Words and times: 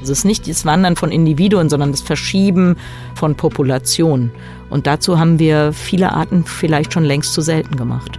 Also 0.00 0.12
es 0.12 0.18
ist 0.20 0.24
nicht 0.24 0.48
das 0.48 0.64
Wandern 0.64 0.96
von 0.96 1.10
Individuen, 1.10 1.68
sondern 1.68 1.90
das 1.90 2.00
Verschieben 2.00 2.76
von 3.14 3.34
Populationen. 3.34 4.30
Und 4.70 4.86
dazu 4.86 5.18
haben 5.18 5.38
wir 5.38 5.72
viele 5.72 6.12
Arten 6.12 6.44
vielleicht 6.44 6.92
schon 6.92 7.04
längst 7.04 7.32
zu 7.32 7.40
selten 7.40 7.76
gemacht. 7.76 8.18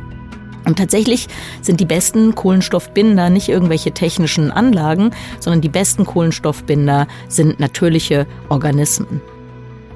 Und 0.66 0.78
tatsächlich 0.78 1.28
sind 1.62 1.80
die 1.80 1.86
besten 1.86 2.36
Kohlenstoffbinder 2.36 3.30
nicht 3.30 3.48
irgendwelche 3.48 3.94
technischen 3.94 4.52
Anlagen, 4.52 5.12
sondern 5.40 5.62
die 5.62 5.70
besten 5.70 6.06
Kohlenstoffbinder 6.06 7.08
sind 7.30 7.60
natürliche 7.60 8.28
Organismen. 8.50 9.22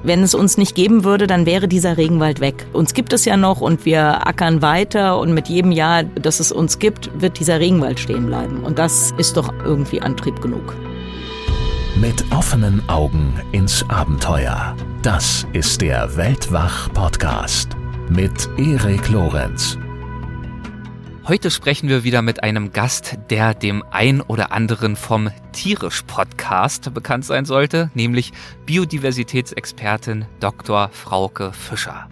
Wenn 0.04 0.22
es 0.22 0.34
uns 0.34 0.56
nicht 0.56 0.74
geben 0.74 1.04
würde, 1.04 1.28
dann 1.28 1.46
wäre 1.46 1.68
dieser 1.68 1.96
Regenwald 1.96 2.40
weg. 2.40 2.66
Uns 2.72 2.92
gibt 2.92 3.12
es 3.12 3.24
ja 3.24 3.36
noch 3.36 3.60
und 3.60 3.84
wir 3.84 4.26
ackern 4.26 4.60
weiter 4.60 5.20
und 5.20 5.32
mit 5.32 5.48
jedem 5.48 5.70
Jahr, 5.70 6.02
dass 6.02 6.40
es 6.40 6.50
uns 6.50 6.80
gibt, 6.80 7.10
wird 7.20 7.38
dieser 7.38 7.60
Regenwald 7.60 8.00
stehen 8.00 8.26
bleiben. 8.26 8.64
Und 8.64 8.78
das 8.78 9.12
ist 9.18 9.36
doch 9.36 9.52
irgendwie 9.64 10.00
Antrieb 10.00 10.40
genug. 10.40 10.74
Mit 12.02 12.24
offenen 12.32 12.82
Augen 12.88 13.40
ins 13.52 13.88
Abenteuer. 13.88 14.74
Das 15.02 15.46
ist 15.52 15.80
der 15.82 16.16
Weltwach-Podcast 16.16 17.76
mit 18.10 18.48
Erik 18.58 19.08
Lorenz. 19.08 19.78
Heute 21.24 21.52
sprechen 21.52 21.88
wir 21.88 22.02
wieder 22.02 22.20
mit 22.20 22.42
einem 22.42 22.72
Gast, 22.72 23.16
der 23.30 23.54
dem 23.54 23.84
ein 23.92 24.20
oder 24.20 24.50
anderen 24.50 24.96
vom 24.96 25.30
Tierisch 25.52 26.02
Podcast 26.02 26.92
bekannt 26.92 27.24
sein 27.24 27.44
sollte, 27.44 27.92
nämlich 27.94 28.32
Biodiversitätsexpertin 28.66 30.24
Dr. 30.40 30.88
Frauke 30.88 31.52
Fischer. 31.52 32.08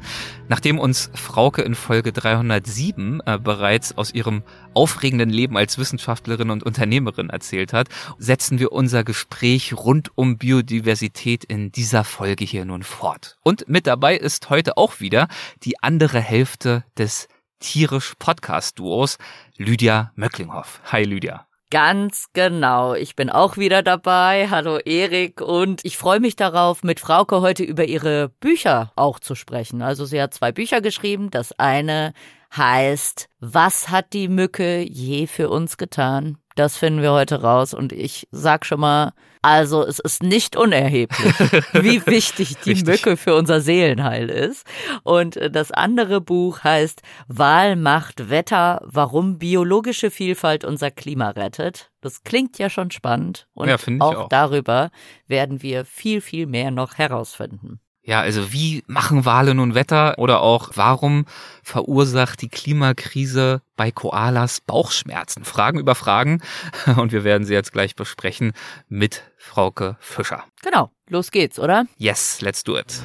Nachdem 0.49 0.79
uns 0.79 1.11
Frauke 1.15 1.63
in 1.63 1.75
Folge 1.75 2.13
307 2.13 3.21
äh, 3.27 3.39
bereits 3.39 3.99
aus 3.99 4.15
ihrem 4.15 4.45
aufregenden 4.75 5.31
Leben 5.31 5.57
als 5.57 5.77
Wissenschaftlerin 5.77 6.51
und 6.51 6.63
Unternehmerin 6.63 7.31
erzählt 7.31 7.73
hat, 7.73 7.89
setzen 8.19 8.61
wir 8.61 8.71
unser 8.71 9.03
Gespräch 9.03 9.75
rund 9.75 10.17
um 10.17 10.39
Biodiversität 10.39 11.43
in 11.43 11.73
dieser 11.73 12.05
Folge 12.05 12.45
hier 12.45 12.65
nun 12.65 12.85
fort. 12.85 13.39
Und 13.43 13.69
mit 13.69 13.89
dabei 13.89 14.17
ist 14.17 14.51
heute 14.51 14.77
auch 14.77 15.01
wieder 15.01 15.27
die 15.65 15.83
andere 15.83 16.21
Hälfte 16.21 16.85
des 16.97 17.27
tierisch 17.61 18.15
Podcast-Duos, 18.19 19.19
Lydia 19.57 20.13
Möcklinghoff. 20.17 20.81
Hi 20.91 21.05
Lydia. 21.05 21.47
Ganz 21.71 22.27
genau. 22.33 22.95
Ich 22.95 23.15
bin 23.15 23.31
auch 23.31 23.57
wieder 23.57 23.85
dabei. 23.85 24.49
Hallo 24.51 24.79
Erik 24.79 25.41
und 25.41 25.85
ich 25.85 25.97
freue 25.97 26.19
mich 26.19 26.35
darauf, 26.35 26.83
mit 26.83 26.99
Frauke 26.99 27.43
heute 27.43 27.63
über 27.63 27.85
ihre 27.85 28.31
Bücher 28.41 28.91
auch 28.97 29.21
zu 29.21 29.37
sprechen. 29.37 29.81
Also 29.81 30.05
sie 30.05 30.21
hat 30.21 30.35
zwei 30.35 30.51
Bücher 30.51 30.81
geschrieben. 30.81 31.31
Das 31.31 31.53
eine 31.61 32.13
heißt, 32.57 33.29
was 33.39 33.89
hat 33.89 34.13
die 34.15 34.27
Mücke 34.27 34.81
je 34.83 35.29
für 35.29 35.49
uns 35.49 35.77
getan? 35.77 36.39
Das 36.57 36.77
finden 36.77 37.03
wir 37.03 37.13
heute 37.13 37.43
raus 37.43 37.73
und 37.73 37.93
ich 37.93 38.27
sag 38.33 38.67
schon 38.67 38.81
mal, 38.81 39.13
also 39.43 39.87
es 39.87 39.99
ist 39.99 40.23
nicht 40.23 40.57
unerheblich, 40.57 41.39
wie 41.73 42.05
wichtig 42.07 42.57
die 42.65 42.73
Richtig. 42.73 42.87
Mücke 42.87 43.17
für 43.17 43.35
unser 43.35 43.61
Seelenheil 43.61 44.29
ist. 44.29 44.67
Und 45.03 45.39
das 45.51 45.73
andere 45.73 46.21
Buch 46.21 46.63
heißt 46.63 47.03
Wahl 47.29 47.77
macht 47.77 48.29
Wetter, 48.29 48.83
warum 48.85 49.39
biologische 49.39 50.11
Vielfalt 50.11 50.65
unser 50.65 50.91
Klima 50.91 51.31
rettet. 51.31 51.91
Das 52.01 52.23
klingt 52.23 52.59
ja 52.59 52.71
schon 52.71 52.91
spannend 52.91 53.47
und 53.55 53.69
ja, 53.69 53.77
auch, 54.01 54.15
auch 54.17 54.29
darüber 54.29 54.91
werden 55.27 55.63
wir 55.63 55.85
viel, 55.85 56.21
viel 56.21 56.47
mehr 56.47 56.71
noch 56.71 56.99
herausfinden. 56.99 57.81
Ja, 58.11 58.23
also 58.23 58.53
wie 58.53 58.83
machen 58.89 59.25
Wale 59.25 59.55
nun 59.55 59.77
Wetter 59.77 60.19
oder 60.19 60.41
auch 60.41 60.71
warum 60.75 61.27
verursacht 61.63 62.43
die 62.43 62.49
Klimakrise 62.49 63.63
bei 63.77 63.93
Koalas 63.93 64.61
Bauchschmerzen? 64.61 65.45
Fragen 65.45 65.79
über 65.79 65.95
Fragen 65.95 66.43
und 66.97 67.13
wir 67.13 67.23
werden 67.23 67.45
sie 67.45 67.55
jetzt 67.55 67.73
gleich 67.73 67.95
besprechen 67.95 68.51
mit 68.89 69.23
Frauke 69.39 69.97
Fischer. 70.01 70.43
Genau, 70.61 70.91
los 71.09 71.31
geht's, 71.31 71.61
oder? 71.61 71.87
Yes, 71.99 72.41
let's 72.41 72.65
do 72.65 72.77
it. 72.77 73.01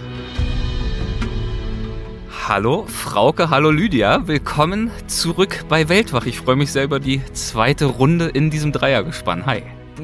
Hallo 2.48 2.88
Frauke, 2.88 3.52
hallo 3.52 3.70
Lydia, 3.70 4.28
willkommen 4.28 4.90
zurück 5.06 5.66
bei 5.70 5.88
Weltwach. 5.88 6.26
Ich 6.26 6.40
freue 6.40 6.56
mich 6.56 6.72
sehr 6.72 6.84
über 6.84 7.00
die 7.00 7.24
zweite 7.34 7.86
Runde 7.86 8.26
in 8.26 8.50
diesem 8.50 8.72
Dreiergespann. 8.72 9.46
Hi. 9.46 9.62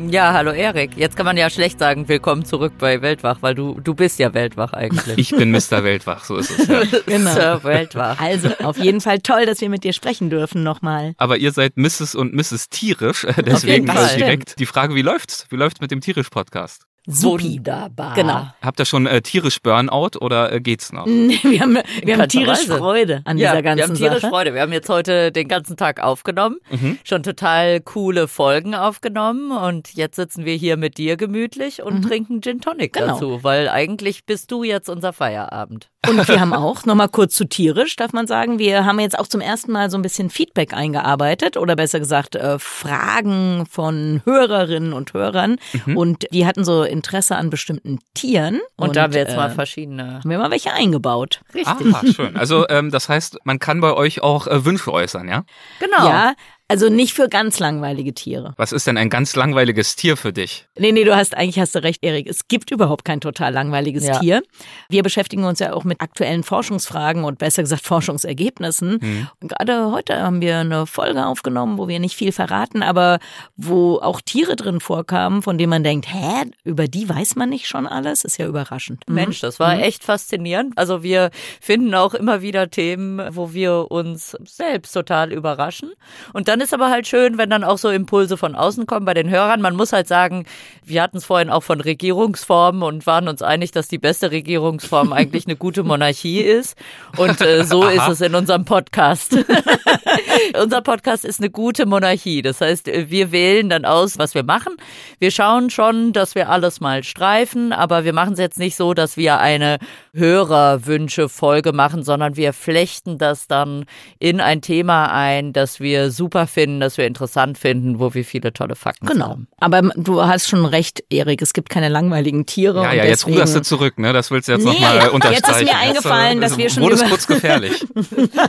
Ja, 0.10 0.32
hallo 0.34 0.52
Erik. 0.52 0.96
Jetzt 0.96 1.18
kann 1.18 1.26
man 1.26 1.36
ja 1.36 1.50
schlecht 1.50 1.80
sagen, 1.80 2.08
willkommen 2.08 2.46
zurück 2.46 2.74
bei 2.80 3.02
Weltwach, 3.02 3.40
weil 3.42 3.56
du, 3.56 3.80
du 3.82 3.94
bist 3.94 4.20
ja 4.20 4.34
Weltwach 4.34 4.72
eigentlich. 4.72 5.18
Ich 5.18 5.32
bin 5.32 5.52
Mr. 5.52 5.84
Weltwach, 5.84 6.24
so 6.24 6.38
ist 6.38 6.50
es. 6.50 6.68
Ja. 6.68 6.82
genau. 7.06 7.34
Sir 7.34 7.64
Weltwach. 7.64 8.20
Also 8.20 8.50
auf 8.64 8.78
jeden 8.78 9.02
Fall 9.02 9.20
toll, 9.20 9.46
dass 9.46 9.60
wir 9.60 9.70
mit 9.70 9.84
dir 9.84 9.92
sprechen 9.92 10.30
dürfen 10.30 10.64
nochmal. 10.64 11.14
Aber 11.18 11.38
ihr 11.38 11.52
seid 11.52 11.76
Mrs. 11.76 12.16
und 12.16 12.34
Mrs. 12.34 12.70
Tierisch, 12.70 13.28
deswegen 13.46 13.86
direkt 13.86 14.60
die 14.60 14.66
Frage, 14.66 14.96
wie 14.96 15.02
läuft's? 15.02 15.46
Wie 15.50 15.58
läuft's 15.58 15.82
mit 15.82 15.92
dem 15.92 16.00
Tierisch-Podcast? 16.00 16.86
Supi. 17.08 17.58
Wunderbar. 17.58 18.14
Genau. 18.14 18.48
Habt 18.62 18.80
ihr 18.80 18.86
schon 18.86 19.08
äh, 19.08 19.22
tierisch 19.22 19.62
Burnout 19.62 20.20
oder 20.20 20.52
äh, 20.52 20.62
geht's 20.62 20.92
noch? 20.94 21.06
wir 21.08 21.60
haben, 21.60 21.78
wir 22.04 22.18
haben 22.18 22.30
tierisch 22.30 22.66
Freude 22.68 23.22
an 23.26 23.38
ja, 23.38 23.52
dieser 23.52 23.64
ganzen 23.64 23.78
wir 23.78 23.88
haben 23.88 23.96
tierisch 23.96 24.22
Sache. 24.22 24.32
Freude. 24.32 24.54
Wir 24.54 24.62
haben 24.62 24.74
jetzt 24.74 24.90
heute 24.90 25.32
den 25.32 25.48
ganzen 25.48 25.78
Tag 25.78 26.02
aufgenommen, 26.02 26.58
mhm. 26.70 27.00
schon 27.04 27.24
total 27.24 27.82
coole 27.82 28.28
Folgen 28.28 28.76
aufgenommen 28.76 29.52
und 29.52 29.94
jetzt 29.94 30.16
sitzen 30.16 30.46
wir 30.46 30.56
hier 30.56 30.78
mit 30.78 30.98
dir 30.98 31.18
gemütlich 31.18 31.82
und 31.82 32.00
mhm. 32.00 32.08
trinken 32.08 32.42
Gin 32.42 32.62
Tonic 32.62 32.94
genau. 32.94 33.08
dazu, 33.14 33.44
weil 33.44 33.70
eigentlich 33.70 34.26
bist 34.26 34.52
du 34.52 34.64
jetzt 34.64 34.90
unser 34.90 35.14
Feierabend. 35.14 35.91
Und 36.08 36.28
wir 36.28 36.40
haben 36.40 36.54
auch, 36.54 36.86
nochmal 36.86 37.10
kurz 37.10 37.36
zu 37.36 37.46
tierisch, 37.46 37.96
darf 37.96 38.12
man 38.12 38.26
sagen, 38.26 38.58
wir 38.58 38.86
haben 38.86 39.00
jetzt 39.00 39.20
auch 39.20 39.28
zum 39.28 39.40
ersten 39.40 39.72
Mal 39.72 39.92
so 39.92 39.98
ein 39.98 40.02
bisschen 40.02 40.32
Feedback 40.32 40.74
eingearbeitet 40.74 41.58
oder 41.58 41.76
besser 41.76 42.00
gesagt 42.00 42.36
äh, 42.36 42.58
Fragen 42.58 43.68
von 43.70 44.22
Hörerinnen 44.26 44.94
und 44.94 45.14
Hörern 45.14 45.58
mhm. 45.86 45.98
und 45.98 46.26
die 46.32 46.48
hatten 46.48 46.64
so 46.64 46.84
Interesse 46.84 47.36
an 47.36 47.52
bestimmten 47.52 48.00
Tieren. 48.16 48.62
Und, 48.78 48.90
und 48.90 48.96
da 48.96 49.04
haben 49.04 49.14
wir 49.14 49.22
jetzt 49.22 49.34
äh, 49.34 49.38
mal 49.38 49.52
verschiedene. 49.52 50.16
Haben 50.16 50.30
wir 50.30 50.40
mal 50.40 50.50
welche 50.50 50.74
eingebaut. 50.74 51.42
Richtig. 51.54 51.94
Ah, 51.94 52.02
schön. 52.16 52.36
Also 52.36 52.68
ähm, 52.70 52.90
das 52.90 53.08
heißt, 53.08 53.38
man 53.44 53.60
kann 53.60 53.80
bei 53.80 53.94
euch 53.94 54.24
auch 54.24 54.48
äh, 54.48 54.66
Wünsche 54.66 54.92
äußern, 54.92 55.28
ja? 55.28 55.44
Genau. 55.80 56.08
Ja, 56.08 56.34
also 56.72 56.88
nicht 56.88 57.14
für 57.14 57.28
ganz 57.28 57.60
langweilige 57.60 58.14
Tiere. 58.14 58.54
Was 58.56 58.72
ist 58.72 58.88
denn 58.88 58.98
ein 58.98 59.10
ganz 59.10 59.36
langweiliges 59.36 59.98
Tier 59.98 60.16
für 60.16 60.32
dich? 60.32 60.68
Nee, 60.80 60.94
nee, 60.94 61.04
du 61.04 61.14
hast 61.14 61.36
eigentlich 61.36 61.60
hast 61.60 61.76
du 61.76 61.84
recht, 61.84 62.02
Erik. 62.02 62.30
Es 62.30 62.48
gibt 62.48 62.72
überhaupt 62.72 63.04
kein 63.04 63.20
total 63.20 63.52
langweiliges 63.52 64.08
ja. 64.08 64.20
Tier. 64.20 64.42
Wir 64.88 65.04
beschäftigen 65.04 65.44
uns 65.44 65.60
ja 65.60 65.74
auch 65.74 65.84
mit 65.84 66.00
aktuellen 66.00 66.44
Forschungsfragen 66.44 67.26
und 67.26 67.40
besser 67.40 67.64
gesagt 67.64 67.86
Forschungsergebnissen. 67.86 69.28
Und 69.42 69.52
gerade 69.52 69.92
heute 69.92 70.22
haben 70.22 70.40
wir 70.40 70.60
eine 70.60 70.88
Folge 70.88 71.26
aufgenommen, 71.26 71.78
wo 71.78 71.90
wir 71.90 72.00
nicht 72.00 72.16
viel 72.16 72.32
verraten, 72.32 72.84
aber 72.84 73.20
wo 73.58 73.98
auch 73.98 74.22
Tiere 74.22 74.56
drin 74.56 74.80
vorkamen, 74.80 75.42
von 75.42 75.58
denen 75.58 75.72
man 75.72 75.84
denkt, 75.84 76.08
hä, 76.08 76.46
über 76.64 76.88
die 76.88 77.10
weiß 77.10 77.36
man 77.36 77.50
nicht 77.50 77.68
schon 77.68 77.86
alles? 77.86 78.24
Ist 78.24 78.38
ja 78.38 78.48
überraschend. 78.48 79.04
Mhm. 79.10 79.16
Mensch, 79.16 79.42
das 79.42 79.60
war 79.60 79.76
mhm. 79.76 79.82
echt 79.82 80.06
faszinierend. 80.06 80.78
Also 80.78 81.04
wir 81.04 81.32
finden 81.60 81.94
auch 81.96 82.14
immer 82.14 82.42
wieder 82.42 82.70
Themen, 82.70 83.22
wo 83.36 83.52
wir 83.52 83.92
uns 83.92 84.38
selbst 84.46 84.94
total 84.94 85.34
überraschen. 85.34 85.92
Und 86.32 86.48
dann 86.48 86.61
ist 86.62 86.74
aber 86.74 86.90
halt 86.90 87.08
schön, 87.08 87.38
wenn 87.38 87.50
dann 87.50 87.64
auch 87.64 87.78
so 87.78 87.90
Impulse 87.90 88.38
von 88.38 88.56
außen 88.56 88.86
kommen 88.86 89.06
bei 89.06 89.14
den 89.14 89.30
Hörern. 89.30 89.62
Man 89.62 89.76
muss 89.76 89.92
halt 89.92 90.08
sagen, 90.08 90.46
wir 90.86 91.02
hatten 91.02 91.18
es 91.18 91.26
vorhin 91.26 91.50
auch 91.50 91.64
von 91.64 91.82
Regierungsformen 91.82 92.84
und 92.84 93.06
waren 93.08 93.28
uns 93.28 93.42
einig, 93.42 93.72
dass 93.72 93.88
die 93.88 93.98
beste 93.98 94.32
Regierungsform 94.32 95.12
eigentlich 95.14 95.48
eine 95.48 95.56
gute 95.56 95.84
Monarchie 95.84 96.42
ist. 96.42 96.78
Und 97.18 97.42
äh, 97.42 97.64
so 97.64 97.88
ist 97.88 98.08
es 98.08 98.22
in 98.22 98.36
unserem 98.36 98.66
Podcast. 98.66 99.36
Unser 100.62 100.82
Podcast 100.82 101.26
ist 101.26 101.40
eine 101.40 101.50
gute 101.50 101.86
Monarchie. 101.86 102.42
Das 102.42 102.62
heißt, 102.62 102.88
wir 102.88 103.32
wählen 103.32 103.70
dann 103.70 103.86
aus, 103.86 104.18
was 104.18 104.36
wir 104.36 104.44
machen. 104.44 104.76
Wir 105.20 105.32
schauen 105.32 105.70
schon, 105.70 106.14
dass 106.14 106.36
wir 106.36 106.50
alles 106.50 106.80
mal 106.80 107.04
streifen, 107.04 107.74
aber 107.74 108.04
wir 108.04 108.14
machen 108.14 108.34
es 108.34 108.40
jetzt 108.40 108.60
nicht 108.60 108.76
so, 108.76 108.94
dass 108.94 109.18
wir 109.18 109.40
eine 109.40 109.80
Hörerwünsche-Folge 110.14 111.72
machen, 111.72 112.04
sondern 112.04 112.36
wir 112.36 112.54
flechten 112.54 113.18
das 113.18 113.48
dann 113.48 113.86
in 114.20 114.42
ein 114.42 114.62
Thema 114.62 115.12
ein, 115.12 115.54
das 115.54 115.80
wir 115.80 116.12
super 116.12 116.48
finden, 116.48 116.80
das 116.80 116.98
wir 116.98 117.08
interessant 117.08 117.58
finden, 117.58 118.00
wo 118.00 118.14
wir 118.14 118.26
viele 118.26 118.52
tolle 118.52 118.76
Fakten 118.76 119.06
genau. 119.08 119.30
haben. 119.30 119.48
Aber 119.60 119.82
du 119.96 120.22
hast 120.22 120.50
schon 120.50 120.66
recht, 120.66 121.04
Erik, 121.10 121.42
es 121.42 121.54
gibt 121.54 121.70
keine 121.70 121.90
langweiligen 121.90 122.46
Tiere. 122.46 122.84
Ja, 122.84 122.94
ja, 122.94 123.06
jetzt 123.06 123.26
ruderst 123.26 123.56
du 123.56 123.62
zurück, 123.62 124.00
ne? 124.00 124.12
Das 124.12 124.32
willst 124.32 124.48
du 124.50 124.54
jetzt 124.54 124.66
nee, 124.66 124.74
nochmal 124.74 125.10
unterstreichen. 125.10 125.46
Jetzt 125.48 125.62
ist 125.62 125.74
mir 125.74 125.80
eingefallen, 125.80 126.42
das, 126.42 126.52
dass 126.52 126.58
wir 126.58 126.70
schon 126.70 126.84
wurde 126.84 126.96
es 126.96 127.04
kurz 127.04 127.28
gefährlich. 127.28 127.72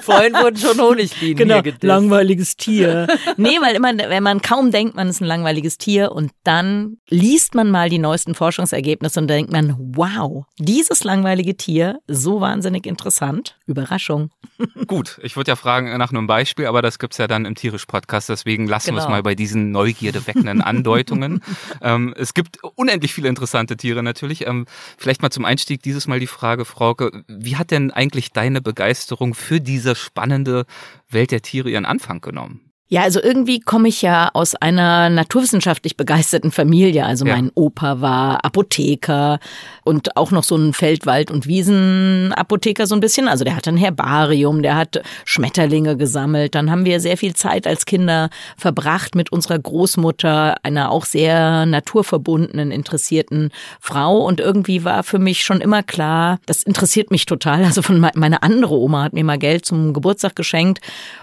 Vorhin 0.03 0.33
wurden 0.35 0.57
schon 0.57 0.81
Honigbienen 0.81 1.37
genau, 1.37 1.55
hier 1.55 1.63
gedisst. 1.63 1.85
langweiliges 1.85 2.57
Tier. 2.57 3.07
nee, 3.37 3.59
weil 3.61 3.77
immer, 3.77 3.93
wenn 3.97 4.23
man 4.23 4.43
kaum 4.43 4.71
denkt, 4.73 4.97
man 4.97 5.09
ist 5.09 5.21
ein 5.21 5.27
langweiliges 5.27 5.79
Tier 5.79 6.13
und 6.13 6.33
dann 6.45 6.97
liest 7.09 7.55
man 7.55 7.71
mal 7.71 7.89
die 7.89 7.99
neuesten 7.99 8.35
Forschungsergebnisse 8.35 9.21
und 9.21 9.29
denkt 9.29 9.53
man, 9.53 9.77
wow, 9.79 10.45
dieses 10.59 11.05
langweilige 11.05 11.52
Tier, 11.55 12.01
so 12.07 12.41
wahnsinnig 12.41 12.87
interessant. 12.87 13.59
Überraschung. 13.67 14.31
Gut, 14.87 15.19
ich 15.23 15.37
würde 15.37 15.51
ja 15.51 15.57
fragen 15.57 15.97
nach 15.97 16.11
einem 16.11 16.27
Beispiel, 16.27 16.67
aber 16.67 16.83
das 16.83 16.99
gibt's 16.99 17.19
ja 17.19 17.27
dann 17.27 17.45
im 17.45 17.55
Tierisch-Podcast, 17.55 18.29
deswegen 18.29 18.67
lassen 18.67 18.91
genau. 18.91 18.99
wir 18.99 19.05
es 19.05 19.09
mal 19.09 19.23
bei 19.23 19.35
diesen 19.35 19.71
neugierdeweckenden 19.71 20.61
Andeutungen. 20.63 21.43
ähm, 21.81 22.15
es 22.17 22.35
gibt 22.35 22.59
unendlich 22.75 23.15
viele 23.15 23.29
interessante 23.29 23.77
Tiere 23.77 24.03
natürlich. 24.03 24.47
Ähm, 24.47 24.67
vielleicht 24.99 25.23
mal 25.23 25.31
zum 25.31 25.45
Einstieg 25.45 25.83
dieses 25.83 26.07
Mal 26.07 26.21
die 26.21 26.27
Frage, 26.27 26.65
Frauke, 26.65 27.25
wie 27.29 27.57
hat 27.57 27.71
denn 27.71 27.91
eigentlich 27.91 28.33
deine 28.33 28.61
Begeisterung 28.61 29.35
für 29.35 29.61
diese 29.61 29.95
spannende 29.95 30.67
Welt 31.09 31.31
der 31.31 31.43
Tiere 31.43 31.71
ihren 31.71 31.87
Anfang 31.87 32.21
genommen? 32.21 32.72
Ja, 32.93 33.05
also 33.05 33.23
irgendwie 33.23 33.59
komme 33.59 33.89
ich 33.89 34.03
ja 34.03 34.29
aus 34.35 34.55
einer 34.55 35.09
naturwissenschaftlich 35.09 35.97
begeisterten 35.97 36.51
Familie. 36.53 37.07
Also 37.07 37.25
Ja. 37.25 37.37
mein 37.37 37.51
Opa 37.55 38.03
war 38.03 38.45
Apotheker 38.45 39.39
und 39.83 40.15
auch 40.19 40.31
noch 40.31 40.45
so 40.45 40.57
ein 40.57 40.75
Feldwald- 40.75 41.31
und 41.31 41.47
Wiesenapotheker 41.47 42.87
so 42.87 42.95
ein 42.95 43.01
bisschen. 43.01 43.29
Also 43.29 43.45
der 43.45 43.57
hatte 43.57 43.71
ein 43.71 43.79
Herbarium, 43.79 44.63
der 44.63 44.77
hat 44.77 45.01
Schmetterlinge 45.25 45.97
gesammelt. 45.97 46.55
Dann 46.55 46.71
haben 46.71 46.85
wir 46.85 47.01
sehr 47.01 47.17
viel 47.17 47.35
Zeit 47.35 47.67
als 47.67 47.87
Kinder 47.87 48.29
verbracht 48.59 49.15
mit 49.15 49.33
unserer 49.33 49.59
Großmutter, 49.59 50.57
einer 50.63 50.91
auch 50.91 51.07
sehr 51.07 51.65
naturverbundenen, 51.65 52.71
interessierten 52.71 53.53
Frau. 53.81 54.19
Und 54.19 54.39
irgendwie 54.39 54.85
war 54.85 55.03
für 55.03 55.19
mich 55.19 55.45
schon 55.45 55.63
immer 55.63 55.83
klar, 55.83 56.41
das 56.45 56.63
interessiert 56.63 57.11
mich 57.11 57.25
total. 57.25 57.65
Also 57.65 57.81
von 57.81 57.99
me- 58.01 58.13
meine 58.17 58.43
andere 58.43 58.75
Oma 58.75 59.05
hat 59.05 59.15
mir 59.15 59.25
mal 59.25 59.39
Geld 59.39 59.65
zum 59.65 59.95
Geburtstag 59.95 60.37
geschenkt 60.37 60.81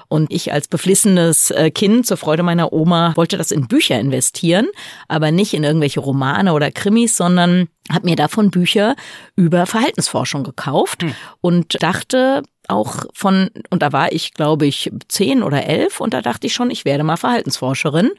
und 0.07 0.33
ich 0.33 0.51
als 0.51 0.67
beflissenes 0.67 1.53
Kind 1.71 2.05
zur 2.05 2.17
Freude 2.17 2.43
meiner 2.43 2.73
Oma 2.73 3.13
wollte 3.15 3.37
das 3.37 3.51
in 3.51 3.67
Bücher 3.67 3.99
investieren, 3.99 4.67
aber 5.07 5.31
nicht 5.31 5.53
in 5.53 5.63
irgendwelche 5.63 5.99
Romane 5.99 6.53
oder 6.53 6.71
Krimis, 6.71 7.17
sondern 7.17 7.67
habe 7.91 8.07
mir 8.07 8.15
davon 8.15 8.51
Bücher 8.51 8.95
über 9.35 9.65
Verhaltensforschung 9.65 10.43
gekauft 10.43 11.03
und 11.41 11.81
dachte 11.81 12.43
auch 12.67 13.05
von, 13.13 13.49
und 13.69 13.81
da 13.81 13.91
war 13.91 14.11
ich, 14.11 14.33
glaube 14.33 14.65
ich, 14.65 14.91
zehn 15.07 15.43
oder 15.43 15.65
elf 15.65 15.99
und 15.99 16.13
da 16.13 16.21
dachte 16.21 16.47
ich 16.47 16.53
schon, 16.53 16.71
ich 16.71 16.85
werde 16.85 17.03
mal 17.03 17.17
Verhaltensforscherin. 17.17 18.11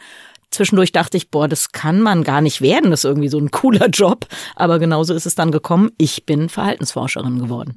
Zwischendurch 0.51 0.91
dachte 0.91 1.17
ich, 1.17 1.31
boah, 1.31 1.47
das 1.47 1.71
kann 1.71 2.01
man 2.01 2.25
gar 2.25 2.41
nicht 2.41 2.61
werden, 2.61 2.91
das 2.91 3.01
ist 3.01 3.09
irgendwie 3.09 3.29
so 3.29 3.39
ein 3.39 3.53
cooler 3.53 3.89
Job. 3.93 4.27
Aber 4.57 4.79
genauso 4.79 5.15
ist 5.15 5.27
es 5.27 5.37
dann 5.37 5.53
gekommen. 5.53 5.91
Ich 5.97 6.27
bin 6.27 6.49
Verhaltensforscherin 6.49 7.39
geworden. 7.39 7.77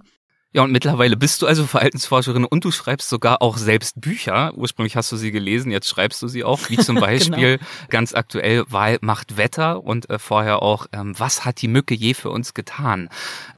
Ja, 0.55 0.61
und 0.63 0.71
mittlerweile 0.71 1.17
bist 1.17 1.41
du 1.41 1.47
also 1.47 1.65
Verhaltensforscherin 1.65 2.45
und 2.45 2.63
du 2.63 2.69
schreibst 2.71 3.09
sogar 3.09 3.41
auch 3.41 3.57
selbst 3.57 3.99
Bücher. 3.99 4.53
Ursprünglich 4.55 4.95
hast 4.95 5.11
du 5.11 5.17
sie 5.17 5.31
gelesen, 5.31 5.71
jetzt 5.71 5.89
schreibst 5.89 6.21
du 6.21 6.27
sie 6.27 6.43
auch, 6.43 6.69
wie 6.69 6.77
zum 6.77 6.95
Beispiel 6.99 7.59
ganz 7.89 8.13
aktuell 8.13 8.63
Wahl 8.69 8.99
macht 9.01 9.35
Wetter 9.37 9.83
und 9.83 10.09
äh, 10.11 10.19
vorher 10.19 10.61
auch, 10.61 10.85
ähm, 10.93 11.15
was 11.17 11.43
hat 11.43 11.61
die 11.63 11.67
Mücke 11.67 11.95
je 11.95 12.13
für 12.13 12.29
uns 12.29 12.53
getan? 12.53 13.09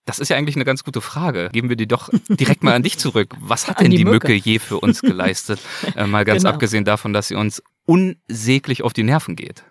Das 0.06 0.19
ist 0.19 0.30
ja 0.30 0.38
eigentlich 0.38 0.56
eine 0.56 0.63
ganz 0.65 0.86
gute 0.86 1.01
Frage. 1.01 1.50
Geben 1.51 1.68
wir 1.68 1.75
die 1.75 1.88
doch 1.88 2.09
direkt 2.30 2.63
mal 2.63 2.74
an 2.74 2.83
dich 2.83 2.98
zurück. 2.98 3.36
Was 3.41 3.68
hat 3.68 3.77
An 3.80 3.83
denn 3.83 3.91
die 3.91 3.98
die 3.98 4.06
Mücke. 4.06 4.30
Mücke. 4.30 4.33
je 4.50 4.59
für 4.59 4.80
uns 4.80 5.01
geleistet? 5.01 5.59
äh, 5.98 6.07
mal 6.07 6.24
ganz 6.24 6.44
Genau. 6.44 6.53
abgesehen 6.53 6.86
davon, 6.86 7.12
dass 7.12 7.27
sie 7.27 7.36
uns 7.36 7.62
unsäglich 7.86 8.83
auf 8.83 8.94
die 8.94 9.03
Nerven 9.03 9.36
geht. 9.36 9.63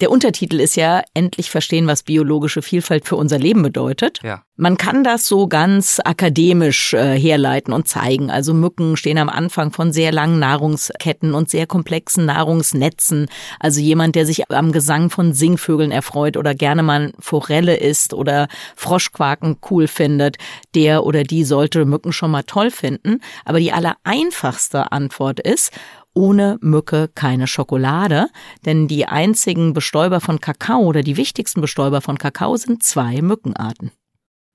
Der 0.00 0.10
Untertitel 0.10 0.60
ist 0.60 0.76
ja 0.76 1.02
endlich 1.14 1.50
verstehen, 1.50 1.86
was 1.86 2.02
biologische 2.02 2.62
Vielfalt 2.62 3.04
für 3.04 3.16
unser 3.16 3.38
Leben 3.38 3.62
bedeutet. 3.62 4.20
Ja. 4.22 4.42
Man 4.56 4.76
kann 4.76 5.04
das 5.04 5.26
so 5.26 5.46
ganz 5.46 6.00
akademisch 6.04 6.92
äh, 6.92 7.16
herleiten 7.16 7.72
und 7.72 7.86
zeigen. 7.86 8.30
Also 8.30 8.54
Mücken 8.54 8.96
stehen 8.96 9.18
am 9.18 9.28
Anfang 9.28 9.72
von 9.72 9.92
sehr 9.92 10.10
langen 10.10 10.40
Nahrungsketten 10.40 11.34
und 11.34 11.48
sehr 11.48 11.66
komplexen 11.66 12.26
Nahrungsnetzen. 12.26 13.26
Also 13.60 13.80
jemand, 13.80 14.16
der 14.16 14.26
sich 14.26 14.50
am 14.50 14.72
Gesang 14.72 15.10
von 15.10 15.32
Singvögeln 15.32 15.92
erfreut 15.92 16.36
oder 16.36 16.54
gerne 16.54 16.82
mal 16.82 17.12
Forelle 17.20 17.76
isst 17.76 18.14
oder 18.14 18.48
Froschquaken 18.74 19.58
cool 19.70 19.86
findet, 19.86 20.38
der 20.74 21.04
oder 21.04 21.22
die 21.22 21.44
sollte 21.44 21.84
Mücken 21.84 22.12
schon 22.12 22.32
mal 22.32 22.42
toll 22.42 22.70
finden. 22.70 23.20
Aber 23.44 23.60
die 23.60 23.72
allereinfachste 23.72 24.90
Antwort 24.90 25.38
ist, 25.40 25.72
ohne 26.14 26.58
Mücke 26.60 27.08
keine 27.14 27.46
Schokolade, 27.46 28.28
denn 28.64 28.88
die 28.88 29.06
einzigen 29.06 29.72
Bestäuber 29.72 30.20
von 30.20 30.40
Kakao 30.40 30.80
oder 30.82 31.02
die 31.02 31.16
wichtigsten 31.16 31.60
Bestäuber 31.60 32.00
von 32.00 32.18
Kakao 32.18 32.56
sind 32.56 32.82
zwei 32.82 33.22
Mückenarten. 33.22 33.92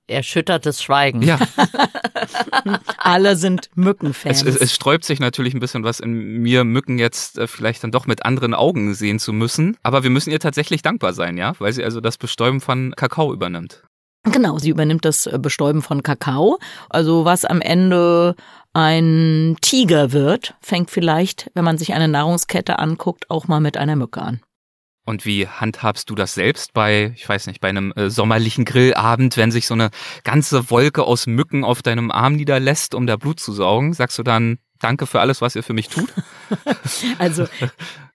Erschüttertes 0.08 0.84
Schweigen. 0.84 1.22
Ja, 1.22 1.40
Alle 2.98 3.38
sind 3.38 3.70
Mückenfans. 3.76 4.42
es, 4.42 4.56
es, 4.56 4.62
es 4.62 4.74
sträubt 4.74 5.06
sich 5.06 5.20
natürlich 5.20 5.54
ein 5.54 5.62
bisschen 5.62 5.86
was 5.86 6.02
in 6.02 6.42
mir, 6.42 6.66
Mücken 6.66 7.00
jetzt 7.00 7.38
äh, 7.38 7.48
vielleicht 7.48 7.84
dann 7.84 7.92
doch 7.92 8.06
mit 8.06 8.26
anderen 8.26 8.54
Augen 8.54 8.94
sehen 8.96 9.20
zu 9.20 9.32
müssen. 9.32 9.78
Aber 9.82 10.04
wir 10.04 10.10
müssen 10.10 10.32
ihr 10.32 10.40
tatsächlich 10.40 10.82
dankbar 10.82 11.14
sein, 11.14 11.38
ja, 11.38 11.54
weil 11.60 11.72
sie 11.72 11.86
also 11.86 12.02
das 12.02 12.18
Bestäuben 12.18 12.60
von 12.60 12.94
Kakao 12.98 13.34
übernimmt. 13.34 13.84
Genau, 14.24 14.58
sie 14.58 14.70
übernimmt 14.70 15.06
das 15.06 15.26
äh, 15.26 15.38
Bestäuben 15.38 15.82
von 15.82 16.02
Kakao. 16.02 16.60
Also 16.90 17.26
was 17.26 17.44
am 17.46 17.62
Ende 17.62 18.36
ein 18.74 19.58
Tiger 19.62 20.12
wird, 20.12 20.56
fängt 20.62 20.90
vielleicht, 20.90 21.52
wenn 21.54 21.66
man 21.66 21.78
sich 21.78 21.94
eine 21.94 22.08
Nahrungskette 22.08 22.80
anguckt, 22.80 23.30
auch 23.30 23.48
mal 23.48 23.60
mit 23.60 23.78
einer 23.78 23.96
Mücke 23.96 24.22
an. 24.22 24.42
Und 25.06 25.26
wie 25.26 25.48
handhabst 25.48 26.10
du 26.10 26.16
das 26.16 26.34
selbst 26.34 26.74
bei, 26.74 27.12
ich 27.16 27.28
weiß 27.28 27.48
nicht, 27.48 27.60
bei 27.60 27.68
einem 27.68 27.92
äh, 27.98 28.10
sommerlichen 28.10 28.64
Grillabend, 28.64 29.36
wenn 29.36 29.52
sich 29.52 29.68
so 29.68 29.74
eine 29.74 29.90
ganze 30.24 30.70
Wolke 30.72 31.04
aus 31.04 31.28
Mücken 31.28 31.66
auf 31.66 31.82
deinem 31.82 32.10
Arm 32.10 32.36
niederlässt, 32.36 32.96
um 32.96 33.06
da 33.06 33.18
Blut 33.18 33.42
zu 33.42 33.52
saugen? 33.52 33.94
Sagst 33.94 34.18
du 34.18 34.24
dann 34.24 34.60
Danke 34.84 35.06
für 35.06 35.22
alles, 35.22 35.42
was 35.42 35.56
ihr 35.56 35.64
für 35.64 35.74
mich 35.74 35.88
tut? 35.88 36.10
Also 37.18 37.48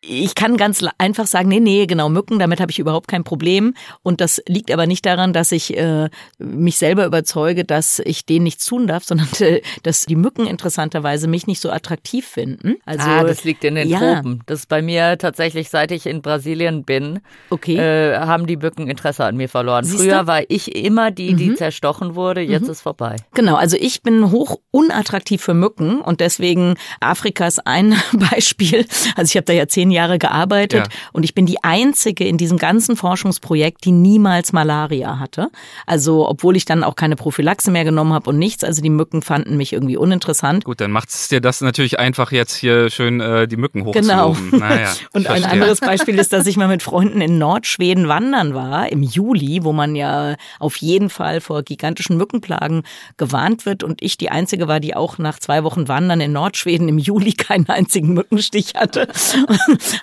ich 0.01 0.37
kann 0.37 0.57
ganz 0.57 0.85
einfach 0.99 1.27
sagen, 1.27 1.49
nee, 1.49 1.59
nee, 1.59 1.87
genau, 1.87 2.09
Mücken, 2.09 2.39
damit 2.39 2.61
habe 2.61 2.71
ich 2.71 2.79
überhaupt 2.79 3.09
kein 3.09 3.25
Problem. 3.25 3.75
Und 4.03 4.21
das 4.21 4.41
liegt 4.47 4.71
aber 4.71 4.87
nicht 4.87 5.05
daran, 5.05 5.33
dass 5.33 5.51
ich 5.51 5.77
äh, 5.77 6.09
mich 6.39 6.79
selber 6.79 7.05
überzeuge, 7.05 7.65
dass 7.65 7.99
ich 7.99 8.25
denen 8.25 8.45
nichts 8.45 8.65
tun 8.65 8.87
darf, 8.87 9.05
sondern 9.05 9.29
äh, 9.41 9.61
dass 9.83 10.03
die 10.03 10.15
Mücken 10.15 10.47
interessanterweise 10.47 11.27
mich 11.27 11.49
nicht 11.49 11.61
so 11.61 11.71
attraktiv 11.71 12.27
finden. 12.27 12.77
Also 12.85 13.09
ah, 13.09 13.25
das 13.25 13.43
liegt 13.43 13.65
in 13.65 13.75
den 13.75 13.89
ja, 13.89 13.99
Tropen. 13.99 14.43
Das 14.47 14.61
ist 14.61 14.69
bei 14.69 14.83
mir 14.83 15.19
tatsächlich, 15.19 15.69
seit 15.69 15.91
ich 15.91 16.07
in 16.07 16.23
Brasilien 16.23 16.85
bin, 16.85 17.21
Okay. 17.51 17.77
äh, 17.77 18.19
haben 18.19 18.47
die 18.47 18.57
Mücken 18.57 18.89
Interesse 18.89 19.25
an 19.25 19.37
mir 19.37 19.49
verloren. 19.49 19.85
Siehste? 19.85 20.05
Früher 20.05 20.27
war 20.29 20.43
ich 20.49 20.77
immer 20.77 21.11
die, 21.11 21.35
die 21.35 21.55
zerstochen 21.55 22.15
wurde, 22.15 22.41
jetzt 22.41 22.69
ist 22.69 22.83
vorbei. 22.83 23.17
Genau, 23.35 23.57
also 23.57 23.77
ich 23.79 24.03
bin 24.03 24.31
hoch 24.31 24.59
unattraktiv 24.71 25.43
für 25.43 25.55
Mücken 25.55 26.01
und 26.01 26.21
deswegen 26.21 26.75
Afrika 27.01 27.47
ist 27.49 27.67
ein 27.67 27.97
Beispiel. 28.13 28.87
Also 29.17 29.31
ich 29.31 29.37
habe 29.37 29.45
da 29.45 29.53
ja 29.53 29.67
zehn 29.67 29.88
Jahre 29.91 30.19
gearbeitet 30.19 30.87
Ja. 30.89 30.99
und 31.13 31.25
ich 31.25 31.35
bin 31.35 31.47
die 31.47 31.63
einzige 31.63 32.25
in 32.27 32.37
diesem 32.39 32.59
ganzen 32.59 32.97
Forschungsprojekt, 32.97 33.85
die 33.85 33.93
niemals 33.93 34.53
Malaria 34.53 35.19
hatte. 35.19 35.49
Also 35.87 36.29
obwohl 36.29 36.57
ich 36.57 36.65
dann 36.65 36.85
auch 36.85 36.97
keine 36.97 37.17
Prophylaxe 37.17 37.71
mehr 37.71 37.85
genommen 37.85 38.13
habe 38.13 38.31
und 38.31 38.39
nichts. 38.39 38.65
Also 38.65 38.83
die 38.83 38.91
Mücken 38.91 39.23
fanden 39.23 39.57
mich 39.57 39.73
irgendwie 39.73 39.97
uninteressant. 39.97 40.65
Gut, 40.65 40.81
dann 40.81 40.91
macht 40.91 41.09
es 41.11 41.29
dir 41.29 41.41
das 41.41 41.61
natürlich 41.61 41.99
einfach 41.99 42.33
jetzt 42.33 42.55
hier 42.57 42.91
schön 42.91 43.21
äh, 43.21 43.47
die 43.49 43.57
Mücken 43.57 43.85
Genau. 43.91 44.31
hochzuloben. 44.31 44.59
Naja, 44.61 44.93
ich 44.93 45.07
Und 45.15 45.27
ein 45.27 45.37
verstehe. 45.43 45.51
anderes 45.51 45.81
Beispiel 45.81 46.19
ist, 46.19 46.33
dass 46.33 46.47
ich 46.47 46.57
mal 46.57 46.69
mit 46.69 46.83
Freunden 46.83 47.21
in 47.21 47.39
Nordschweden 47.39 48.09
wandern 48.09 48.55
war, 48.55 48.91
im 48.91 49.03
Juli, 49.03 49.61
wo 49.65 49.73
man 49.73 49.95
ja 49.97 50.35
auf 50.59 50.77
jeden 50.77 51.11
Fall 51.11 51.41
vor 51.41 51.63
gigantischen 51.63 52.17
Mückenplagen 52.17 52.83
gewarnt 53.17 53.67
wird. 53.67 53.83
Und 53.83 54.03
ich 54.03 54.17
die 54.19 54.31
Einzige 54.31 54.69
war, 54.69 54.81
die 54.81 54.95
auch 54.97 55.19
nach 55.19 55.39
zwei 55.39 55.65
Wochen 55.65 55.89
Wandern 55.89 56.21
in 56.21 56.33
Nordschweden 56.33 56.89
im 56.89 56.99
Juli 56.99 57.33
keinen 57.33 57.69
einzigen 57.69 58.13
Mückenstich 58.15 58.75
hatte. 58.77 59.09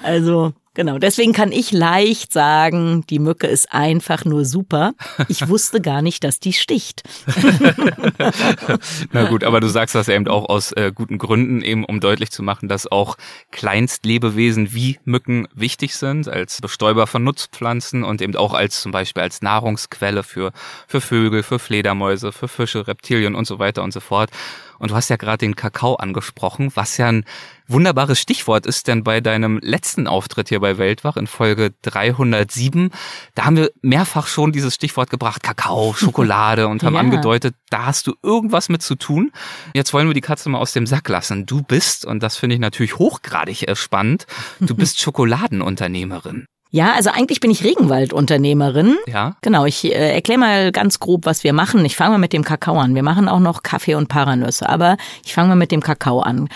Also 0.04 0.54
Genau, 0.76 1.00
deswegen 1.00 1.32
kann 1.32 1.54
ich 1.54 1.72
leicht 1.72 2.34
sagen, 2.34 3.06
die 3.10 3.20
Mücke 3.20 3.48
ist 3.48 3.74
einfach 3.74 4.26
nur 4.26 4.44
super. 4.44 4.94
Ich 5.30 5.48
wusste 5.48 5.80
gar 5.80 6.02
nicht, 6.02 6.26
dass 6.26 6.42
die 6.42 6.52
sticht. 6.52 7.04
Na 9.14 9.24
gut, 9.30 9.46
aber 9.46 9.62
du 9.62 9.70
sagst 9.70 9.96
das 9.96 10.10
eben 10.10 10.28
auch 10.28 10.50
aus 10.50 10.74
äh, 10.74 10.92
guten 10.94 11.18
Gründen, 11.18 11.62
eben 11.62 11.86
um 11.86 12.02
deutlich 12.02 12.30
zu 12.30 12.44
machen, 12.44 12.68
dass 12.68 12.92
auch 12.92 13.16
Kleinstlebewesen 13.52 14.74
wie 14.74 15.00
Mücken 15.06 15.48
wichtig 15.56 15.96
sind, 15.96 16.28
als 16.28 16.60
Bestäuber 16.60 17.08
von 17.08 17.24
Nutzpflanzen 17.24 18.04
und 18.04 18.22
eben 18.22 18.36
auch 18.36 18.54
als 18.54 18.82
zum 18.82 18.92
Beispiel 18.92 19.24
als 19.24 19.42
Nahrungsquelle 19.42 20.24
für, 20.24 20.52
für 20.88 21.00
Vögel, 21.00 21.44
für 21.44 21.58
Fledermäuse, 21.58 22.34
für 22.34 22.50
Fische, 22.50 22.86
Reptilien 22.86 23.36
und 23.36 23.48
so 23.48 23.60
weiter 23.60 23.82
und 23.82 23.94
so 23.94 24.02
fort. 24.02 24.30
Und 24.78 24.92
du 24.92 24.96
hast 24.96 25.10
ja 25.10 25.16
gerade 25.16 25.38
den 25.38 25.56
Kakao 25.56 25.96
angesprochen, 25.96 26.70
was 26.76 26.98
ja 26.98 27.08
ein 27.08 27.24
wunderbares 27.68 28.20
Stichwort 28.20 28.66
ist, 28.66 28.88
denn 28.88 29.04
bei 29.04 29.22
deinem 29.22 29.60
letzten 29.62 30.08
Auftritt 30.08 30.50
hier 30.50 30.60
bei 30.60 30.78
Weltwach 30.78 31.18
in 31.18 31.28
Folge 31.28 31.72
307, 31.82 32.92
da 33.34 33.46
haben 33.46 33.58
wir 33.58 33.72
mehrfach 33.82 34.28
schon 34.28 34.52
dieses 34.52 34.76
Stichwort 34.76 35.10
gebracht, 35.10 35.44
Kakao, 35.44 35.94
Schokolade 35.98 36.68
und 36.68 36.84
haben 36.84 36.94
Ja. 36.96 37.00
angedeutet, 37.00 37.56
da 37.70 37.86
hast 37.88 38.08
du 38.08 38.14
irgendwas 38.24 38.70
mit 38.70 38.82
zu 38.82 38.96
tun. 38.96 39.32
Jetzt 39.74 39.94
wollen 39.94 40.08
wir 40.08 40.14
die 40.14 40.22
Katze 40.22 40.50
mal 40.50 40.60
aus 40.60 40.74
dem 40.74 40.86
Sack 40.88 41.10
lassen. 41.10 41.46
Du 41.46 41.62
bist, 41.64 42.06
und 42.06 42.22
das 42.22 42.38
finde 42.38 42.56
ich 42.56 42.60
natürlich 42.62 42.98
hochgradig 43.00 43.68
äh, 43.68 43.76
spannend, 43.76 44.26
du 44.60 44.76
bist 44.76 45.00
Schokoladenunternehmerin. 45.00 46.46
Ja, 46.72 46.92
also 46.94 47.10
eigentlich 47.10 47.40
bin 47.40 47.52
ich 47.52 47.64
Regenwaldunternehmerin. 47.64 48.98
Ja? 49.08 49.38
Genau, 49.42 49.66
ich 49.66 49.86
äh, 49.86 50.14
erkläre 50.14 50.40
mal 50.40 50.72
ganz 50.72 51.00
grob, 51.00 51.26
was 51.26 51.44
wir 51.44 51.54
machen. 51.54 51.86
Ich 51.86 51.96
fange 51.96 52.12
mal 52.12 52.18
mit 52.18 52.34
dem 52.34 52.44
Kakao 52.44 52.78
an. 52.80 52.96
Wir 52.96 53.04
machen 53.04 53.30
auch 53.30 53.40
noch 53.40 53.64
Kaffee 53.64 53.96
und 53.96 54.08
Paranüsse, 54.10 54.68
aber 54.68 54.98
ich 55.24 55.34
fange 55.34 55.50
mal 55.50 55.56
mit 55.56 55.72
dem 55.72 55.82
Kakao 55.82 56.20
an. 56.20 56.50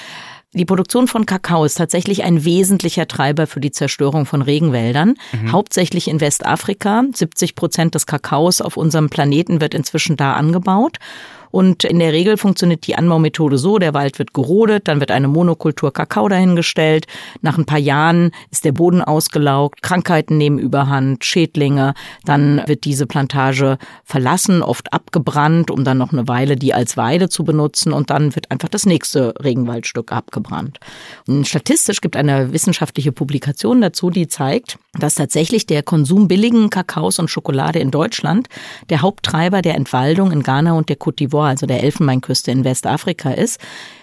Die 0.53 0.65
Produktion 0.65 1.07
von 1.07 1.27
Kakao 1.27 1.63
ist 1.63 1.75
tatsächlich 1.75 2.23
ein 2.23 2.43
wesentlicher 2.43 3.07
Treiber 3.07 3.45
für 3.45 3.59
die 3.59 3.69
Zerstörung 3.69 4.25
von 4.25 4.41
Regenwäldern, 4.41 5.13
hauptsächlich 5.51 6.07
in 6.07 6.21
Westafrika. 6.21 7.03
70 7.13 7.53
Prozent 7.53 7.93
des 7.93 8.07
Kakaos 8.07 8.59
auf 8.59 8.75
unserem 8.75 9.11
Planeten 9.11 9.61
wird 9.61 9.75
inzwischen 9.75 10.17
da 10.17 10.33
angebaut. 10.33 10.97
Und 11.51 11.83
in 11.83 11.99
der 11.99 12.13
Regel 12.13 12.37
funktioniert 12.37 12.85
die 12.87 12.95
Anbaumethode 12.95 13.57
so, 13.57 13.77
der 13.79 13.93
Wald 13.93 14.19
wird 14.19 14.33
gerodet, 14.33 14.87
dann 14.87 14.99
wird 14.99 15.11
eine 15.11 15.27
Monokultur 15.27 15.91
Kakao 15.91 16.27
dahingestellt. 16.27 17.07
Nach 17.41 17.57
ein 17.57 17.65
paar 17.65 17.79
Jahren 17.79 18.31
ist 18.51 18.65
der 18.65 18.71
Boden 18.71 19.01
ausgelaugt, 19.01 19.81
Krankheiten 19.81 20.37
nehmen 20.37 20.59
überhand, 20.59 21.25
Schädlinge. 21.25 21.93
Dann 22.25 22.61
wird 22.67 22.85
diese 22.85 23.05
Plantage 23.05 23.77
verlassen, 24.03 24.61
oft 24.61 24.93
abgebrannt, 24.93 25.71
um 25.71 25.83
dann 25.83 25.97
noch 25.97 26.13
eine 26.13 26.27
Weile 26.27 26.55
die 26.55 26.73
als 26.73 26.97
Weide 26.97 27.29
zu 27.29 27.43
benutzen. 27.43 27.93
Und 27.93 28.09
dann 28.09 28.35
wird 28.35 28.51
einfach 28.51 28.69
das 28.69 28.85
nächste 28.85 29.33
Regenwaldstück 29.43 30.11
abgebrannt. 30.11 30.79
Und 31.27 31.47
statistisch 31.47 32.01
gibt 32.01 32.15
eine 32.15 32.53
wissenschaftliche 32.53 33.11
Publikation 33.11 33.81
dazu, 33.81 34.09
die 34.09 34.27
zeigt, 34.27 34.77
dass 34.99 35.15
tatsächlich 35.15 35.65
der 35.65 35.83
Konsum 35.83 36.27
billigen 36.27 36.69
Kakaos 36.69 37.19
und 37.19 37.29
Schokolade 37.29 37.79
in 37.79 37.91
Deutschland 37.91 38.47
der 38.89 39.01
Haupttreiber 39.01 39.61
der 39.61 39.75
Entwaldung 39.75 40.31
in 40.31 40.43
Ghana 40.43 40.73
und 40.73 40.89
der 40.89 40.97
Côte 40.97 41.19
d'Ivoire, 41.19 41.38
also 41.47 41.65
der 41.65 41.83
Elfenbeinküste 41.83 42.51
in 42.51 42.63
Westafrika 42.63 43.31
ist. 43.31 43.59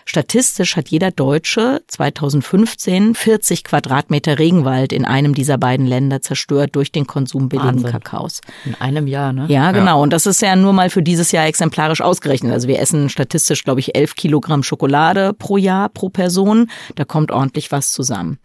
Statistisch 0.09 0.77
hat 0.77 0.89
jeder 0.89 1.11
Deutsche 1.11 1.83
2015 1.89 3.17
40 3.17 3.65
Quadratmeter 3.65 4.39
Regenwald 4.39 4.93
in 4.93 5.05
einem 5.05 5.35
dieser 5.35 5.59
beiden 5.59 5.85
Länder 5.85 6.23
zerstört 6.23 6.77
durch 6.77 6.93
den 6.93 7.09
Konsum 7.09 7.49
billigen 7.49 7.83
Wahnsinn. 7.83 7.91
Kakaos. 7.91 8.41
In 8.65 8.77
einem 8.77 9.09
Jahr, 9.09 9.33
ne? 9.33 9.47
Ja, 9.49 9.73
genau. 9.73 10.01
Und 10.01 10.13
das 10.13 10.27
ist 10.27 10.41
ja 10.43 10.55
nur 10.55 10.73
mal 10.73 10.91
für 10.91 11.03
dieses 11.03 11.33
Jahr 11.33 11.47
exemplarisch 11.47 12.03
ausgerechnet. 12.03 12.53
Also 12.53 12.69
wir 12.69 12.79
essen 12.79 13.09
statistisch, 13.09 13.65
glaube 13.65 13.81
ich, 13.81 13.97
11 13.97 14.15
Kilogramm 14.15 14.63
Schokolade 14.63 15.33
pro 15.33 15.57
Jahr 15.57 15.89
pro 15.89 16.09
Person. 16.09 16.71
Da 16.95 17.05
kommt 17.05 17.33
ordentlich 17.33 17.73
was 17.73 17.91
zusammen. 17.91 18.39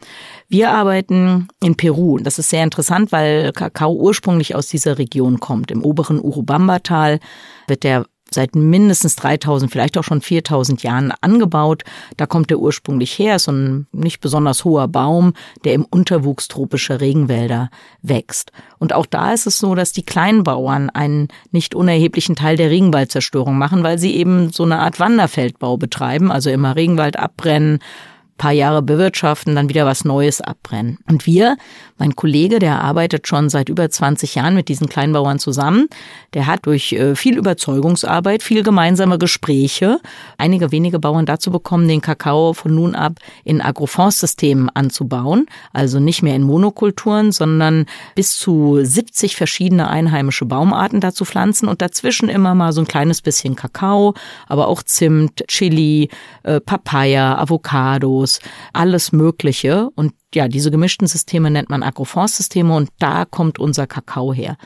Wir 0.49 0.71
arbeiten 0.71 1.47
in 1.61 1.75
Peru. 1.75 2.17
Das 2.17 2.39
ist 2.39 2.49
sehr 2.49 2.63
interessant, 2.63 3.11
weil 3.11 3.51
Kakao 3.51 3.93
ursprünglich 3.93 4.55
aus 4.55 4.67
dieser 4.67 4.97
Region 4.97 5.39
kommt. 5.39 5.69
Im 5.69 5.83
oberen 5.83 6.19
Urubamba-Tal 6.19 7.19
wird 7.67 7.83
der 7.83 8.07
seit 8.33 8.55
mindestens 8.55 9.15
3000, 9.17 9.71
vielleicht 9.71 9.97
auch 9.97 10.03
schon 10.03 10.21
4000 10.21 10.83
Jahren 10.83 11.13
angebaut. 11.21 11.83
Da 12.17 12.25
kommt 12.25 12.49
er 12.51 12.59
ursprünglich 12.59 13.17
her, 13.17 13.35
ist 13.35 13.43
so 13.43 13.51
ein 13.51 13.87
nicht 13.91 14.21
besonders 14.21 14.63
hoher 14.63 14.87
Baum, 14.87 15.33
der 15.63 15.73
im 15.73 15.85
Unterwuchs 15.85 16.47
tropischer 16.47 17.01
Regenwälder 17.01 17.69
wächst. 18.01 18.51
Und 18.79 18.93
auch 18.93 19.05
da 19.05 19.33
ist 19.33 19.47
es 19.47 19.59
so, 19.59 19.75
dass 19.75 19.91
die 19.91 20.03
Kleinbauern 20.03 20.89
einen 20.89 21.27
nicht 21.51 21.75
unerheblichen 21.75 22.35
Teil 22.35 22.55
der 22.55 22.69
Regenwaldzerstörung 22.69 23.57
machen, 23.57 23.83
weil 23.83 23.99
sie 23.99 24.15
eben 24.15 24.51
so 24.51 24.63
eine 24.63 24.79
Art 24.79 24.99
Wanderfeldbau 24.99 25.77
betreiben, 25.77 26.31
also 26.31 26.49
immer 26.49 26.75
Regenwald 26.75 27.17
abbrennen, 27.17 27.79
paar 28.41 28.51
Jahre 28.51 28.81
bewirtschaften, 28.81 29.53
dann 29.53 29.69
wieder 29.69 29.85
was 29.85 30.03
Neues 30.03 30.41
abbrennen. 30.41 30.97
Und 31.07 31.27
wir, 31.27 31.57
mein 31.99 32.15
Kollege, 32.15 32.57
der 32.57 32.81
arbeitet 32.81 33.27
schon 33.27 33.49
seit 33.49 33.69
über 33.69 33.87
20 33.87 34.33
Jahren 34.33 34.55
mit 34.55 34.67
diesen 34.67 34.89
Kleinbauern 34.89 35.37
zusammen, 35.37 35.87
der 36.33 36.47
hat 36.47 36.65
durch 36.65 36.91
äh, 36.93 37.15
viel 37.15 37.37
Überzeugungsarbeit, 37.37 38.41
viel 38.41 38.63
gemeinsame 38.63 39.19
Gespräche 39.19 39.99
einige 40.39 40.71
wenige 40.71 40.97
Bauern 40.97 41.27
dazu 41.27 41.51
bekommen, 41.51 41.87
den 41.87 42.01
Kakao 42.01 42.53
von 42.53 42.73
nun 42.73 42.95
ab 42.95 43.19
in 43.43 43.61
Agrofondssystemen 43.61 44.69
anzubauen, 44.69 45.45
also 45.71 45.99
nicht 45.99 46.23
mehr 46.23 46.35
in 46.35 46.41
Monokulturen, 46.41 47.31
sondern 47.31 47.85
bis 48.15 48.35
zu 48.37 48.79
70 48.81 49.35
verschiedene 49.35 49.87
einheimische 49.87 50.45
Baumarten 50.45 50.99
dazu 50.99 51.25
pflanzen 51.25 51.67
und 51.67 51.83
dazwischen 51.83 52.27
immer 52.27 52.55
mal 52.55 52.73
so 52.73 52.81
ein 52.81 52.87
kleines 52.87 53.21
bisschen 53.21 53.55
Kakao, 53.55 54.15
aber 54.47 54.67
auch 54.67 54.81
Zimt, 54.81 55.43
Chili, 55.47 56.09
äh, 56.41 56.59
Papaya, 56.59 57.37
Avocados, 57.37 58.30
alles 58.73 59.11
Mögliche. 59.11 59.89
Und 59.95 60.13
ja, 60.33 60.47
diese 60.47 60.71
gemischten 60.71 61.07
Systeme 61.07 61.51
nennt 61.51 61.69
man 61.69 61.83
Agrofondsysteme 61.83 62.75
und 62.75 62.89
da 62.99 63.25
kommt 63.25 63.59
unser 63.59 63.87
Kakao 63.87 64.33
her. 64.33 64.57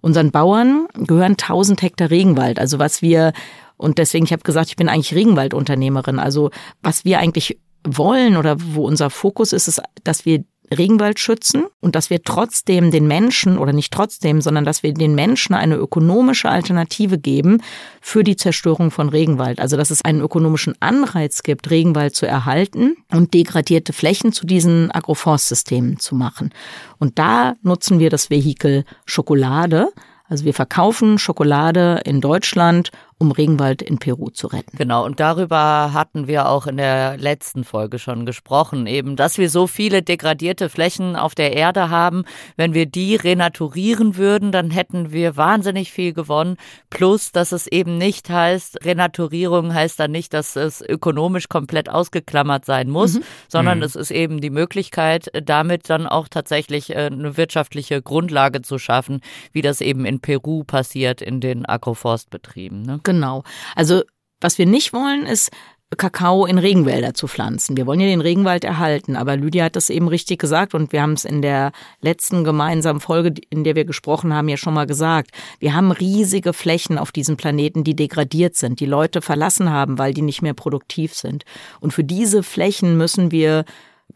Unseren 0.00 0.30
Bauern 0.30 0.86
gehören 0.94 1.32
1000 1.32 1.82
Hektar 1.82 2.10
Regenwald, 2.10 2.58
also 2.58 2.78
was 2.78 3.02
wir 3.02 3.32
und 3.76 3.98
deswegen, 3.98 4.24
ich 4.24 4.32
habe 4.32 4.42
gesagt, 4.42 4.68
ich 4.68 4.76
bin 4.76 4.88
eigentlich 4.88 5.14
Regenwaldunternehmerin. 5.14 6.18
Also 6.18 6.50
was 6.82 7.04
wir 7.04 7.18
eigentlich 7.18 7.58
wollen 7.84 8.36
oder 8.36 8.56
wo 8.58 8.86
unser 8.86 9.10
Fokus 9.10 9.52
ist, 9.52 9.68
ist, 9.68 9.82
dass 10.02 10.24
wir 10.24 10.44
Regenwald 10.70 11.18
schützen 11.18 11.64
und 11.80 11.94
dass 11.94 12.10
wir 12.10 12.22
trotzdem 12.22 12.90
den 12.90 13.06
Menschen 13.06 13.58
oder 13.58 13.72
nicht 13.72 13.92
trotzdem, 13.92 14.40
sondern 14.40 14.64
dass 14.64 14.82
wir 14.82 14.92
den 14.92 15.14
Menschen 15.14 15.54
eine 15.54 15.76
ökonomische 15.76 16.48
Alternative 16.48 17.18
geben 17.18 17.62
für 18.00 18.24
die 18.24 18.36
Zerstörung 18.36 18.90
von 18.90 19.08
Regenwald. 19.08 19.60
Also 19.60 19.76
dass 19.76 19.90
es 19.90 20.02
einen 20.02 20.20
ökonomischen 20.20 20.74
Anreiz 20.80 21.42
gibt, 21.42 21.70
Regenwald 21.70 22.14
zu 22.14 22.26
erhalten 22.26 22.96
und 23.12 23.34
degradierte 23.34 23.92
Flächen 23.92 24.32
zu 24.32 24.46
diesen 24.46 24.90
Agroforstsystemen 24.90 25.98
zu 25.98 26.14
machen. 26.14 26.50
Und 26.98 27.18
da 27.18 27.54
nutzen 27.62 27.98
wir 27.98 28.10
das 28.10 28.30
Vehikel 28.30 28.84
Schokolade. 29.04 29.88
Also 30.28 30.44
wir 30.44 30.54
verkaufen 30.54 31.18
Schokolade 31.18 32.00
in 32.04 32.20
Deutschland 32.20 32.90
um 33.18 33.32
Regenwald 33.32 33.80
in 33.80 33.98
Peru 33.98 34.28
zu 34.28 34.46
retten. 34.46 34.76
Genau, 34.76 35.04
und 35.04 35.20
darüber 35.20 35.94
hatten 35.94 36.26
wir 36.26 36.48
auch 36.50 36.66
in 36.66 36.76
der 36.76 37.16
letzten 37.16 37.64
Folge 37.64 37.98
schon 37.98 38.26
gesprochen, 38.26 38.86
eben, 38.86 39.16
dass 39.16 39.38
wir 39.38 39.48
so 39.48 39.66
viele 39.66 40.02
degradierte 40.02 40.68
Flächen 40.68 41.16
auf 41.16 41.34
der 41.34 41.54
Erde 41.54 41.88
haben. 41.88 42.24
Wenn 42.56 42.74
wir 42.74 42.84
die 42.84 43.16
renaturieren 43.16 44.18
würden, 44.18 44.52
dann 44.52 44.70
hätten 44.70 45.12
wir 45.12 45.36
wahnsinnig 45.38 45.92
viel 45.92 46.12
gewonnen. 46.12 46.58
Plus, 46.90 47.32
dass 47.32 47.52
es 47.52 47.66
eben 47.66 47.96
nicht 47.96 48.28
heißt, 48.28 48.84
Renaturierung 48.84 49.72
heißt 49.72 49.98
dann 49.98 50.10
nicht, 50.10 50.34
dass 50.34 50.54
es 50.54 50.82
ökonomisch 50.82 51.48
komplett 51.48 51.88
ausgeklammert 51.88 52.66
sein 52.66 52.90
muss, 52.90 53.14
mhm. 53.14 53.22
sondern 53.48 53.78
mhm. 53.78 53.84
es 53.84 53.96
ist 53.96 54.10
eben 54.10 54.42
die 54.42 54.50
Möglichkeit, 54.50 55.30
damit 55.42 55.88
dann 55.88 56.06
auch 56.06 56.28
tatsächlich 56.28 56.90
äh, 56.90 57.06
eine 57.06 57.38
wirtschaftliche 57.38 58.02
Grundlage 58.02 58.60
zu 58.60 58.78
schaffen, 58.78 59.20
wie 59.52 59.62
das 59.62 59.80
eben 59.80 60.04
in 60.04 60.20
Peru 60.20 60.64
passiert 60.64 61.22
in 61.22 61.40
den 61.40 61.64
Agroforstbetrieben. 61.64 62.82
Ne? 62.82 63.00
Genau. 63.06 63.44
Also 63.76 64.02
was 64.40 64.58
wir 64.58 64.66
nicht 64.66 64.92
wollen, 64.92 65.26
ist 65.26 65.50
Kakao 65.96 66.44
in 66.44 66.58
Regenwälder 66.58 67.14
zu 67.14 67.28
pflanzen. 67.28 67.76
Wir 67.76 67.86
wollen 67.86 68.00
ja 68.00 68.08
den 68.08 68.20
Regenwald 68.20 68.64
erhalten, 68.64 69.14
aber 69.14 69.36
Lydia 69.36 69.66
hat 69.66 69.76
das 69.76 69.88
eben 69.88 70.08
richtig 70.08 70.40
gesagt 70.40 70.74
und 70.74 70.92
wir 70.92 71.00
haben 71.00 71.12
es 71.12 71.24
in 71.24 71.40
der 71.40 71.70
letzten 72.00 72.42
gemeinsamen 72.42 72.98
Folge, 72.98 73.40
in 73.50 73.62
der 73.62 73.76
wir 73.76 73.84
gesprochen 73.84 74.34
haben, 74.34 74.48
ja 74.48 74.56
schon 74.56 74.74
mal 74.74 74.88
gesagt. 74.88 75.30
Wir 75.60 75.74
haben 75.74 75.92
riesige 75.92 76.52
Flächen 76.52 76.98
auf 76.98 77.12
diesem 77.12 77.36
Planeten, 77.36 77.84
die 77.84 77.94
degradiert 77.94 78.56
sind, 78.56 78.80
die 78.80 78.86
Leute 78.86 79.22
verlassen 79.22 79.70
haben, 79.70 79.96
weil 79.96 80.12
die 80.12 80.22
nicht 80.22 80.42
mehr 80.42 80.54
produktiv 80.54 81.14
sind. 81.14 81.44
Und 81.78 81.92
für 81.92 82.04
diese 82.04 82.42
Flächen 82.42 82.98
müssen 82.98 83.30
wir 83.30 83.64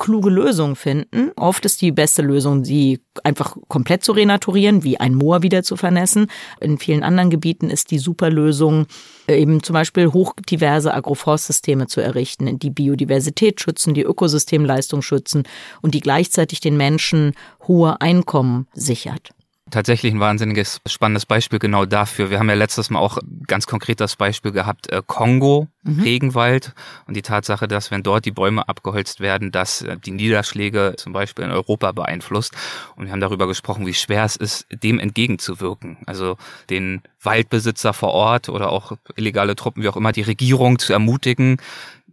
kluge 0.01 0.31
Lösungen 0.31 0.75
finden. 0.75 1.31
Oft 1.37 1.65
ist 1.65 1.81
die 1.81 1.93
beste 1.93 2.23
Lösung, 2.23 2.65
sie 2.65 2.99
einfach 3.23 3.57
komplett 3.69 4.03
zu 4.03 4.11
renaturieren, 4.11 4.83
wie 4.83 4.99
ein 4.99 5.15
Moor 5.15 5.45
wieder 5.45 5.63
zu 5.63 5.77
vernässen. 5.77 6.27
In 6.61 6.79
vielen 6.79 7.05
anderen 7.05 7.31
Gebieten 7.31 7.71
ist 7.71 7.93
die 7.93 7.99
super 7.99 8.31
Lösung, 8.31 8.87
eben 9.29 9.63
zum 9.63 9.75
Beispiel 9.75 10.09
hochdiverse 10.09 10.93
Agroforstsysteme 10.93 11.87
zu 11.87 12.01
errichten, 12.01 12.59
die 12.59 12.71
Biodiversität 12.71 13.61
schützen, 13.61 13.95
die 13.95 14.03
Ökosystemleistung 14.03 15.03
schützen 15.03 15.45
und 15.83 15.95
die 15.95 16.01
gleichzeitig 16.01 16.61
den 16.61 16.77
Menschen 16.77 17.35
hohe 17.69 18.01
Einkommen 18.01 18.67
sichert 18.73 19.35
tatsächlich 19.71 20.13
ein 20.13 20.21
wahnsinniges 20.21 20.81
spannendes 20.87 21.27
Beispiel 21.27 21.59
genau 21.59 21.87
dafür. 21.87 22.31
Wir 22.31 22.39
haben 22.39 22.49
ja 22.49 22.55
letztes 22.55 22.91
Mal 22.91 22.99
auch 22.99 23.19
ganz 23.47 23.67
konkret 23.67 24.01
das 24.01 24.17
Beispiel 24.17 24.53
gehabt, 24.53 24.91
äh, 24.91 25.03
Kongo, 25.07 25.69
mhm. 25.83 26.01
Regenwald 26.01 26.75
und 27.07 27.17
die 27.17 27.23
Tatsache, 27.23 27.69
dass 27.69 27.91
wenn 27.91 28.03
dort 28.03 28.25
die 28.25 28.31
Bäume 28.31 28.69
abgeholzt 28.69 29.21
werden, 29.21 29.53
dass 29.53 29.83
äh, 29.83 29.97
die 29.97 30.11
Niederschläge 30.11 30.95
zum 30.97 31.13
Beispiel 31.13 31.45
in 31.45 31.51
Europa 31.51 31.93
beeinflusst. 31.93 32.55
Und 32.97 33.07
wir 33.07 33.13
haben 33.13 33.21
darüber 33.21 33.47
gesprochen, 33.47 33.87
wie 33.87 33.95
schwer 33.95 34.25
es 34.25 34.37
ist, 34.37 34.67
dem 34.71 34.99
entgegenzuwirken. 34.99 35.99
Also 36.07 36.37
den 36.69 37.03
Waldbesitzer 37.23 37.93
vor 37.93 38.13
Ort 38.13 38.49
oder 38.49 38.71
auch 38.71 38.93
illegale 39.17 39.57
Truppen, 39.57 39.83
wie 39.83 39.89
auch 39.89 39.97
immer, 39.97 40.13
die 40.13 40.23
Regierung 40.23 40.79
zu 40.79 40.93
ermutigen, 40.93 41.59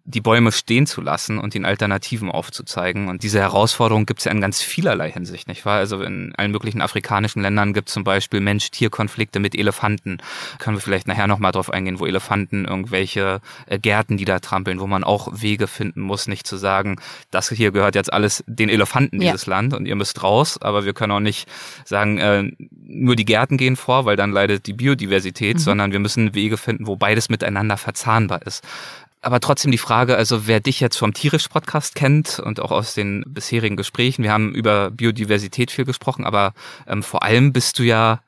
die 0.10 0.22
Bäume 0.22 0.54
stehen 0.54 0.88
zu 0.88 1.02
lassen 1.02 1.38
und 1.38 1.54
den 1.54 1.66
Alternativen 1.66 2.32
aufzuzeigen. 2.32 3.10
Und 3.10 3.24
diese 3.24 3.42
Herausforderung 3.42 4.06
gibt 4.06 4.20
es 4.20 4.26
ja 4.26 4.32
in 4.32 4.40
ganz 4.40 4.62
vielerlei 4.62 5.12
Hinsicht, 5.12 5.50
nicht 5.50 5.66
wahr? 5.66 5.80
Also 5.80 6.02
in 6.02 6.34
allen 6.38 6.52
möglichen 6.52 6.82
afrikanischen 6.82 7.42
Ländern 7.42 7.74
gibt 7.74 7.90
es 7.90 7.94
zum 7.94 8.06
Beispiel 8.06 8.40
Mensch-Tier-Konflikte 8.40 9.42
mit 9.42 9.54
Elefanten. 9.54 10.20
Können 10.60 10.78
wir 10.78 10.82
vielleicht 10.82 11.08
nachher 11.08 11.28
nochmal 11.28 11.52
drauf 11.52 11.70
eingehen, 11.70 12.00
wo 12.00 12.06
Elefanten 12.06 12.64
irgendwelche 12.64 13.42
äh, 13.66 13.80
Gärten 13.80 14.16
niedertrampeln, 14.16 14.80
wo 14.80 14.88
man 14.88 15.04
auch 15.04 15.28
Wege 15.42 15.68
finden 15.68 16.00
muss, 16.00 16.30
nicht 16.30 16.48
zu 16.48 16.56
sagen, 16.56 17.02
das 17.30 17.50
hier 17.50 17.72
gehört 17.72 17.96
jetzt 17.96 18.14
alles 18.14 18.46
den 18.48 18.70
Elefanten 18.70 19.20
dieses 19.20 19.46
ja. 19.46 19.56
Land 19.56 19.74
und 19.74 19.88
ihr 19.88 19.96
müsst 19.96 20.24
raus, 20.24 20.58
aber 20.62 20.86
wir 20.86 20.94
können 20.94 21.12
auch 21.12 21.20
nicht 21.20 21.50
sagen, 21.84 22.18
äh, 22.18 22.50
nur 22.88 23.18
die 23.18 23.26
Gärten 23.26 23.58
gehen 23.58 23.76
vor, 23.76 24.06
weil 24.06 24.16
dann 24.16 24.32
leidet 24.32 24.68
die 24.68 24.74
Biodiversität, 24.74 25.58
mhm. 25.58 25.62
sondern 25.62 25.92
wir 25.92 26.00
müssen 26.00 26.34
Wege 26.34 26.56
finden, 26.56 26.88
wo 26.88 26.96
beides 26.96 27.28
miteinander 27.28 27.76
verzahnbar 27.76 28.42
ist 28.44 28.64
aber 29.22 29.40
trotzdem 29.40 29.72
die 29.72 29.78
Frage, 29.78 30.16
also 30.16 30.48
wer 30.48 30.60
dich 30.60 30.80
jetzt 30.80 30.98
vom 30.98 31.14
Tierisch-Podcast 31.14 31.96
kennt 31.96 32.40
und 32.40 32.60
auch 32.60 32.72
aus 32.72 32.94
den 32.94 33.24
bisherigen 33.28 33.76
Gesprächen, 33.76 34.24
wir 34.24 34.32
haben 34.32 34.54
über 34.54 34.92
Biodiversität 34.92 35.72
viel 35.72 35.86
gesprochen, 35.86 36.26
aber 36.26 36.54
ähm, 36.88 37.04
vor 37.04 37.24
allem 37.24 37.54
bist 37.54 37.80
du 37.80 37.84
ja 37.84 38.22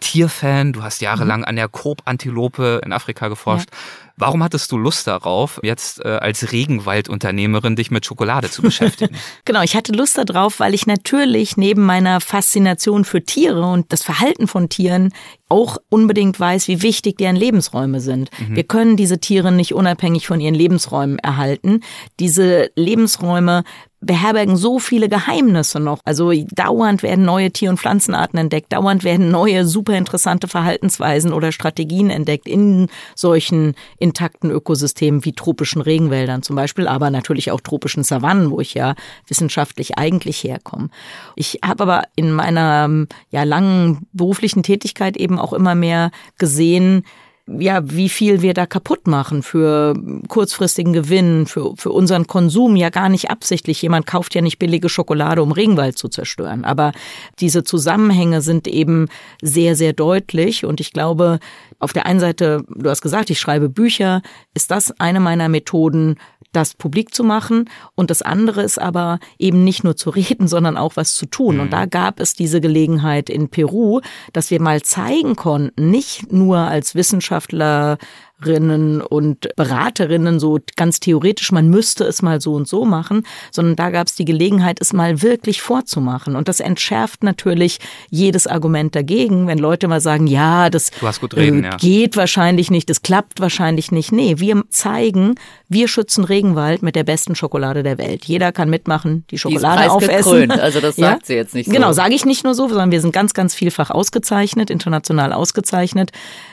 Tierfan, 0.00 0.72
du 0.72 0.82
hast 0.82 1.00
jahrelang 1.00 1.40
mhm. 1.40 1.46
an 1.46 1.56
der 1.56 1.68
Koop-Antilope 1.68 2.82
in 2.84 2.92
Afrika 2.92 3.28
geforscht. 3.28 3.70
Ja. 3.70 4.03
Warum 4.16 4.44
hattest 4.44 4.70
du 4.70 4.78
Lust 4.78 5.06
darauf, 5.08 5.58
jetzt 5.62 6.04
äh, 6.04 6.08
als 6.08 6.52
Regenwaldunternehmerin 6.52 7.74
dich 7.74 7.90
mit 7.90 8.06
Schokolade 8.06 8.48
zu 8.48 8.62
beschäftigen? 8.62 9.16
genau, 9.44 9.62
ich 9.62 9.74
hatte 9.74 9.92
Lust 9.92 10.18
darauf, 10.18 10.60
weil 10.60 10.72
ich 10.72 10.86
natürlich 10.86 11.56
neben 11.56 11.84
meiner 11.84 12.20
Faszination 12.20 13.04
für 13.04 13.24
Tiere 13.24 13.62
und 13.62 13.92
das 13.92 14.04
Verhalten 14.04 14.46
von 14.46 14.68
Tieren 14.68 15.12
auch 15.48 15.78
unbedingt 15.88 16.38
weiß, 16.38 16.68
wie 16.68 16.82
wichtig 16.82 17.18
deren 17.18 17.36
Lebensräume 17.36 18.00
sind. 18.00 18.30
Mhm. 18.38 18.56
Wir 18.56 18.64
können 18.64 18.96
diese 18.96 19.18
Tiere 19.18 19.50
nicht 19.50 19.74
unabhängig 19.74 20.26
von 20.26 20.40
ihren 20.40 20.54
Lebensräumen 20.54 21.18
erhalten. 21.18 21.80
Diese 22.20 22.70
Lebensräume 22.76 23.64
beherbergen 24.04 24.56
so 24.56 24.78
viele 24.78 25.08
Geheimnisse 25.08 25.80
noch. 25.80 26.00
Also 26.04 26.32
dauernd 26.32 27.02
werden 27.02 27.24
neue 27.24 27.50
Tier- 27.50 27.70
und 27.70 27.78
Pflanzenarten 27.78 28.38
entdeckt, 28.38 28.72
dauernd 28.72 29.04
werden 29.04 29.30
neue 29.30 29.64
super 29.64 29.96
interessante 29.96 30.48
Verhaltensweisen 30.48 31.32
oder 31.32 31.52
Strategien 31.52 32.10
entdeckt 32.10 32.48
in 32.48 32.88
solchen 33.14 33.74
intakten 33.98 34.50
Ökosystemen 34.50 35.24
wie 35.24 35.32
tropischen 35.32 35.82
Regenwäldern 35.82 36.42
zum 36.42 36.56
Beispiel, 36.56 36.86
aber 36.86 37.10
natürlich 37.10 37.50
auch 37.50 37.60
tropischen 37.60 38.04
Savannen, 38.04 38.50
wo 38.50 38.60
ich 38.60 38.74
ja 38.74 38.94
wissenschaftlich 39.26 39.98
eigentlich 39.98 40.44
herkomme. 40.44 40.88
Ich 41.36 41.60
habe 41.64 41.82
aber 41.82 42.02
in 42.16 42.32
meiner 42.32 43.06
ja 43.30 43.42
langen 43.42 44.06
beruflichen 44.12 44.62
Tätigkeit 44.62 45.16
eben 45.16 45.38
auch 45.38 45.52
immer 45.52 45.74
mehr 45.74 46.10
gesehen, 46.38 47.04
ja, 47.46 47.82
wie 47.84 48.08
viel 48.08 48.40
wir 48.40 48.54
da 48.54 48.64
kaputt 48.64 49.06
machen 49.06 49.42
für 49.42 49.94
kurzfristigen 50.28 50.94
Gewinn, 50.94 51.46
für, 51.46 51.76
für 51.76 51.92
unseren 51.92 52.26
Konsum, 52.26 52.74
ja 52.74 52.88
gar 52.88 53.10
nicht 53.10 53.30
absichtlich. 53.30 53.82
Jemand 53.82 54.06
kauft 54.06 54.34
ja 54.34 54.40
nicht 54.40 54.58
billige 54.58 54.88
Schokolade, 54.88 55.42
um 55.42 55.52
Regenwald 55.52 55.98
zu 55.98 56.08
zerstören. 56.08 56.64
Aber 56.64 56.92
diese 57.40 57.62
Zusammenhänge 57.62 58.40
sind 58.40 58.66
eben 58.66 59.08
sehr, 59.42 59.76
sehr 59.76 59.92
deutlich. 59.92 60.64
Und 60.64 60.80
ich 60.80 60.92
glaube, 60.92 61.38
auf 61.80 61.92
der 61.92 62.06
einen 62.06 62.20
Seite, 62.20 62.64
du 62.68 62.88
hast 62.88 63.02
gesagt, 63.02 63.28
ich 63.28 63.38
schreibe 63.38 63.68
Bücher, 63.68 64.22
ist 64.54 64.70
das 64.70 64.98
eine 64.98 65.20
meiner 65.20 65.50
Methoden, 65.50 66.16
das 66.52 66.74
publik 66.74 67.12
zu 67.14 67.24
machen. 67.24 67.68
Und 67.94 68.10
das 68.10 68.22
andere 68.22 68.62
ist 68.62 68.80
aber 68.80 69.18
eben 69.38 69.64
nicht 69.64 69.84
nur 69.84 69.96
zu 69.96 70.08
reden, 70.08 70.48
sondern 70.48 70.78
auch 70.78 70.96
was 70.96 71.14
zu 71.14 71.26
tun. 71.26 71.60
Und 71.60 71.66
mhm. 71.66 71.72
da 71.72 71.84
gab 71.84 72.20
es 72.20 72.34
diese 72.34 72.62
Gelegenheit 72.62 73.28
in 73.28 73.48
Peru, 73.48 74.00
dass 74.32 74.50
wir 74.50 74.62
mal 74.62 74.80
zeigen 74.80 75.36
konnten, 75.36 75.90
nicht 75.90 76.32
nur 76.32 76.58
als 76.58 76.94
Wissenschaftler 76.94 77.33
Wissenschaftler, 77.34 77.98
Beraterinnen 78.44 79.00
und 79.00 79.48
Beraterinnen 79.56 80.38
so 80.38 80.58
ganz 80.76 81.00
theoretisch, 81.00 81.50
man 81.50 81.68
müsste 81.68 82.04
es 82.04 82.22
mal 82.22 82.40
so 82.40 82.54
und 82.54 82.68
so 82.68 82.84
machen, 82.84 83.26
sondern 83.50 83.76
da 83.76 83.90
gab 83.90 84.06
es 84.06 84.14
die 84.14 84.24
Gelegenheit, 84.24 84.80
es 84.80 84.92
mal 84.92 85.22
wirklich 85.22 85.62
vorzumachen. 85.62 86.36
Und 86.36 86.48
das 86.48 86.60
entschärft 86.60 87.22
natürlich 87.22 87.78
jedes 88.10 88.46
Argument 88.46 88.94
dagegen, 88.94 89.46
wenn 89.46 89.58
Leute 89.58 89.88
mal 89.88 90.00
sagen, 90.00 90.26
ja, 90.26 90.68
das 90.70 90.90
reden, 91.34 91.64
äh, 91.64 91.68
ja. 91.68 91.76
geht 91.76 92.16
wahrscheinlich 92.16 92.70
nicht, 92.70 92.90
das 92.90 93.02
klappt 93.02 93.40
wahrscheinlich 93.40 93.90
nicht. 93.90 94.12
Nee, 94.12 94.34
wir 94.38 94.62
zeigen, 94.68 95.36
wir 95.68 95.88
schützen 95.88 96.24
Regenwald 96.24 96.82
mit 96.82 96.96
der 96.96 97.04
besten 97.04 97.34
Schokolade 97.34 97.82
der 97.82 97.98
Welt. 97.98 98.26
Jeder 98.26 98.52
kann 98.52 98.68
mitmachen, 98.68 99.24
die 99.30 99.38
Schokolade 99.38 99.84
die 99.84 99.88
aufessen. 99.88 100.50
Also 100.50 100.80
das 100.80 100.96
sagt 100.96 101.22
ja? 101.22 101.26
sie 101.26 101.34
jetzt 101.34 101.54
nicht 101.54 101.66
so. 101.66 101.72
Genau, 101.72 101.92
sage 101.92 102.14
ich 102.14 102.24
nicht 102.24 102.44
nur 102.44 102.54
so, 102.54 102.68
sondern 102.68 102.90
wir 102.90 103.00
sind 103.00 103.12
ganz, 103.12 103.32
ganz 103.34 103.54
vielfach 103.54 103.90
ausgezeichnet, 103.90 104.70
international 104.70 105.32
ausgezeichnet. 105.32 106.12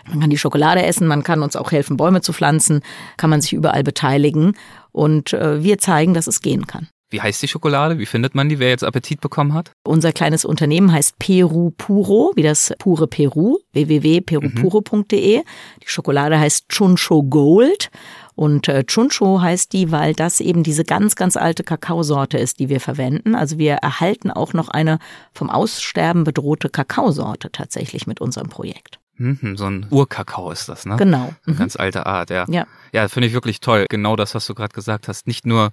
Man 0.09 0.21
kann 0.21 0.29
die 0.29 0.37
Schokolade 0.37 0.83
essen, 0.83 1.07
man 1.07 1.23
kann 1.23 1.43
uns 1.43 1.55
auch 1.55 1.71
helfen, 1.71 1.80
Bäume 1.89 2.21
zu 2.21 2.33
pflanzen, 2.33 2.81
kann 3.17 3.29
man 3.29 3.41
sich 3.41 3.53
überall 3.53 3.83
beteiligen. 3.83 4.53
Und 4.91 5.33
äh, 5.33 5.63
wir 5.63 5.77
zeigen, 5.77 6.13
dass 6.13 6.27
es 6.27 6.41
gehen 6.41 6.67
kann. 6.67 6.87
Wie 7.11 7.21
heißt 7.21 7.41
die 7.41 7.49
Schokolade? 7.49 7.99
Wie 7.99 8.05
findet 8.05 8.35
man 8.35 8.47
die, 8.47 8.59
wer 8.59 8.69
jetzt 8.69 8.85
Appetit 8.85 9.19
bekommen 9.19 9.53
hat? 9.53 9.73
Unser 9.83 10.13
kleines 10.13 10.45
Unternehmen 10.45 10.93
heißt 10.93 11.19
Peru 11.19 11.71
Puro, 11.71 12.31
wie 12.35 12.41
das 12.41 12.73
pure 12.79 13.05
Peru, 13.05 13.57
www.perupuro.de. 13.73 15.39
Mhm. 15.39 15.43
Die 15.83 15.89
Schokolade 15.89 16.39
heißt 16.39 16.69
Chuncho 16.69 17.23
Gold. 17.23 17.91
Und 18.33 18.69
äh, 18.69 18.85
Chuncho 18.85 19.41
heißt 19.41 19.73
die, 19.73 19.91
weil 19.91 20.13
das 20.13 20.39
eben 20.39 20.63
diese 20.63 20.85
ganz, 20.85 21.17
ganz 21.17 21.35
alte 21.35 21.65
Kakaosorte 21.65 22.37
ist, 22.37 22.59
die 22.59 22.69
wir 22.69 22.79
verwenden. 22.79 23.35
Also 23.35 23.57
wir 23.57 23.73
erhalten 23.73 24.31
auch 24.31 24.53
noch 24.53 24.69
eine 24.69 24.97
vom 25.33 25.49
Aussterben 25.49 26.23
bedrohte 26.23 26.69
Kakaosorte 26.69 27.51
tatsächlich 27.51 28.07
mit 28.07 28.21
unserem 28.21 28.47
Projekt. 28.47 29.00
Mhm, 29.21 29.55
so 29.55 29.65
ein 29.65 29.85
Urkakao 29.91 30.51
ist 30.51 30.67
das, 30.67 30.87
ne? 30.87 30.95
Genau. 30.97 31.33
Eine 31.45 31.55
mhm. 31.55 31.59
ganz 31.59 31.75
alte 31.75 32.07
Art, 32.07 32.31
ja. 32.31 32.45
Ja, 32.49 32.65
ja 32.91 33.07
finde 33.07 33.27
ich 33.27 33.33
wirklich 33.33 33.59
toll. 33.59 33.85
Genau 33.87 34.15
das, 34.15 34.33
was 34.33 34.47
du 34.47 34.55
gerade 34.55 34.73
gesagt 34.73 35.07
hast. 35.07 35.27
Nicht 35.27 35.45
nur 35.45 35.71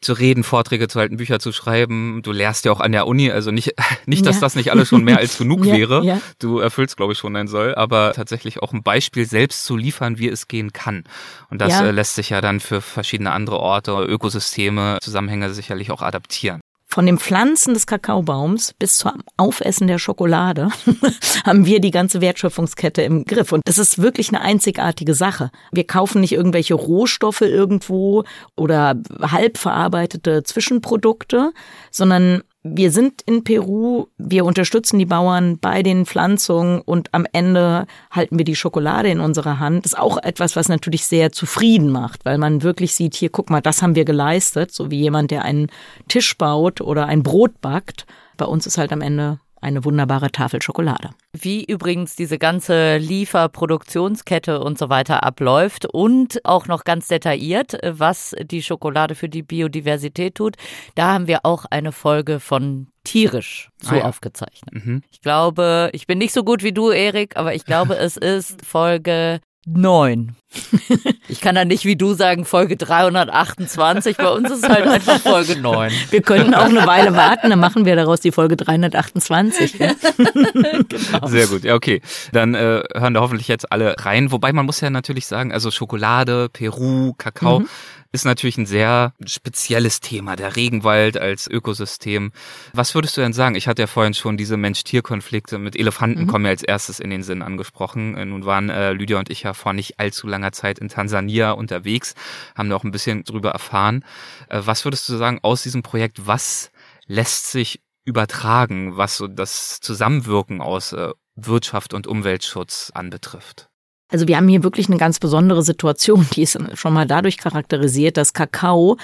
zu 0.00 0.12
reden, 0.12 0.42
Vorträge 0.42 0.88
zu 0.88 0.98
halten, 0.98 1.16
Bücher 1.16 1.38
zu 1.38 1.52
schreiben. 1.52 2.22
Du 2.22 2.32
lehrst 2.32 2.64
ja 2.64 2.72
auch 2.72 2.80
an 2.80 2.92
der 2.92 3.06
Uni, 3.06 3.30
also 3.30 3.52
nicht, 3.52 3.74
nicht, 4.06 4.26
dass 4.26 4.36
ja. 4.36 4.40
das 4.40 4.56
nicht 4.56 4.72
alles 4.72 4.88
schon 4.88 5.04
mehr 5.04 5.18
als 5.18 5.38
genug 5.38 5.64
ja, 5.64 5.76
wäre. 5.76 6.04
Ja. 6.04 6.20
Du 6.40 6.58
erfüllst, 6.58 6.96
glaube 6.96 7.12
ich, 7.12 7.18
schon 7.18 7.34
dein 7.34 7.46
Soll, 7.46 7.74
aber 7.74 8.12
tatsächlich 8.14 8.62
auch 8.62 8.72
ein 8.72 8.82
Beispiel 8.82 9.26
selbst 9.26 9.64
zu 9.64 9.76
liefern, 9.76 10.18
wie 10.18 10.28
es 10.28 10.48
gehen 10.48 10.72
kann. 10.72 11.04
Und 11.50 11.60
das 11.60 11.80
äh, 11.80 11.92
lässt 11.92 12.16
sich 12.16 12.30
ja 12.30 12.40
dann 12.40 12.58
für 12.58 12.80
verschiedene 12.80 13.30
andere 13.30 13.58
Orte, 13.58 13.92
Ökosysteme, 13.92 14.98
Zusammenhänge 15.00 15.52
sicherlich 15.54 15.92
auch 15.92 16.02
adaptieren. 16.02 16.60
Von 16.96 17.04
dem 17.04 17.18
Pflanzen 17.18 17.74
des 17.74 17.86
Kakaobaums 17.86 18.72
bis 18.72 18.96
zum 18.96 19.22
Aufessen 19.36 19.86
der 19.86 19.98
Schokolade 19.98 20.70
haben 21.44 21.66
wir 21.66 21.78
die 21.78 21.90
ganze 21.90 22.22
Wertschöpfungskette 22.22 23.02
im 23.02 23.26
Griff. 23.26 23.52
Und 23.52 23.60
das 23.66 23.76
ist 23.76 24.00
wirklich 24.00 24.30
eine 24.30 24.40
einzigartige 24.40 25.12
Sache. 25.12 25.50
Wir 25.72 25.86
kaufen 25.86 26.22
nicht 26.22 26.32
irgendwelche 26.32 26.72
Rohstoffe 26.72 27.42
irgendwo 27.42 28.24
oder 28.56 28.94
halb 29.20 29.58
verarbeitete 29.58 30.42
Zwischenprodukte, 30.42 31.52
sondern 31.90 32.42
wir 32.74 32.90
sind 32.90 33.22
in 33.22 33.44
Peru, 33.44 34.06
wir 34.18 34.44
unterstützen 34.44 34.98
die 34.98 35.06
Bauern 35.06 35.58
bei 35.58 35.82
den 35.82 36.06
Pflanzungen 36.06 36.80
und 36.80 37.12
am 37.12 37.26
Ende 37.32 37.86
halten 38.10 38.38
wir 38.38 38.44
die 38.44 38.56
Schokolade 38.56 39.08
in 39.08 39.20
unserer 39.20 39.58
Hand. 39.58 39.84
Das 39.84 39.92
ist 39.92 39.98
auch 39.98 40.18
etwas, 40.18 40.56
was 40.56 40.68
natürlich 40.68 41.04
sehr 41.04 41.32
zufrieden 41.32 41.90
macht, 41.90 42.24
weil 42.24 42.38
man 42.38 42.62
wirklich 42.62 42.94
sieht, 42.94 43.14
hier, 43.14 43.30
guck 43.30 43.50
mal, 43.50 43.60
das 43.60 43.82
haben 43.82 43.94
wir 43.94 44.04
geleistet, 44.04 44.72
so 44.72 44.90
wie 44.90 45.00
jemand, 45.00 45.30
der 45.30 45.44
einen 45.44 45.68
Tisch 46.08 46.36
baut 46.36 46.80
oder 46.80 47.06
ein 47.06 47.22
Brot 47.22 47.60
backt. 47.60 48.06
Bei 48.36 48.46
uns 48.46 48.66
ist 48.66 48.78
halt 48.78 48.92
am 48.92 49.00
Ende 49.00 49.38
eine 49.66 49.84
wunderbare 49.84 50.30
Tafel 50.30 50.62
Schokolade. 50.62 51.10
Wie 51.32 51.64
übrigens 51.64 52.14
diese 52.14 52.38
ganze 52.38 52.98
Lieferproduktionskette 52.98 54.60
und 54.60 54.78
so 54.78 54.88
weiter 54.88 55.24
abläuft 55.24 55.86
und 55.86 56.44
auch 56.44 56.68
noch 56.68 56.84
ganz 56.84 57.08
detailliert, 57.08 57.76
was 57.82 58.34
die 58.40 58.62
Schokolade 58.62 59.16
für 59.16 59.28
die 59.28 59.42
Biodiversität 59.42 60.36
tut, 60.36 60.56
da 60.94 61.12
haben 61.12 61.26
wir 61.26 61.40
auch 61.44 61.64
eine 61.68 61.90
Folge 61.90 62.38
von 62.38 62.86
tierisch 63.02 63.70
so 63.82 63.90
ah, 63.90 63.98
ja. 63.98 64.04
aufgezeichnet. 64.04 64.86
Mhm. 64.86 65.02
Ich 65.10 65.20
glaube, 65.20 65.90
ich 65.92 66.06
bin 66.06 66.18
nicht 66.18 66.32
so 66.32 66.44
gut 66.44 66.62
wie 66.62 66.72
du, 66.72 66.90
Erik, 66.90 67.36
aber 67.36 67.54
ich 67.54 67.64
glaube, 67.64 67.96
es 67.98 68.16
ist 68.16 68.64
Folge 68.64 69.40
neun. 69.66 70.36
Ich 71.28 71.40
kann 71.40 71.56
da 71.56 71.64
nicht 71.64 71.84
wie 71.84 71.96
du 71.96 72.14
sagen 72.14 72.44
Folge 72.44 72.76
328, 72.76 74.16
bei 74.16 74.28
uns 74.28 74.48
ist 74.48 74.62
es 74.62 74.68
halt 74.68 74.86
einfach 74.86 75.20
Folge 75.20 75.56
9. 75.56 75.92
Wir 76.10 76.22
könnten 76.22 76.54
auch 76.54 76.66
eine 76.66 76.86
Weile 76.86 77.16
warten, 77.16 77.50
dann 77.50 77.58
machen 77.58 77.84
wir 77.84 77.96
daraus 77.96 78.20
die 78.20 78.30
Folge 78.30 78.56
328. 78.56 79.78
Ja? 79.78 79.92
genau. 80.16 81.26
Sehr 81.26 81.48
gut, 81.48 81.64
ja 81.64 81.74
okay. 81.74 82.00
Dann 82.32 82.54
äh, 82.54 82.82
hören 82.94 83.14
da 83.14 83.20
hoffentlich 83.20 83.48
jetzt 83.48 83.72
alle 83.72 83.96
rein. 83.98 84.30
Wobei 84.30 84.52
man 84.52 84.66
muss 84.66 84.80
ja 84.80 84.88
natürlich 84.88 85.26
sagen, 85.26 85.52
also 85.52 85.72
Schokolade, 85.72 86.48
Peru, 86.48 87.12
Kakao, 87.14 87.60
mhm 87.60 87.68
ist 88.16 88.24
natürlich 88.24 88.56
ein 88.56 88.66
sehr 88.66 89.12
spezielles 89.24 90.00
Thema, 90.00 90.36
der 90.36 90.56
Regenwald 90.56 91.18
als 91.18 91.46
Ökosystem. 91.46 92.32
Was 92.72 92.94
würdest 92.94 93.16
du 93.16 93.20
denn 93.20 93.34
sagen? 93.34 93.56
Ich 93.56 93.68
hatte 93.68 93.82
ja 93.82 93.86
vorhin 93.86 94.14
schon 94.14 94.36
diese 94.36 94.56
Mensch-Tier-Konflikte 94.56 95.58
mit 95.58 95.76
Elefanten 95.76 96.22
mhm. 96.22 96.26
kommen 96.26 96.46
ja 96.46 96.50
als 96.50 96.62
erstes 96.62 96.98
in 96.98 97.10
den 97.10 97.22
Sinn 97.22 97.42
angesprochen. 97.42 98.16
Äh, 98.16 98.24
nun 98.24 98.46
waren 98.46 98.70
äh, 98.70 98.92
Lydia 98.92 99.18
und 99.18 99.30
ich 99.30 99.42
ja 99.42 99.52
vor 99.52 99.74
nicht 99.74 100.00
allzu 100.00 100.26
langer 100.26 100.45
Zeit 100.52 100.78
in 100.78 100.88
Tansania 100.88 101.52
unterwegs, 101.52 102.14
haben 102.54 102.70
da 102.70 102.76
auch 102.76 102.84
ein 102.84 102.92
bisschen 102.92 103.24
drüber 103.24 103.50
erfahren. 103.50 104.04
Äh, 104.48 104.62
was 104.64 104.84
würdest 104.84 105.08
du 105.08 105.16
sagen 105.16 105.40
aus 105.42 105.62
diesem 105.62 105.82
Projekt, 105.82 106.26
was 106.26 106.70
lässt 107.06 107.50
sich 107.50 107.80
übertragen, 108.04 108.96
was 108.96 109.16
so 109.16 109.26
das 109.26 109.80
Zusammenwirken 109.80 110.60
aus 110.60 110.92
äh, 110.92 111.10
Wirtschaft 111.34 111.92
und 111.92 112.06
Umweltschutz 112.06 112.90
anbetrifft? 112.94 113.68
Also 114.08 114.28
wir 114.28 114.36
haben 114.36 114.46
hier 114.46 114.62
wirklich 114.62 114.88
eine 114.88 114.98
ganz 114.98 115.18
besondere 115.18 115.62
Situation, 115.62 116.26
die 116.32 116.42
ist 116.42 116.58
schon 116.74 116.92
mal 116.92 117.06
dadurch 117.06 117.38
charakterisiert, 117.38 118.16
dass 118.16 118.32
Kakao 118.32 118.98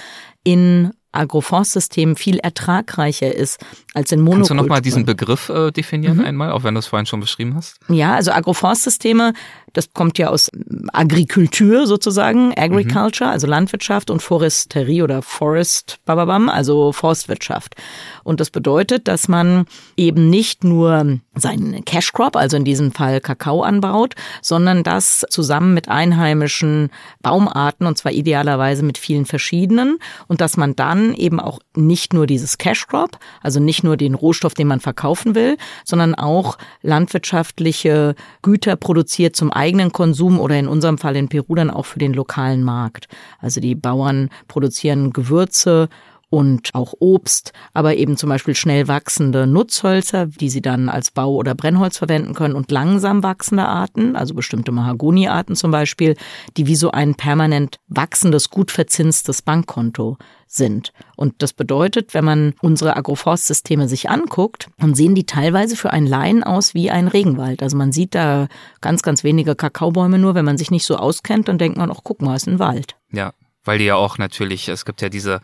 in 0.45 0.91
Agroforstsystemen 1.13 2.17
viel 2.17 2.39
ertragreicher 2.39 3.35
ist 3.35 3.61
als 3.93 4.13
in 4.13 4.21
Monokulturen. 4.21 4.39
Kannst 4.39 4.51
du 4.51 4.55
nochmal 4.55 4.81
diesen 4.81 5.05
Begriff 5.05 5.51
äh, 5.51 5.71
definieren 5.71 6.19
mhm. 6.19 6.25
einmal, 6.25 6.53
auch 6.53 6.65
wenn 6.65 6.75
du 6.75 6.79
es 6.81 6.87
vorhin 6.87 7.05
schon 7.05 7.21
beschrieben 7.21 7.55
hast? 7.55 7.79
Ja, 7.89 8.15
also 8.15 8.33
Agroforstsysteme 8.33 9.35
das 9.73 9.93
kommt 9.93 10.19
ja 10.19 10.29
aus 10.29 10.51
Agrikultur 10.93 11.87
sozusagen, 11.87 12.53
Agriculture, 12.57 13.29
mhm. 13.29 13.33
also 13.33 13.47
Landwirtschaft 13.47 14.11
und 14.11 14.21
Foresterie 14.21 15.03
oder 15.03 15.23
Forest, 15.23 15.99
bababam, 16.05 16.49
also 16.49 16.93
Forstwirtschaft. 16.93 17.75
Und 18.23 18.41
das 18.41 18.51
bedeutet, 18.51 19.09
dass 19.09 19.29
man 19.29 19.65
eben 19.97 20.29
nicht 20.29 20.65
nur 20.65 21.19
seinen 21.35 21.85
Cash 21.85 22.13
Crop, 22.13 22.37
also 22.37 22.57
in 22.57 22.65
diesem 22.65 22.93
Fall 22.93 23.21
Kakao 23.21 23.63
anbaut, 23.63 24.15
sondern 24.43 24.83
das 24.83 25.25
zusammen 25.31 25.75
mit 25.75 25.89
einheimischen 25.89 26.91
Baumarten 27.23 27.87
und 27.87 27.97
zwar 27.97 28.13
idealerweise 28.13 28.83
mit 28.83 28.99
vielen 28.99 29.25
verschiedenen 29.25 29.99
und 30.33 30.41
dass 30.41 30.57
man 30.57 30.75
dann 30.75 31.13
eben 31.13 31.41
auch 31.41 31.59
nicht 31.77 32.15
nur 32.15 32.27
dieses 32.27 32.57
Cash 32.57 32.87
Crop, 32.87 33.19
also 33.43 33.61
nicht 33.61 33.85
nur 33.85 33.99
den 33.99 34.15
Rohstoff, 34.15 34.55
den 34.55 34.67
man 34.67 34.81
verkaufen 34.81 35.35
will, 35.35 35.59
sondern 35.85 36.15
auch 36.15 36.57
landwirtschaftliche 36.81 38.15
Güter 38.41 38.77
produziert 38.77 39.37
zum 39.37 39.53
eigenen 39.53 39.93
Konsum 39.93 40.41
oder 40.41 40.59
in 40.59 40.69
unserem 40.69 40.97
Fall 40.97 41.17
in 41.17 41.29
Peru 41.29 41.55
dann 41.55 41.69
auch 41.69 41.85
für 41.85 41.99
den 41.99 42.15
lokalen 42.15 42.65
Markt. 42.65 43.09
Also 43.41 43.61
die 43.61 43.75
Bauern 43.75 44.31
produzieren 44.49 45.13
Gewürze 45.13 45.91
und 46.33 46.71
auch 46.73 46.95
Obst, 46.99 47.53
aber 47.75 47.97
eben 47.97 48.17
zum 48.17 48.31
Beispiel 48.31 48.55
schnell 48.55 48.89
wachsende 48.89 49.47
Nutzhölzer, 49.47 50.27
die 50.27 50.49
sie 50.49 50.63
dann 50.63 50.89
als 50.89 51.11
Bau- 51.11 51.35
oder 51.35 51.55
Brennholz 51.55 51.99
verwenden 51.99 52.33
können 52.33 52.55
und 52.55 52.71
langsam 52.71 53.23
wachsende 53.23 53.67
Arten, 53.67 54.17
also 54.17 54.33
bestimmte 54.33 54.73
Mahagoni-Arten 54.73 55.57
zum 55.57 55.71
Beispiel, 55.71 56.17
die 56.57 56.67
wie 56.67 56.75
so 56.75 56.91
ein 56.91 57.17
permanent 57.17 57.81
wachsendes, 57.89 58.49
gut 58.49 58.71
verzinstes 58.71 59.43
Bankkonto 59.43 60.17
sind. 60.47 60.95
Und 61.17 61.35
das 61.43 61.53
bedeutet, 61.53 62.15
wenn 62.15 62.25
man 62.25 62.55
unsere 62.63 62.97
Agroforstsysteme 62.97 63.87
sich 63.87 64.09
anguckt, 64.09 64.71
dann 64.79 64.95
sehen 64.95 65.15
die 65.15 65.27
teilweise 65.27 65.77
für 65.77 65.91
einen 65.91 66.07
Laien 66.07 66.43
aus 66.43 66.73
wie 66.73 66.91
ein 66.91 67.09
Regenwald. 67.09 67.63
Also 67.63 67.77
man 67.77 67.93
sieht 67.93 68.15
da 68.15 68.49
ganz, 68.81 69.03
ganz 69.03 69.23
wenige 69.23 69.55
Kakaobäume 69.55 70.19
nur. 70.19 70.35
Wenn 70.35 70.47
man 70.47 70.57
sich 70.57 70.71
nicht 70.71 70.87
so 70.87 70.97
auskennt, 70.97 71.49
dann 71.49 71.59
denkt 71.59 71.77
man, 71.77 71.91
ach 71.91 72.01
guck 72.03 72.23
mal, 72.23 72.37
ist 72.37 72.49
ein 72.49 72.59
Wald. 72.59 72.97
Ja, 73.11 73.35
weil 73.65 73.79
die 73.79 73.85
ja 73.85 73.97
auch 73.97 74.17
natürlich, 74.17 74.71
es 74.71 74.87
gibt 74.87 75.03
ja 75.03 75.11
diese 75.11 75.41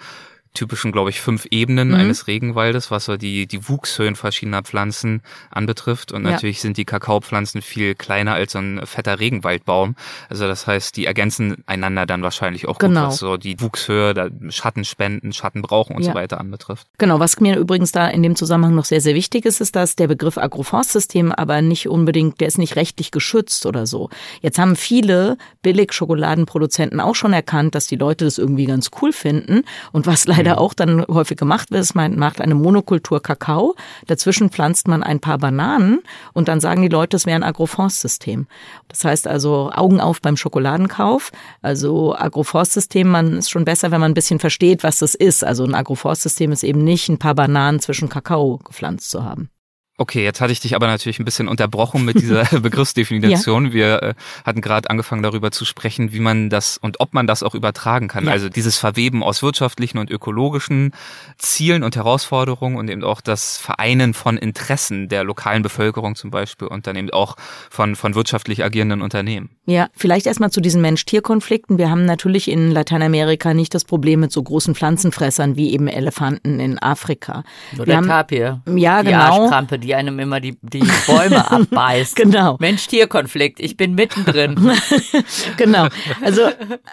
typischen, 0.54 0.92
glaube 0.92 1.11
ich, 1.11 1.20
fünf 1.20 1.46
Ebenen 1.50 1.88
mhm. 1.88 1.94
eines 1.94 2.26
Regenwaldes, 2.26 2.90
was 2.90 3.04
so 3.04 3.16
die, 3.16 3.46
die 3.46 3.68
Wuchshöhen 3.68 4.16
verschiedener 4.16 4.62
Pflanzen 4.62 5.22
anbetrifft. 5.50 6.12
Und 6.12 6.22
natürlich 6.22 6.56
ja. 6.58 6.62
sind 6.62 6.76
die 6.76 6.84
Kakaopflanzen 6.84 7.62
viel 7.62 7.94
kleiner 7.94 8.34
als 8.34 8.52
so 8.52 8.58
ein 8.58 8.80
fetter 8.84 9.20
Regenwaldbaum. 9.20 9.96
Also 10.28 10.46
das 10.46 10.66
heißt, 10.66 10.96
die 10.96 11.06
ergänzen 11.06 11.62
einander 11.66 12.06
dann 12.06 12.22
wahrscheinlich 12.22 12.66
auch 12.66 12.78
genau. 12.78 13.02
gut, 13.02 13.08
was 13.11 13.18
so 13.18 13.37
die 13.37 13.61
Wuchshöhe, 13.61 14.30
Schatten 14.48 14.84
spenden, 14.84 15.32
Schatten 15.32 15.62
brauchen 15.62 15.96
und 15.96 16.02
ja. 16.02 16.11
so 16.11 16.14
weiter 16.14 16.40
anbetrifft. 16.40 16.87
Genau, 16.98 17.20
was 17.20 17.40
mir 17.40 17.56
übrigens 17.56 17.92
da 17.92 18.08
in 18.08 18.22
dem 18.22 18.37
Zusammenhang 18.37 18.74
noch 18.74 18.84
sehr, 18.84 19.00
sehr 19.00 19.14
wichtig 19.14 19.44
ist, 19.44 19.61
ist, 19.61 19.76
dass 19.76 19.96
der 19.96 20.08
Begriff 20.08 20.38
Agroforstsystem 20.38 21.32
aber 21.32 21.62
nicht 21.62 21.88
unbedingt, 21.88 22.40
der 22.40 22.48
ist 22.48 22.58
nicht 22.58 22.76
rechtlich 22.76 23.11
geschützt 23.11 23.66
oder 23.66 23.87
so. 23.87 24.11
Jetzt 24.40 24.58
haben 24.58 24.76
viele 24.76 25.37
Billig-Schokoladenproduzenten 25.62 27.00
auch 27.00 27.14
schon 27.14 27.32
erkannt, 27.32 27.74
dass 27.74 27.87
die 27.87 27.96
Leute 27.96 28.24
das 28.24 28.38
irgendwie 28.38 28.66
ganz 28.66 28.90
cool 29.00 29.12
finden. 29.12 29.62
Und 29.92 30.06
was 30.06 30.26
leider 30.38 30.61
auch 30.61 30.74
dann 30.74 31.05
häufig 31.07 31.37
gemacht 31.37 31.70
wird, 31.70 31.83
ist, 31.83 31.94
man 31.94 32.18
macht 32.18 32.40
eine 32.40 32.55
Monokultur 32.55 33.22
Kakao, 33.22 33.74
dazwischen 34.07 34.51
pflanzt 34.51 34.88
man 34.88 35.03
ein 35.03 35.20
paar 35.20 35.38
Bananen 35.38 36.01
und 36.33 36.48
dann 36.48 36.61
sagen 36.61 36.83
die 36.83 36.88
Leute, 36.88 37.16
es 37.16 37.27
wäre 37.27 37.37
ein 37.37 37.42
Agroforstsystem. 37.42 38.46
Das 38.88 39.05
heißt 39.05 39.27
also 39.27 39.70
Augen 39.74 40.01
auf 40.01 40.20
beim 40.20 40.37
Schokoladenkauf. 40.37 41.31
Also 41.62 42.14
Agroforstsystem, 42.16 43.09
man 43.09 43.38
ist 43.38 43.51
schon 43.51 43.64
besser, 43.64 43.90
wenn 43.90 44.01
man 44.01 44.12
ein 44.12 44.14
bisschen 44.14 44.38
versteht, 44.38 44.83
was 44.83 44.98
das 44.98 45.14
ist. 45.14 45.44
Also 45.44 45.64
ein 45.64 45.74
Agroforstsystem 45.74 46.53
ist 46.53 46.62
eben 46.62 46.85
nicht 46.85 47.09
ein 47.09 47.18
paar 47.18 47.35
Bananen 47.35 47.81
zwischen 47.81 48.09
Kakao 48.09 48.59
gepflanzt 48.59 49.11
zu 49.11 49.24
haben. 49.24 49.51
Okay, 50.00 50.22
jetzt 50.22 50.40
hatte 50.40 50.52
ich 50.52 50.61
dich 50.61 50.76
aber 50.76 50.87
natürlich 50.87 51.18
ein 51.18 51.24
bisschen 51.24 51.48
unterbrochen 51.48 52.04
mit 52.04 52.20
dieser 52.20 52.44
Begriffsdefinition. 52.61 53.66
Ja. 53.66 53.72
Wir 53.72 54.02
äh, 54.02 54.14
hatten 54.44 54.61
gerade 54.61 54.88
angefangen 54.88 55.24
darüber 55.24 55.50
zu 55.50 55.64
sprechen, 55.64 56.12
wie 56.12 56.20
man 56.20 56.50
das 56.50 56.78
und 56.78 57.00
ob 57.00 57.14
man 57.14 57.26
das 57.26 57.42
auch 57.42 57.54
übertragen 57.56 58.06
kann. 58.06 58.26
Ja. 58.26 58.32
Also 58.32 58.48
dieses 58.48 58.78
Verweben 58.78 59.24
aus 59.24 59.42
wirtschaftlichen 59.42 59.98
und 59.98 60.08
ökologischen 60.08 60.92
Zielen 61.37 61.82
und 61.82 61.96
Herausforderungen 61.96 62.76
und 62.76 62.88
eben 62.88 63.02
auch 63.02 63.20
das 63.20 63.58
Vereinen 63.58 64.14
von 64.14 64.37
Interessen 64.37 65.08
der 65.08 65.24
lokalen 65.24 65.62
Bevölkerung 65.62 66.14
zum 66.14 66.30
Beispiel 66.30 66.68
und 66.68 66.87
dann 66.87 66.94
eben 66.94 67.11
auch 67.11 67.34
von, 67.68 67.96
von 67.96 68.14
wirtschaftlich 68.14 68.62
agierenden 68.62 69.02
Unternehmen. 69.02 69.50
Ja, 69.66 69.88
vielleicht 69.94 70.26
erstmal 70.26 70.50
zu 70.50 70.61
diesen 70.61 70.80
Mensch-Tier-Konflikten. 70.80 71.76
Wir 71.76 71.90
haben 71.90 72.04
natürlich 72.04 72.48
in 72.48 72.70
Lateinamerika 72.70 73.52
nicht 73.52 73.74
das 73.74 73.84
Problem 73.84 74.20
mit 74.20 74.30
so 74.30 74.42
großen 74.42 74.76
Pflanzenfressern 74.76 75.56
wie 75.56 75.72
eben 75.72 75.88
Elefanten 75.88 76.61
in 76.61 76.78
Afrika. 76.78 77.42
Oder 77.78 78.00
Tapir. 78.02 78.62
Ja, 78.74 79.02
die 79.02 79.11
genau. 79.11 79.42
Arschkrampe, 79.42 79.78
die 79.88 79.94
einem 79.94 80.18
immer 80.18 80.38
die, 80.38 80.59
die 80.61 80.85
Bäume 81.07 81.51
abbeißt. 81.51 82.14
genau. 82.14 82.57
Mensch-Tier-Konflikt. 82.61 83.59
Ich 83.59 83.79
bin 83.79 83.94
mittendrin. 83.94 84.55
genau. 85.57 85.88
Also, 86.22 86.42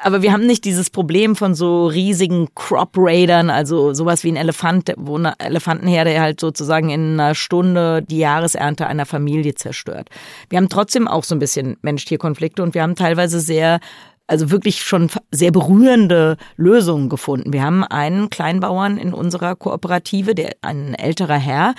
aber 0.01 0.21
wir 0.21 0.31
haben 0.31 0.45
nicht 0.45 0.63
dieses 0.63 0.89
Problem 0.89 1.35
von 1.35 1.55
so 1.55 1.87
riesigen 1.87 2.47
Crop-Raidern, 2.55 3.49
also 3.49 3.93
sowas 3.93 4.23
wie 4.23 4.31
ein 4.31 4.37
Elefant, 4.37 4.93
wo 4.95 5.17
eine 5.17 5.33
Elefantenherde 5.39 6.17
halt 6.21 6.39
sozusagen 6.39 6.89
in 6.89 7.19
einer 7.19 7.35
Stunde 7.35 8.01
die 8.01 8.19
Jahresernte 8.19 8.87
einer 8.87 9.05
Familie 9.05 9.55
zerstört. 9.55 10.07
Wir 10.49 10.57
haben 10.57 10.69
trotzdem 10.69 11.09
auch 11.09 11.25
so 11.25 11.35
ein 11.35 11.39
bisschen 11.39 11.75
Mensch-Tier-Konflikte 11.81 12.63
und 12.63 12.75
wir 12.75 12.81
haben 12.81 12.95
teilweise 12.95 13.41
sehr 13.41 13.81
also 14.27 14.49
wirklich 14.49 14.81
schon 14.81 15.09
sehr 15.31 15.51
berührende 15.51 16.37
Lösungen 16.57 17.09
gefunden. 17.09 17.53
Wir 17.53 17.61
haben 17.61 17.83
einen 17.83 18.29
Kleinbauern 18.31 18.97
in 18.97 19.13
unserer 19.13 19.55
Kooperative, 19.55 20.33
der 20.33 20.55
ein 20.61 20.95
älterer 20.95 21.37
Herr, 21.37 21.75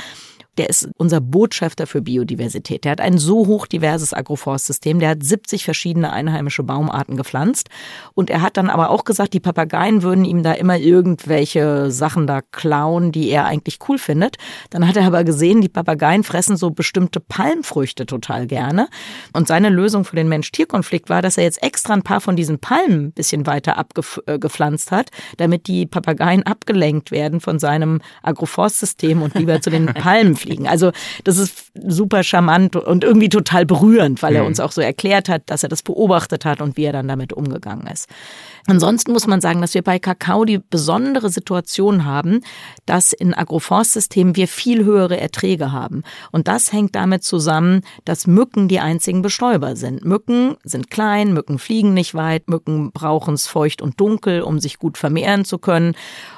der 0.58 0.70
ist 0.70 0.88
unser 0.96 1.20
Botschafter 1.20 1.86
für 1.86 2.02
Biodiversität. 2.02 2.84
Der 2.84 2.92
hat 2.92 3.00
ein 3.00 3.18
so 3.18 3.46
hochdiverses 3.46 4.14
Agroforstsystem. 4.14 4.98
Der 4.98 5.10
hat 5.10 5.22
70 5.22 5.64
verschiedene 5.64 6.12
einheimische 6.12 6.62
Baumarten 6.62 7.16
gepflanzt. 7.16 7.68
Und 8.14 8.30
er 8.30 8.42
hat 8.42 8.56
dann 8.56 8.70
aber 8.70 8.90
auch 8.90 9.04
gesagt, 9.04 9.34
die 9.34 9.40
Papageien 9.40 10.02
würden 10.02 10.24
ihm 10.24 10.42
da 10.42 10.52
immer 10.52 10.78
irgendwelche 10.78 11.90
Sachen 11.90 12.26
da 12.26 12.40
klauen, 12.40 13.12
die 13.12 13.28
er 13.28 13.44
eigentlich 13.44 13.78
cool 13.88 13.98
findet. 13.98 14.36
Dann 14.70 14.86
hat 14.86 14.96
er 14.96 15.06
aber 15.06 15.24
gesehen, 15.24 15.60
die 15.60 15.68
Papageien 15.68 16.24
fressen 16.24 16.56
so 16.56 16.70
bestimmte 16.70 17.20
Palmfrüchte 17.20 18.06
total 18.06 18.46
gerne. 18.46 18.88
Und 19.32 19.48
seine 19.48 19.68
Lösung 19.68 20.04
für 20.04 20.16
den 20.16 20.28
Mensch-Tier-Konflikt 20.28 21.08
war, 21.08 21.22
dass 21.22 21.36
er 21.36 21.44
jetzt 21.44 21.62
extra 21.62 21.94
ein 21.94 22.02
paar 22.02 22.20
von 22.20 22.36
diesen 22.36 22.58
Palmen 22.58 23.06
ein 23.06 23.12
bisschen 23.12 23.46
weiter 23.46 23.76
abgepflanzt 23.78 24.90
hat, 24.90 25.10
damit 25.36 25.66
die 25.66 25.86
Papageien 25.86 26.42
abgelenkt 26.44 27.10
werden 27.10 27.40
von 27.40 27.58
seinem 27.58 28.00
Agroforstsystem 28.22 29.22
und 29.22 29.34
lieber 29.34 29.60
zu 29.60 29.70
den 29.70 29.86
Palmen 29.94 30.36
fliegen. 30.46 30.68
Also 30.68 30.92
das 31.24 31.38
ist 31.38 31.72
super 31.74 32.22
charmant 32.22 32.76
und 32.76 33.04
irgendwie 33.04 33.28
total 33.28 33.66
berührend, 33.66 34.22
weil 34.22 34.36
er 34.36 34.42
mhm. 34.42 34.48
uns 34.48 34.60
auch 34.60 34.72
so 34.72 34.80
erklärt 34.80 35.28
hat, 35.28 35.42
dass 35.46 35.62
er 35.62 35.68
das 35.68 35.82
beobachtet 35.82 36.44
hat 36.44 36.60
und 36.60 36.76
wie 36.76 36.84
er 36.84 36.92
dann 36.92 37.08
damit 37.08 37.32
umgegangen 37.32 37.86
ist. 37.88 38.08
Ansonsten 38.68 39.12
muss 39.12 39.26
man 39.26 39.40
sagen, 39.40 39.60
dass 39.60 39.74
wir 39.74 39.82
bei 39.82 39.98
Kakao 39.98 40.44
die 40.44 40.58
besondere 40.58 41.30
Situation 41.30 42.04
haben, 42.04 42.40
dass 42.84 43.12
in 43.12 43.34
Agroforstsystemen 43.34 44.34
wir 44.34 44.48
viel 44.48 44.84
höhere 44.84 45.20
Erträge 45.20 45.72
haben. 45.72 46.02
Und 46.32 46.48
das 46.48 46.72
hängt 46.72 46.94
damit 46.96 47.22
zusammen, 47.22 47.82
dass 48.04 48.26
Mücken 48.26 48.68
die 48.68 48.80
einzigen 48.80 49.22
Bestäuber 49.22 49.76
sind. 49.76 50.04
Mücken 50.04 50.56
sind 50.64 50.90
klein, 50.90 51.32
Mücken 51.32 51.58
fliegen 51.58 51.94
nicht 51.94 52.14
weit, 52.14 52.48
Mücken 52.48 52.90
brauchen 52.92 53.34
es 53.34 53.46
feucht 53.46 53.82
und 53.82 54.00
dunkel, 54.00 54.42
um 54.42 54.58
sich 54.58 54.78
gut 54.78 54.98
vermehren 54.98 55.44
zu 55.44 55.58
können. 55.58 55.94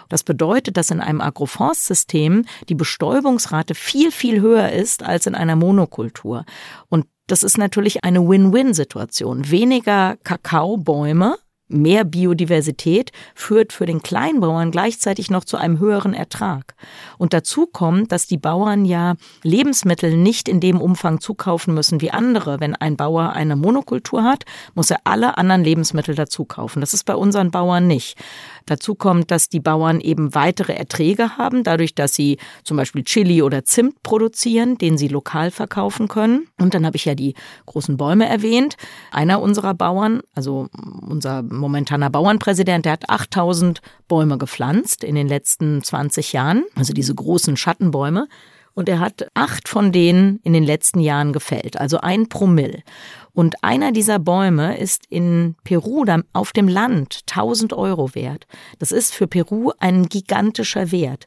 Das 0.09 0.23
bedeutet, 0.23 0.77
dass 0.77 0.91
in 0.91 1.01
einem 1.01 1.21
Agroforstsystem 1.21 2.45
die 2.69 2.75
Bestäubungsrate 2.75 3.75
viel, 3.75 4.11
viel 4.11 4.41
höher 4.41 4.71
ist 4.73 5.03
als 5.03 5.27
in 5.27 5.35
einer 5.35 5.57
Monokultur. 5.57 6.45
Und 6.89 7.07
das 7.27 7.43
ist 7.43 7.59
natürlich 7.59 8.05
eine 8.05 8.27
Win-Win-Situation. 8.27 9.51
Weniger 9.51 10.17
Kakaobäume 10.25 11.37
Mehr 11.71 12.05
Biodiversität 12.05 13.13
führt 13.35 13.75
für 13.75 13.85
den 13.85 14.01
Kleinbauern 14.01 14.71
gleichzeitig 14.71 15.31
noch 15.31 15.45
zu 15.45 15.59
einem 15.59 15.79
höheren 15.79 16.15
Ertrag. 16.15 16.75
Und 17.19 17.35
dazu 17.35 17.67
kommt, 17.67 18.11
dass 18.11 18.27
die 18.27 18.39
Bauern 18.39 18.87
ja 18.87 19.17
Lebensmittel 19.43 20.17
nicht 20.17 20.49
in 20.49 20.61
dem 20.61 20.81
Umfang 20.81 21.21
zukaufen 21.21 21.75
müssen 21.75 22.01
wie 22.01 22.11
andere. 22.11 22.61
Wenn 22.61 22.75
ein 22.75 22.97
Bauer 22.97 23.35
eine 23.35 23.55
Monokultur 23.55 24.25
hat, 24.25 24.45
muss 24.75 24.91
er 24.91 25.01
alle 25.05 25.37
anderen 25.37 25.63
Lebensmittel 25.63 26.15
dazu 26.15 26.47
kaufen. 26.47 26.81
Das 26.81 26.95
ist 26.95 27.05
bei 27.05 27.15
unseren 27.15 27.51
Bauern 27.51 27.87
nicht. 27.87 28.17
Dazu 28.69 28.95
kommt, 28.95 29.31
dass 29.31 29.49
die 29.49 29.61
Bauern 29.61 30.01
eben 30.01 30.35
weitere 30.35 30.75
Erträge 30.75 31.39
haben, 31.39 31.65
dadurch, 31.65 31.95
dass 31.95 32.15
sie 32.15 32.37
zum 32.65 32.77
Beispiel 32.77 33.03
Chili 33.03 33.41
oder 33.43 33.65
Zimt 33.65 34.03
produzieren, 34.03 34.77
den 34.77 34.99
sie 34.99 35.09
lokal 35.09 35.51
verkaufen 35.51 36.07
können. 36.07 36.49
Und 36.61 36.75
dann 36.75 36.85
habe 36.85 36.97
ich 36.97 37.07
ja 37.07 37.15
die 37.15 37.35
großen 37.65 37.97
Bäume 37.97 38.29
erwähnt. 38.29 38.77
Einer 39.11 39.41
unserer 39.41 39.73
Bauern, 39.73 40.21
also 40.35 40.69
unser 41.01 41.43
momentaner 41.43 42.11
Bauernpräsident, 42.11 42.85
der 42.85 42.93
hat 42.93 43.09
8000 43.09 43.81
Bäume 44.07 44.37
gepflanzt 44.37 45.03
in 45.03 45.15
den 45.15 45.29
letzten 45.29 45.83
20 45.83 46.35
Jahren, 46.35 46.65
also 46.75 46.93
diese 46.93 47.15
großen 47.15 47.57
Schattenbäume. 47.57 48.29
Und 48.79 48.89
er 48.89 49.01
hat 49.01 49.27
acht 49.35 49.69
von 49.69 49.91
denen 49.91 50.39
in 50.45 50.53
den 50.53 50.63
letzten 50.63 51.01
Jahren 51.01 51.33
gefällt, 51.33 51.81
also 51.81 51.99
ein 51.99 52.29
Promille. 52.29 52.85
Und 53.33 53.65
einer 53.65 53.91
dieser 53.91 54.21
Bäume 54.21 54.79
ist 54.79 55.03
in 55.09 55.57
Peru 55.65 56.05
auf 56.33 56.53
dem 56.53 56.69
Land 56.69 57.23
1000 57.29 57.73
Euro 57.73 58.15
wert. 58.15 58.47
Das 58.79 58.93
ist 58.93 59.13
für 59.13 59.27
Peru 59.27 59.73
ein 59.81 60.05
gigantischer 60.09 60.93
Wert. 60.93 61.27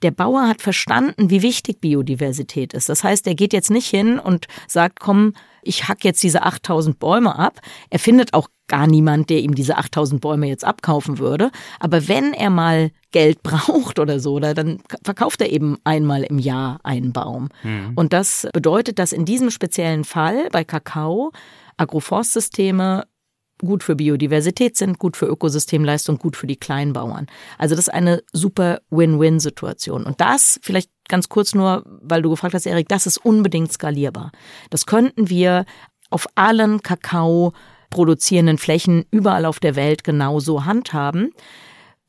Der 0.00 0.10
Bauer 0.10 0.48
hat 0.48 0.62
verstanden, 0.62 1.28
wie 1.28 1.42
wichtig 1.42 1.82
Biodiversität 1.82 2.72
ist. 2.72 2.88
Das 2.88 3.04
heißt, 3.04 3.26
er 3.26 3.34
geht 3.34 3.52
jetzt 3.52 3.70
nicht 3.70 3.88
hin 3.90 4.18
und 4.18 4.46
sagt, 4.66 4.98
komm, 4.98 5.34
ich 5.66 5.88
hack 5.88 6.04
jetzt 6.04 6.22
diese 6.22 6.42
8000 6.42 6.98
Bäume 6.98 7.38
ab. 7.38 7.60
Er 7.90 7.98
findet 7.98 8.34
auch 8.34 8.48
gar 8.68 8.86
niemand, 8.86 9.30
der 9.30 9.40
ihm 9.40 9.54
diese 9.54 9.76
8000 9.76 10.20
Bäume 10.20 10.48
jetzt 10.48 10.64
abkaufen 10.64 11.18
würde. 11.18 11.50
Aber 11.78 12.08
wenn 12.08 12.32
er 12.32 12.50
mal 12.50 12.90
Geld 13.12 13.42
braucht 13.42 13.98
oder 13.98 14.20
so, 14.20 14.38
dann 14.40 14.78
verkauft 15.02 15.40
er 15.40 15.50
eben 15.50 15.78
einmal 15.84 16.22
im 16.22 16.38
Jahr 16.38 16.80
einen 16.82 17.12
Baum. 17.12 17.48
Mhm. 17.62 17.92
Und 17.94 18.12
das 18.12 18.48
bedeutet, 18.52 18.98
dass 18.98 19.12
in 19.12 19.24
diesem 19.24 19.50
speziellen 19.50 20.04
Fall 20.04 20.48
bei 20.52 20.64
Kakao 20.64 21.32
Agroforstsysteme 21.76 23.04
gut 23.58 23.82
für 23.82 23.96
Biodiversität 23.96 24.76
sind, 24.76 24.98
gut 24.98 25.16
für 25.16 25.26
Ökosystemleistung, 25.26 26.18
gut 26.18 26.36
für 26.36 26.46
die 26.46 26.56
Kleinbauern. 26.56 27.26
Also 27.58 27.74
das 27.74 27.88
ist 27.88 27.94
eine 27.94 28.22
super 28.32 28.80
Win-Win-Situation. 28.90 30.04
Und 30.04 30.20
das 30.20 30.58
vielleicht 30.62 30.90
ganz 31.08 31.28
kurz 31.28 31.54
nur, 31.54 31.82
weil 32.02 32.22
du 32.22 32.30
gefragt 32.30 32.54
hast, 32.54 32.66
Erik, 32.66 32.88
das 32.88 33.06
ist 33.06 33.18
unbedingt 33.18 33.72
skalierbar. 33.72 34.32
Das 34.70 34.86
könnten 34.86 35.28
wir 35.28 35.64
auf 36.10 36.26
allen 36.34 36.82
Kakao 36.82 37.52
produzierenden 37.90 38.58
Flächen 38.58 39.04
überall 39.10 39.44
auf 39.44 39.60
der 39.60 39.76
Welt 39.76 40.04
genauso 40.04 40.64
handhaben. 40.64 41.32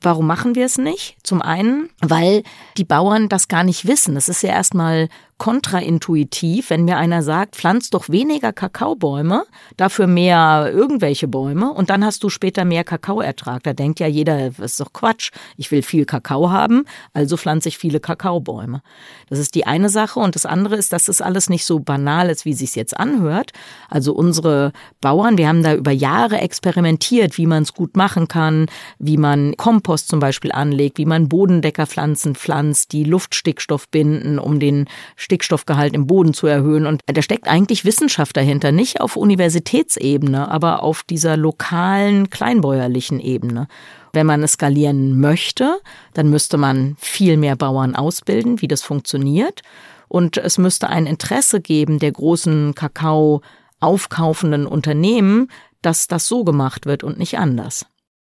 Warum 0.02 0.28
machen 0.28 0.56
wir 0.56 0.66
es 0.66 0.78
nicht? 0.78 1.18
Zum 1.24 1.42
einen, 1.42 1.90
weil 2.02 2.44
die 2.78 2.84
Bauern 2.84 3.30
das 3.30 3.48
gar 3.48 3.64
nicht 3.64 3.88
wissen. 3.88 4.16
Es 4.16 4.30
ist 4.30 4.44
ja 4.44 4.50
erstmal 4.50 5.10
kontraintuitiv, 5.38 6.72
wenn 6.72 6.86
mir 6.86 6.98
einer 6.98 7.22
sagt, 7.22 7.56
pflanz 7.56 7.90
doch 7.90 8.10
weniger 8.10 8.54
Kakaobäume, 8.54 9.44
dafür 9.76 10.08
mehr 10.08 10.72
irgendwelche 10.74 11.28
Bäume 11.28 11.72
und 11.72 11.90
dann 11.92 12.04
hast 12.04 12.24
du 12.24 12.30
später 12.30 12.66
mehr 12.66 12.84
Kakaoertrag. 12.84 13.62
Da 13.64 13.74
denkt 13.74 14.00
ja 14.00 14.08
jeder, 14.08 14.50
das 14.50 14.60
ist 14.60 14.80
doch 14.80 14.94
Quatsch. 14.94 15.32
Ich 15.56 15.70
will 15.70 15.84
viel 15.84 16.06
Kakao 16.06 16.50
haben, 16.50 16.86
also 17.14 17.38
pflanze 17.38 17.70
ich 17.70 17.78
viele 17.78 18.00
Kakaobäume. 18.00 18.82
Das 19.30 19.38
ist 19.38 19.54
die 19.54 19.68
eine 19.68 19.90
Sache 19.90 20.20
und 20.20 20.36
das 20.36 20.46
andere 20.46 20.76
ist, 20.76 20.92
dass 20.92 21.08
es 21.08 21.22
alles 21.22 21.50
nicht 21.50 21.66
so 21.66 21.80
banal 21.80 22.30
ist, 22.30 22.46
wie 22.46 22.52
es 22.52 22.60
sich 22.60 22.76
jetzt 22.76 22.98
anhört. 23.00 23.52
Also 23.90 24.14
unsere 24.14 24.72
Bauern, 25.02 25.38
wir 25.38 25.48
haben 25.48 25.62
da 25.62 25.76
über 25.76 25.92
Jahre 25.92 26.40
experimentiert, 26.40 27.38
wie 27.38 27.46
man 27.46 27.64
es 27.64 27.74
gut 27.74 27.96
machen 27.96 28.28
kann, 28.28 28.68
wie 28.98 29.18
man 29.18 29.56
Kompost 29.56 30.08
zum 30.08 30.20
Beispiel 30.20 30.52
anlegt, 30.52 30.98
wie 30.98 31.06
man 31.06 31.30
Bodendeckerpflanzen 31.30 32.34
pflanzt, 32.34 32.92
die 32.92 33.04
Luftstickstoff 33.04 33.88
binden, 33.90 34.40
um 34.40 34.60
den 34.60 34.88
Stickstoffgehalt 35.28 35.94
im 35.94 36.08
Boden 36.08 36.34
zu 36.34 36.48
erhöhen. 36.48 36.86
Und 36.86 37.02
da 37.06 37.22
steckt 37.22 37.50
eigentlich 37.50 37.84
Wissenschaft 37.84 38.38
dahinter, 38.38 38.72
nicht 38.72 39.02
auf 39.02 39.18
Universitätsebene, 39.18 40.50
aber 40.50 40.84
auf 40.84 41.04
dieser 41.04 41.36
lokalen, 41.36 42.30
kleinbäuerlichen 42.30 43.20
Ebene. 43.20 43.68
Wenn 44.14 44.26
man 44.26 44.42
es 44.42 44.54
skalieren 44.54 45.20
möchte, 45.20 45.80
dann 46.14 46.30
müsste 46.30 46.56
man 46.58 46.96
viel 46.98 47.36
mehr 47.36 47.58
Bauern 47.58 47.94
ausbilden, 47.94 48.62
wie 48.62 48.70
das 48.70 48.84
funktioniert. 48.84 49.64
Und 50.08 50.38
es 50.38 50.58
müsste 50.58 50.88
ein 50.88 51.06
Interesse 51.06 51.60
geben 51.60 52.00
der 52.00 52.14
großen 52.14 52.74
Kakao 52.74 53.42
aufkaufenden 53.82 54.66
Unternehmen, 54.66 55.52
dass 55.82 56.08
das 56.08 56.26
so 56.30 56.46
gemacht 56.46 56.86
wird 56.86 57.04
und 57.04 57.20
nicht 57.20 57.38
anders. 57.38 57.86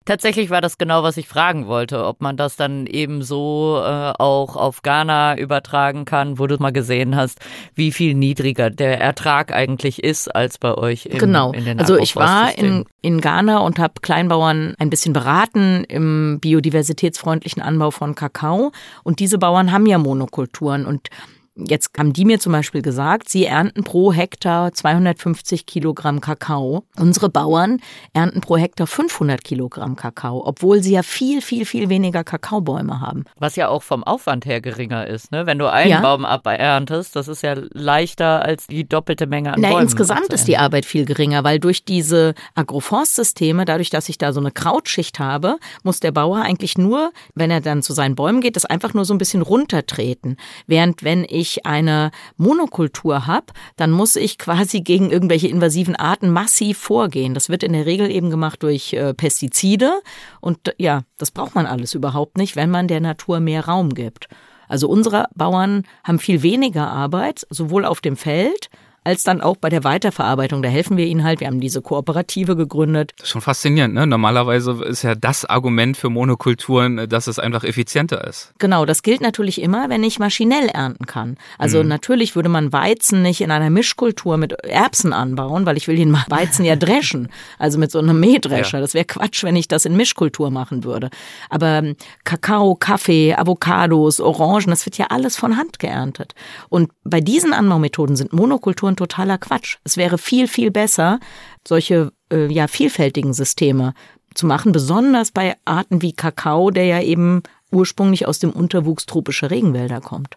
Tatsächlich 0.06 0.48
war 0.48 0.62
das 0.62 0.78
genau, 0.78 1.02
was 1.02 1.18
ich 1.18 1.28
fragen 1.28 1.66
wollte, 1.66 2.06
ob 2.06 2.22
man 2.22 2.38
das 2.38 2.56
dann 2.56 2.86
eben 2.86 3.22
so 3.22 3.82
äh, 3.84 4.12
auch 4.18 4.56
auf 4.56 4.80
Ghana 4.80 5.36
übertragen 5.36 6.06
kann, 6.06 6.38
wo 6.38 6.46
du 6.46 6.56
mal 6.58 6.72
gesehen 6.72 7.14
hast, 7.14 7.38
wie 7.74 7.92
viel 7.92 8.14
niedriger 8.14 8.70
der 8.70 8.98
Ertrag 8.98 9.52
eigentlich 9.52 10.02
ist 10.02 10.34
als 10.34 10.56
bei 10.56 10.74
euch. 10.74 11.04
Im, 11.04 11.18
genau. 11.18 11.52
In 11.52 11.66
den 11.66 11.78
also 11.78 11.98
ich 11.98 12.16
war 12.16 12.56
in, 12.56 12.86
in 13.02 13.20
Ghana 13.20 13.58
und 13.58 13.78
habe 13.78 13.94
Kleinbauern 14.00 14.74
ein 14.78 14.88
bisschen 14.88 15.12
beraten 15.12 15.84
im 15.84 16.40
biodiversitätsfreundlichen 16.40 17.62
Anbau 17.62 17.90
von 17.90 18.14
Kakao. 18.14 18.72
Und 19.04 19.20
diese 19.20 19.36
Bauern 19.36 19.70
haben 19.70 19.84
ja 19.84 19.98
Monokulturen 19.98 20.86
und 20.86 21.10
Jetzt 21.56 21.90
haben 21.98 22.12
die 22.12 22.24
mir 22.24 22.38
zum 22.38 22.52
Beispiel 22.52 22.80
gesagt, 22.80 23.28
sie 23.28 23.44
ernten 23.44 23.82
pro 23.82 24.12
Hektar 24.12 24.72
250 24.72 25.66
Kilogramm 25.66 26.20
Kakao. 26.20 26.84
Unsere 26.96 27.28
Bauern 27.28 27.80
ernten 28.12 28.40
pro 28.40 28.56
Hektar 28.56 28.86
500 28.86 29.42
Kilogramm 29.42 29.96
Kakao, 29.96 30.46
obwohl 30.46 30.82
sie 30.82 30.92
ja 30.92 31.02
viel, 31.02 31.42
viel, 31.42 31.66
viel 31.66 31.88
weniger 31.88 32.22
Kakaobäume 32.22 33.00
haben. 33.00 33.24
Was 33.38 33.56
ja 33.56 33.68
auch 33.68 33.82
vom 33.82 34.04
Aufwand 34.04 34.46
her 34.46 34.60
geringer 34.60 35.06
ist. 35.06 35.32
Ne? 35.32 35.46
Wenn 35.46 35.58
du 35.58 35.70
einen 35.70 35.90
ja. 35.90 36.00
Baum 36.00 36.24
aberntest, 36.24 37.16
das 37.16 37.26
ist 37.26 37.42
ja 37.42 37.54
leichter 37.72 38.42
als 38.44 38.68
die 38.68 38.88
doppelte 38.88 39.26
Menge 39.26 39.52
an 39.52 39.60
Na, 39.60 39.70
Bäumen. 39.70 39.82
Insgesamt 39.82 40.32
ist 40.32 40.46
die 40.46 40.56
Arbeit 40.56 40.86
viel 40.86 41.04
geringer, 41.04 41.42
weil 41.42 41.58
durch 41.58 41.84
diese 41.84 42.34
Agroforstsysteme, 42.54 43.64
dadurch, 43.64 43.90
dass 43.90 44.08
ich 44.08 44.18
da 44.18 44.32
so 44.32 44.40
eine 44.40 44.52
Krautschicht 44.52 45.18
habe, 45.18 45.58
muss 45.82 45.98
der 45.98 46.12
Bauer 46.12 46.42
eigentlich 46.42 46.78
nur, 46.78 47.10
wenn 47.34 47.50
er 47.50 47.60
dann 47.60 47.82
zu 47.82 47.92
seinen 47.92 48.14
Bäumen 48.14 48.40
geht, 48.40 48.54
das 48.56 48.64
einfach 48.64 48.94
nur 48.94 49.04
so 49.04 49.12
ein 49.12 49.18
bisschen 49.18 49.42
runtertreten. 49.42 50.36
Während 50.66 51.02
wenn 51.02 51.26
ich 51.28 51.49
ich 51.50 51.66
eine 51.66 52.10
Monokultur 52.36 53.26
habe, 53.26 53.46
dann 53.76 53.90
muss 53.90 54.16
ich 54.16 54.38
quasi 54.38 54.80
gegen 54.80 55.10
irgendwelche 55.10 55.48
invasiven 55.48 55.96
Arten 55.96 56.30
massiv 56.30 56.78
vorgehen. 56.78 57.34
Das 57.34 57.48
wird 57.48 57.62
in 57.62 57.72
der 57.72 57.86
Regel 57.86 58.10
eben 58.10 58.30
gemacht 58.30 58.62
durch 58.62 58.92
äh, 58.92 59.14
Pestizide 59.14 60.00
und 60.40 60.74
ja, 60.78 61.02
das 61.18 61.30
braucht 61.30 61.54
man 61.54 61.66
alles 61.66 61.94
überhaupt 61.94 62.38
nicht, 62.38 62.56
wenn 62.56 62.70
man 62.70 62.88
der 62.88 63.00
Natur 63.00 63.40
mehr 63.40 63.66
Raum 63.66 63.90
gibt. 63.94 64.28
Also 64.68 64.88
unsere 64.88 65.26
Bauern 65.34 65.82
haben 66.04 66.20
viel 66.20 66.42
weniger 66.42 66.88
Arbeit, 66.88 67.44
sowohl 67.50 67.84
auf 67.84 68.00
dem 68.00 68.16
Feld 68.16 68.70
als 69.04 69.22
dann 69.22 69.40
auch 69.40 69.56
bei 69.56 69.68
der 69.68 69.84
Weiterverarbeitung. 69.84 70.62
Da 70.62 70.68
helfen 70.68 70.96
wir 70.96 71.06
ihnen 71.06 71.24
halt. 71.24 71.40
Wir 71.40 71.46
haben 71.46 71.60
diese 71.60 71.80
Kooperative 71.80 72.56
gegründet. 72.56 73.12
Das 73.16 73.26
ist 73.26 73.30
schon 73.30 73.40
faszinierend, 73.40 73.94
ne? 73.94 74.06
Normalerweise 74.06 74.72
ist 74.84 75.02
ja 75.02 75.14
das 75.14 75.44
Argument 75.44 75.96
für 75.96 76.10
Monokulturen, 76.10 77.08
dass 77.08 77.26
es 77.26 77.38
einfach 77.38 77.64
effizienter 77.64 78.26
ist. 78.26 78.52
Genau, 78.58 78.84
das 78.84 79.02
gilt 79.02 79.22
natürlich 79.22 79.62
immer, 79.62 79.88
wenn 79.88 80.04
ich 80.04 80.18
maschinell 80.18 80.68
ernten 80.68 81.06
kann. 81.06 81.36
Also 81.58 81.82
mhm. 81.82 81.88
natürlich 81.88 82.36
würde 82.36 82.48
man 82.48 82.72
Weizen 82.72 83.22
nicht 83.22 83.40
in 83.40 83.50
einer 83.50 83.70
Mischkultur 83.70 84.36
mit 84.36 84.52
Erbsen 84.64 85.12
anbauen, 85.12 85.64
weil 85.64 85.76
ich 85.76 85.88
will 85.88 85.96
den 85.96 86.12
Weizen 86.28 86.64
ja 86.64 86.76
dreschen. 86.76 87.28
Also 87.58 87.78
mit 87.78 87.90
so 87.90 87.98
einem 87.98 88.20
Mähdrescher. 88.20 88.78
Ja. 88.78 88.80
Das 88.80 88.94
wäre 88.94 89.04
Quatsch, 89.04 89.44
wenn 89.44 89.56
ich 89.56 89.68
das 89.68 89.84
in 89.84 89.96
Mischkultur 89.96 90.50
machen 90.50 90.84
würde. 90.84 91.10
Aber 91.50 91.66
ähm, 91.78 91.96
Kakao, 92.24 92.74
Kaffee, 92.74 93.34
Avocados, 93.34 94.20
Orangen, 94.20 94.68
das 94.68 94.86
wird 94.86 94.96
ja 94.96 95.06
alles 95.10 95.36
von 95.36 95.56
Hand 95.56 95.78
geerntet. 95.78 96.34
Und 96.68 96.90
bei 97.04 97.20
diesen 97.20 97.52
Anbaumethoden 97.52 98.16
sind 98.16 98.32
Monokulturen 98.32 98.89
ein 98.90 98.96
totaler 98.96 99.38
Quatsch. 99.38 99.76
Es 99.84 99.96
wäre 99.96 100.18
viel, 100.18 100.48
viel 100.48 100.70
besser, 100.70 101.20
solche 101.66 102.12
äh, 102.32 102.52
ja, 102.52 102.66
vielfältigen 102.66 103.32
Systeme 103.32 103.94
zu 104.34 104.46
machen, 104.46 104.72
besonders 104.72 105.30
bei 105.30 105.56
Arten 105.64 106.02
wie 106.02 106.12
Kakao, 106.12 106.70
der 106.70 106.84
ja 106.84 107.00
eben 107.00 107.42
ursprünglich 107.72 108.26
aus 108.26 108.38
dem 108.38 108.50
Unterwuchs 108.50 109.06
tropischer 109.06 109.50
Regenwälder 109.50 110.00
kommt. 110.00 110.36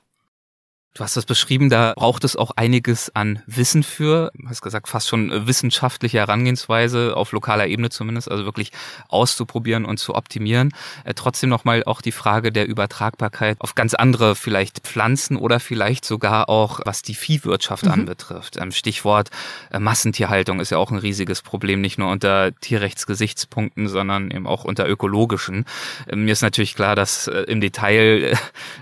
Du 0.95 1.03
hast 1.03 1.17
das 1.17 1.25
beschrieben, 1.25 1.71
da 1.71 1.93
braucht 1.95 2.23
es 2.23 2.35
auch 2.35 2.51
einiges 2.55 3.15
an 3.15 3.41
Wissen 3.47 3.81
für, 3.81 4.31
du 4.35 4.47
hast 4.47 4.61
gesagt, 4.61 4.87
fast 4.87 5.07
schon 5.07 5.47
wissenschaftliche 5.47 6.19
Herangehensweise, 6.19 7.17
auf 7.17 7.31
lokaler 7.31 7.65
Ebene 7.65 7.89
zumindest, 7.89 8.29
also 8.29 8.45
wirklich 8.45 8.71
auszuprobieren 9.07 9.85
und 9.85 9.97
zu 9.97 10.13
optimieren. 10.13 10.71
Äh, 11.03 11.15
trotzdem 11.15 11.49
nochmal 11.49 11.83
auch 11.85 12.01
die 12.01 12.11
Frage 12.11 12.51
der 12.51 12.67
Übertragbarkeit 12.67 13.57
auf 13.59 13.73
ganz 13.73 13.95
andere 13.95 14.35
vielleicht 14.35 14.81
Pflanzen 14.81 15.35
oder 15.35 15.59
vielleicht 15.59 16.05
sogar 16.05 16.47
auch, 16.47 16.79
was 16.85 17.01
die 17.01 17.15
Viehwirtschaft 17.15 17.85
mhm. 17.85 17.93
anbetrifft. 17.93 18.57
Ähm, 18.57 18.71
Stichwort 18.71 19.31
äh, 19.71 19.79
Massentierhaltung 19.79 20.59
ist 20.59 20.69
ja 20.69 20.77
auch 20.77 20.91
ein 20.91 20.99
riesiges 20.99 21.41
Problem, 21.41 21.81
nicht 21.81 21.97
nur 21.97 22.11
unter 22.11 22.51
Tierrechtsgesichtspunkten, 22.59 23.87
sondern 23.87 24.29
eben 24.29 24.45
auch 24.45 24.63
unter 24.63 24.87
ökologischen. 24.87 25.65
Äh, 26.05 26.17
mir 26.17 26.33
ist 26.33 26.43
natürlich 26.43 26.75
klar, 26.75 26.95
dass 26.95 27.27
äh, 27.27 27.45
im 27.47 27.61
Detail 27.61 28.37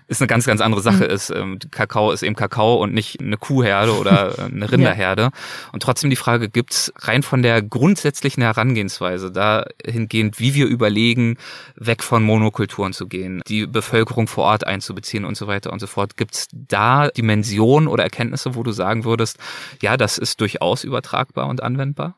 ist 0.10 0.22
eine 0.22 0.28
ganz, 0.28 0.46
ganz 0.46 0.60
andere 0.60 0.82
Sache 0.82 1.06
mhm. 1.06 1.10
ist. 1.10 1.30
Ähm, 1.30 1.58
Kakao 1.72 2.01
Kakao 2.02 2.12
ist 2.12 2.24
eben 2.24 2.36
Kakao 2.36 2.76
und 2.76 2.94
nicht 2.94 3.20
eine 3.22 3.38
Kuhherde 3.38 3.98
oder 3.98 4.34
eine 4.40 4.72
Rinderherde. 4.72 5.22
Ja. 5.24 5.32
Und 5.72 5.84
trotzdem 5.84 6.10
die 6.10 6.16
Frage, 6.16 6.50
gibt's 6.50 6.92
rein 6.98 7.24
von 7.24 7.42
der 7.42 7.62
grundsätzlichen 7.62 8.42
Herangehensweise 8.44 9.32
dahingehend, 9.32 10.40
wie 10.40 10.54
wir 10.56 10.66
überlegen, 10.66 11.38
weg 11.76 12.04
von 12.04 12.24
Monokulturen 12.24 12.94
zu 12.94 13.08
gehen, 13.08 13.42
die 13.48 13.68
Bevölkerung 13.68 14.28
vor 14.28 14.46
Ort 14.46 14.66
einzubeziehen 14.66 15.26
und 15.26 15.38
so 15.38 15.48
weiter 15.48 15.72
und 15.72 15.80
so 15.80 15.88
fort. 15.88 16.18
Gibt's 16.18 16.48
da 16.52 17.10
Dimensionen 17.10 17.88
oder 17.88 18.04
Erkenntnisse, 18.04 18.56
wo 18.56 18.64
du 18.64 18.72
sagen 18.72 19.06
würdest, 19.06 19.38
ja, 19.82 19.98
das 19.98 20.18
ist 20.18 20.42
durchaus 20.42 20.84
übertragbar 20.84 21.48
und 21.48 21.62
anwendbar? 21.62 22.16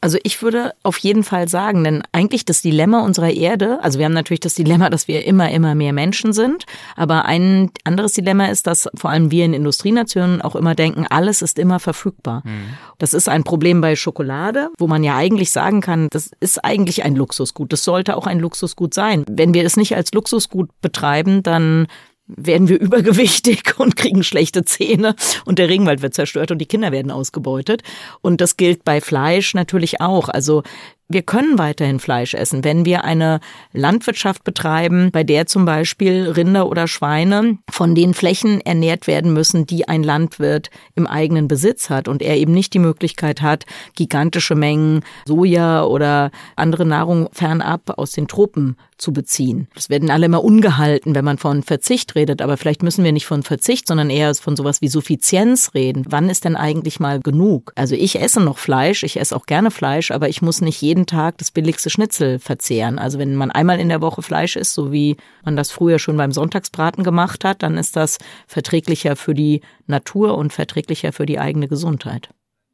Also 0.00 0.16
ich 0.22 0.42
würde 0.42 0.74
auf 0.84 0.96
jeden 0.98 1.24
Fall 1.24 1.48
sagen, 1.48 1.82
denn 1.82 2.02
eigentlich 2.12 2.44
das 2.44 2.62
Dilemma 2.62 3.00
unserer 3.00 3.30
Erde, 3.30 3.82
also 3.82 3.98
wir 3.98 4.06
haben 4.06 4.12
natürlich 4.12 4.40
das 4.40 4.54
Dilemma, 4.54 4.90
dass 4.90 5.08
wir 5.08 5.24
immer, 5.24 5.50
immer 5.50 5.74
mehr 5.74 5.92
Menschen 5.92 6.32
sind, 6.32 6.66
aber 6.94 7.24
ein 7.24 7.70
anderes 7.82 8.12
Dilemma 8.12 8.46
ist, 8.46 8.68
dass 8.68 8.88
vor 8.94 9.10
allem 9.10 9.32
wir 9.32 9.44
in 9.44 9.54
Industrienationen 9.54 10.40
auch 10.40 10.54
immer 10.54 10.76
denken, 10.76 11.04
alles 11.10 11.42
ist 11.42 11.58
immer 11.58 11.80
verfügbar. 11.80 12.42
Mhm. 12.44 12.74
Das 12.98 13.12
ist 13.12 13.28
ein 13.28 13.42
Problem 13.42 13.80
bei 13.80 13.96
Schokolade, 13.96 14.70
wo 14.78 14.86
man 14.86 15.02
ja 15.02 15.16
eigentlich 15.16 15.50
sagen 15.50 15.80
kann, 15.80 16.06
das 16.10 16.30
ist 16.38 16.64
eigentlich 16.64 17.04
ein 17.04 17.16
Luxusgut. 17.16 17.72
Das 17.72 17.82
sollte 17.82 18.16
auch 18.16 18.28
ein 18.28 18.38
Luxusgut 18.38 18.94
sein. 18.94 19.24
Wenn 19.28 19.52
wir 19.52 19.64
es 19.64 19.76
nicht 19.76 19.96
als 19.96 20.12
Luxusgut 20.12 20.70
betreiben, 20.80 21.42
dann 21.42 21.88
werden 22.28 22.68
wir 22.68 22.80
übergewichtig 22.80 23.78
und 23.78 23.96
kriegen 23.96 24.22
schlechte 24.22 24.64
Zähne 24.64 25.14
und 25.44 25.58
der 25.58 25.68
Regenwald 25.68 26.02
wird 26.02 26.14
zerstört 26.14 26.50
und 26.50 26.58
die 26.58 26.66
Kinder 26.66 26.92
werden 26.92 27.10
ausgebeutet. 27.10 27.82
Und 28.20 28.40
das 28.40 28.56
gilt 28.56 28.84
bei 28.84 29.00
Fleisch 29.00 29.54
natürlich 29.54 30.00
auch. 30.00 30.28
Also 30.28 30.62
wir 31.10 31.22
können 31.22 31.58
weiterhin 31.58 32.00
Fleisch 32.00 32.34
essen, 32.34 32.64
wenn 32.64 32.84
wir 32.84 33.02
eine 33.02 33.40
Landwirtschaft 33.72 34.44
betreiben, 34.44 35.10
bei 35.10 35.24
der 35.24 35.46
zum 35.46 35.64
Beispiel 35.64 36.30
Rinder 36.30 36.68
oder 36.68 36.86
Schweine 36.86 37.56
von 37.70 37.94
den 37.94 38.12
Flächen 38.12 38.60
ernährt 38.60 39.06
werden 39.06 39.32
müssen, 39.32 39.64
die 39.64 39.88
ein 39.88 40.02
Landwirt 40.02 40.68
im 40.96 41.06
eigenen 41.06 41.48
Besitz 41.48 41.88
hat 41.88 42.08
und 42.08 42.20
er 42.20 42.36
eben 42.36 42.52
nicht 42.52 42.74
die 42.74 42.78
Möglichkeit 42.78 43.40
hat, 43.40 43.64
gigantische 43.96 44.54
Mengen 44.54 45.02
Soja 45.24 45.82
oder 45.84 46.30
andere 46.56 46.84
Nahrung 46.84 47.30
fernab 47.32 47.98
aus 47.98 48.12
den 48.12 48.28
Tropen 48.28 48.76
zu 48.98 49.12
beziehen. 49.12 49.68
Das 49.74 49.90
werden 49.90 50.10
alle 50.10 50.26
immer 50.26 50.44
ungehalten, 50.44 51.14
wenn 51.14 51.24
man 51.24 51.38
von 51.38 51.62
Verzicht 51.62 52.14
redet, 52.14 52.42
aber 52.42 52.56
vielleicht 52.56 52.82
müssen 52.82 53.04
wir 53.04 53.12
nicht 53.12 53.26
von 53.26 53.42
Verzicht, 53.42 53.86
sondern 53.86 54.10
eher 54.10 54.34
von 54.34 54.56
sowas 54.56 54.82
wie 54.82 54.88
Suffizienz 54.88 55.72
reden. 55.74 56.04
Wann 56.08 56.28
ist 56.28 56.44
denn 56.44 56.56
eigentlich 56.56 57.00
mal 57.00 57.20
genug? 57.20 57.72
Also 57.76 57.94
ich 57.94 58.20
esse 58.20 58.40
noch 58.40 58.58
Fleisch, 58.58 59.04
ich 59.04 59.18
esse 59.18 59.34
auch 59.34 59.46
gerne 59.46 59.70
Fleisch, 59.70 60.10
aber 60.10 60.28
ich 60.28 60.42
muss 60.42 60.60
nicht 60.60 60.82
jeden 60.82 61.06
Tag 61.06 61.38
das 61.38 61.50
billigste 61.50 61.90
Schnitzel 61.90 62.38
verzehren. 62.38 62.98
Also 62.98 63.18
wenn 63.18 63.36
man 63.36 63.50
einmal 63.50 63.80
in 63.80 63.88
der 63.88 64.00
Woche 64.00 64.22
Fleisch 64.22 64.56
isst, 64.56 64.74
so 64.74 64.92
wie 64.92 65.16
man 65.44 65.56
das 65.56 65.70
früher 65.70 65.98
schon 65.98 66.16
beim 66.16 66.32
Sonntagsbraten 66.32 67.04
gemacht 67.04 67.44
hat, 67.44 67.62
dann 67.62 67.78
ist 67.78 67.96
das 67.96 68.18
verträglicher 68.46 69.16
für 69.16 69.34
die 69.34 69.62
Natur 69.86 70.36
und 70.36 70.52
verträglicher 70.52 71.12
für 71.12 71.26
die 71.26 71.38
eigene 71.38 71.68
Gesundheit. 71.68 72.30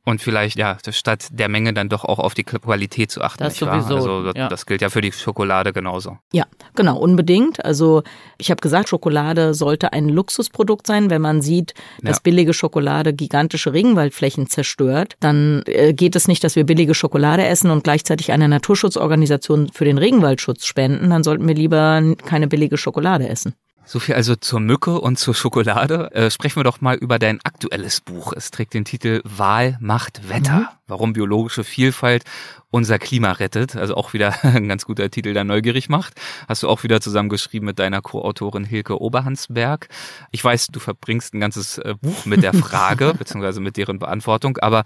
Und 0.06 0.20
vielleicht, 0.20 0.58
ja, 0.58 0.76
statt 0.90 1.28
der 1.30 1.48
Menge 1.48 1.72
dann 1.72 1.88
doch 1.88 2.04
auch 2.04 2.18
auf 2.18 2.34
die 2.34 2.44
Qualität 2.44 3.10
zu 3.10 3.22
achten. 3.22 3.42
Das 3.42 3.56
sowieso. 3.56 3.96
Also 3.96 4.24
das, 4.24 4.34
ja. 4.36 4.48
das 4.48 4.66
gilt 4.66 4.82
ja 4.82 4.90
für 4.90 5.00
die 5.00 5.12
Schokolade 5.12 5.72
genauso. 5.72 6.18
Ja, 6.32 6.44
genau, 6.74 6.98
unbedingt. 6.98 7.64
Also 7.64 8.02
ich 8.36 8.50
habe 8.50 8.60
gesagt, 8.60 8.90
Schokolade 8.90 9.54
sollte 9.54 9.94
ein 9.94 10.10
Luxusprodukt 10.10 10.86
sein. 10.86 11.08
Wenn 11.08 11.22
man 11.22 11.40
sieht, 11.40 11.72
dass 12.02 12.16
Ja. 12.18 12.20
billige 12.22 12.52
Schokolade 12.52 13.14
gigantische 13.14 13.72
Regenwaldflächen 13.72 14.46
zerstört, 14.46 15.16
dann 15.20 15.62
äh, 15.66 15.94
geht 15.94 16.16
es 16.16 16.28
nicht, 16.28 16.44
dass 16.44 16.54
wir 16.54 16.64
billige 16.64 16.94
Schokolade 16.94 17.46
essen 17.46 17.70
und 17.70 17.82
gleichzeitig 17.84 18.30
einer 18.30 18.48
Naturschutzorganisation 18.48 19.70
für 19.72 19.86
den 19.86 19.96
Regenwaldschutz 19.96 20.66
spenden. 20.66 21.08
Dann 21.10 21.24
sollten 21.24 21.48
wir 21.48 21.54
lieber 21.54 22.02
keine 22.26 22.46
billige 22.46 22.76
Schokolade 22.76 23.26
essen. 23.28 23.54
So 23.86 24.00
viel 24.00 24.14
also 24.14 24.34
zur 24.34 24.60
Mücke 24.60 24.98
und 25.00 25.18
zur 25.18 25.34
Schokolade. 25.34 26.10
Äh, 26.12 26.30
sprechen 26.30 26.56
wir 26.56 26.64
doch 26.64 26.80
mal 26.80 26.96
über 26.96 27.18
dein 27.18 27.40
aktuelles 27.44 28.00
Buch. 28.00 28.32
Es 28.32 28.50
trägt 28.50 28.72
den 28.72 28.84
Titel 28.84 29.20
Wahl 29.24 29.76
macht 29.80 30.28
Wetter. 30.28 30.72
Warum 30.86 31.12
biologische 31.12 31.64
Vielfalt 31.64 32.24
unser 32.70 32.98
Klima 32.98 33.32
rettet. 33.32 33.76
Also 33.76 33.94
auch 33.94 34.14
wieder 34.14 34.34
ein 34.42 34.68
ganz 34.68 34.86
guter 34.86 35.10
Titel, 35.10 35.34
der 35.34 35.44
neugierig 35.44 35.88
macht. 35.88 36.14
Hast 36.48 36.62
du 36.62 36.68
auch 36.68 36.82
wieder 36.82 37.00
zusammengeschrieben 37.00 37.66
mit 37.66 37.78
deiner 37.78 38.00
Co-Autorin 38.00 38.64
Hilke 38.64 39.00
Oberhansberg. 39.00 39.88
Ich 40.32 40.42
weiß, 40.42 40.68
du 40.68 40.80
verbringst 40.80 41.34
ein 41.34 41.40
ganzes 41.40 41.78
äh, 41.78 41.94
Buch 42.00 42.24
mit 42.24 42.42
der 42.42 42.54
Frage, 42.54 43.14
beziehungsweise 43.18 43.60
mit 43.60 43.76
deren 43.76 43.98
Beantwortung, 43.98 44.56
aber 44.58 44.84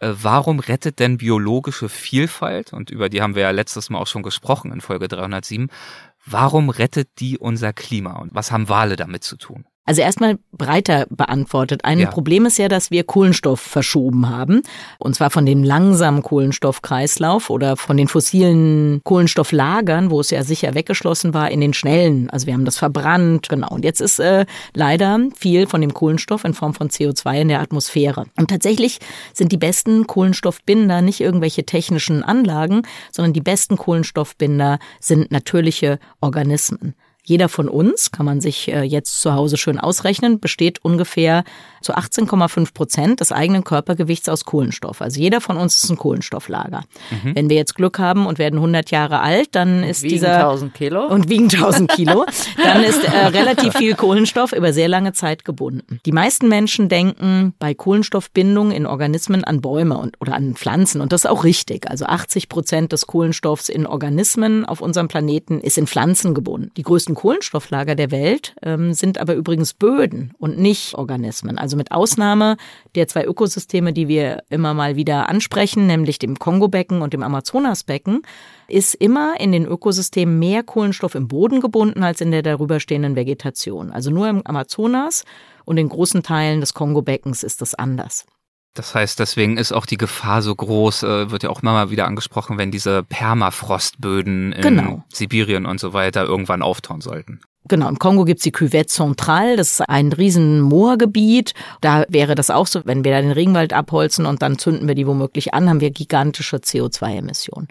äh, 0.00 0.14
Warum 0.22 0.58
rettet 0.60 0.98
denn 0.98 1.18
biologische 1.18 1.88
Vielfalt, 1.88 2.72
und 2.72 2.90
über 2.90 3.08
die 3.08 3.22
haben 3.22 3.34
wir 3.34 3.42
ja 3.42 3.50
letztes 3.50 3.90
Mal 3.90 3.98
auch 3.98 4.06
schon 4.06 4.22
gesprochen 4.22 4.72
in 4.72 4.80
Folge 4.80 5.08
307, 5.08 5.68
warum 6.24 6.70
rettet 6.70 7.20
die 7.20 7.38
unser 7.38 7.72
Klima 7.72 8.18
und 8.18 8.34
was 8.34 8.52
haben 8.52 8.68
Wale 8.68 8.96
damit 8.96 9.24
zu 9.24 9.36
tun? 9.36 9.64
Also 9.86 10.02
erstmal 10.02 10.38
breiter 10.52 11.06
beantwortet. 11.10 11.84
Ein 11.84 11.98
Ja. 11.98 12.10
Problem 12.10 12.46
ist 12.46 12.58
ja, 12.58 12.68
dass 12.68 12.90
wir 12.92 13.02
Kohlenstoff 13.02 13.60
verschoben 13.60 14.28
haben. 14.28 14.62
Und 14.98 15.16
zwar 15.16 15.30
von 15.30 15.46
dem 15.46 15.64
langsamen 15.64 16.22
Kohlenstoffkreislauf 16.22 17.50
oder 17.50 17.76
von 17.76 17.96
den 17.96 18.06
fossilen 18.06 19.00
Kohlenstofflagern, 19.02 20.10
wo 20.10 20.20
es 20.20 20.30
ja 20.30 20.44
sicher 20.44 20.74
weggeschlossen 20.74 21.34
war, 21.34 21.50
in 21.50 21.60
den 21.60 21.72
schnellen. 21.72 22.30
Also 22.30 22.46
wir 22.46 22.54
haben 22.54 22.64
das 22.66 22.78
verbrannt. 22.78 23.48
Genau. 23.48 23.68
Und 23.70 23.84
jetzt 23.84 24.00
ist 24.00 24.20
äh, 24.20 24.44
leider 24.74 25.18
viel 25.36 25.66
von 25.66 25.80
dem 25.80 25.94
Kohlenstoff 25.94 26.44
in 26.44 26.54
Form 26.54 26.74
von 26.74 26.88
CO2 26.88 27.40
in 27.40 27.48
der 27.48 27.60
Atmosphäre. 27.60 28.26
Und 28.36 28.50
tatsächlich 28.50 28.98
sind 29.32 29.50
die 29.50 29.56
besten 29.56 30.06
Kohlenstoffbinder 30.06 31.00
nicht 31.02 31.20
irgendwelche 31.20 31.64
technischen 31.64 32.22
Anlagen, 32.22 32.82
sondern 33.10 33.32
die 33.32 33.40
besten 33.40 33.76
Kohlenstoffbinder 33.76 34.78
sind 35.00 35.32
natürliche 35.32 35.98
Organismen. 36.20 36.94
Jeder 37.30 37.48
von 37.48 37.68
uns, 37.68 38.10
kann 38.10 38.26
man 38.26 38.40
sich 38.40 38.72
äh, 38.72 38.82
jetzt 38.82 39.20
zu 39.20 39.34
Hause 39.34 39.56
schön 39.56 39.78
ausrechnen, 39.78 40.40
besteht 40.40 40.84
ungefähr 40.84 41.44
zu 41.80 41.94
18,5 41.94 42.74
Prozent 42.74 43.20
des 43.20 43.30
eigenen 43.30 43.62
Körpergewichts 43.62 44.28
aus 44.28 44.44
Kohlenstoff. 44.44 45.00
Also 45.00 45.20
jeder 45.20 45.40
von 45.40 45.56
uns 45.56 45.80
ist 45.80 45.90
ein 45.90 45.96
Kohlenstofflager. 45.96 46.82
Wenn 47.34 47.48
wir 47.48 47.56
jetzt 47.56 47.76
Glück 47.76 48.00
haben 48.00 48.26
und 48.26 48.40
werden 48.40 48.56
100 48.56 48.90
Jahre 48.90 49.20
alt, 49.20 49.50
dann 49.52 49.84
ist 49.84 50.02
Wiegen 50.02 50.14
dieser 50.14 50.38
1000 50.38 50.74
Kilo. 50.74 51.06
und 51.06 51.28
wiegen 51.28 51.44
1000 51.44 51.88
Kilo, 51.92 52.26
dann 52.64 52.82
ist 52.82 53.04
äh, 53.04 53.26
relativ 53.26 53.74
viel 53.74 53.94
Kohlenstoff 53.94 54.52
über 54.52 54.72
sehr 54.72 54.88
lange 54.88 55.12
Zeit 55.12 55.44
gebunden. 55.44 56.00
Die 56.06 56.12
meisten 56.12 56.48
Menschen 56.48 56.88
denken 56.88 57.54
bei 57.60 57.74
Kohlenstoffbindung 57.74 58.72
in 58.72 58.86
Organismen 58.86 59.44
an 59.44 59.60
Bäume 59.60 59.98
und, 59.98 60.20
oder 60.20 60.34
an 60.34 60.56
Pflanzen 60.56 61.00
und 61.00 61.12
das 61.12 61.22
ist 61.24 61.30
auch 61.30 61.44
richtig. 61.44 61.88
Also 61.88 62.06
80 62.06 62.48
Prozent 62.48 62.90
des 62.90 63.06
Kohlenstoffs 63.06 63.68
in 63.68 63.86
Organismen 63.86 64.64
auf 64.64 64.80
unserem 64.80 65.06
Planeten 65.06 65.60
ist 65.60 65.78
in 65.78 65.86
Pflanzen 65.86 66.34
gebunden. 66.34 66.72
Die 66.76 66.82
größten 66.82 67.14
Kohlenstofflager 67.20 67.96
der 67.96 68.10
Welt 68.10 68.54
ähm, 68.62 68.94
sind 68.94 69.18
aber 69.18 69.34
übrigens 69.34 69.74
Böden 69.74 70.32
und 70.38 70.58
nicht 70.58 70.94
Organismen. 70.94 71.58
Also 71.58 71.76
mit 71.76 71.92
Ausnahme 71.92 72.56
der 72.94 73.08
zwei 73.08 73.26
Ökosysteme, 73.26 73.92
die 73.92 74.08
wir 74.08 74.42
immer 74.48 74.72
mal 74.72 74.96
wieder 74.96 75.28
ansprechen, 75.28 75.86
nämlich 75.86 76.18
dem 76.18 76.38
Kongobecken 76.38 77.02
und 77.02 77.12
dem 77.12 77.22
Amazonasbecken, 77.22 78.22
ist 78.68 78.94
immer 78.94 79.38
in 79.38 79.52
den 79.52 79.66
Ökosystemen 79.66 80.38
mehr 80.38 80.62
Kohlenstoff 80.62 81.14
im 81.14 81.28
Boden 81.28 81.60
gebunden 81.60 82.04
als 82.04 82.22
in 82.22 82.30
der 82.30 82.40
darüber 82.40 82.80
stehenden 82.80 83.16
Vegetation. 83.16 83.90
Also 83.90 84.10
nur 84.10 84.26
im 84.26 84.40
Amazonas 84.46 85.26
und 85.66 85.76
in 85.76 85.90
großen 85.90 86.22
Teilen 86.22 86.60
des 86.60 86.72
Kongobeckens 86.72 87.42
ist 87.42 87.60
das 87.60 87.74
anders. 87.74 88.24
Das 88.74 88.94
heißt, 88.94 89.18
deswegen 89.18 89.56
ist 89.56 89.72
auch 89.72 89.84
die 89.84 89.96
Gefahr 89.96 90.42
so 90.42 90.54
groß, 90.54 91.02
äh, 91.02 91.30
wird 91.30 91.42
ja 91.42 91.50
auch 91.50 91.62
immer 91.62 91.72
mal 91.72 91.90
wieder 91.90 92.06
angesprochen, 92.06 92.56
wenn 92.56 92.70
diese 92.70 93.02
Permafrostböden 93.02 94.52
in 94.52 94.62
Genau. 94.62 95.04
Sibirien 95.12 95.66
und 95.66 95.80
so 95.80 95.92
weiter 95.92 96.24
irgendwann 96.24 96.62
auftauen 96.62 97.00
sollten. 97.00 97.40
Genau, 97.68 97.88
im 97.88 97.98
Kongo 97.98 98.24
gibt's 98.24 98.42
die 98.44 98.52
Cuvette 98.52 98.86
Centrale, 98.86 99.56
das 99.56 99.72
ist 99.72 99.80
ein 99.88 100.12
riesen 100.12 100.60
Moorgebiet. 100.60 101.52
Da 101.80 102.04
wäre 102.08 102.34
das 102.34 102.48
auch 102.50 102.66
so, 102.66 102.80
wenn 102.84 103.04
wir 103.04 103.12
da 103.12 103.20
den 103.20 103.32
Regenwald 103.32 103.72
abholzen 103.72 104.24
und 104.24 104.40
dann 104.40 104.58
zünden 104.58 104.88
wir 104.88 104.94
die 104.94 105.06
womöglich 105.06 105.52
an, 105.52 105.68
haben 105.68 105.80
wir 105.80 105.90
gigantische 105.90 106.56
CO2-Emissionen. 106.56 107.68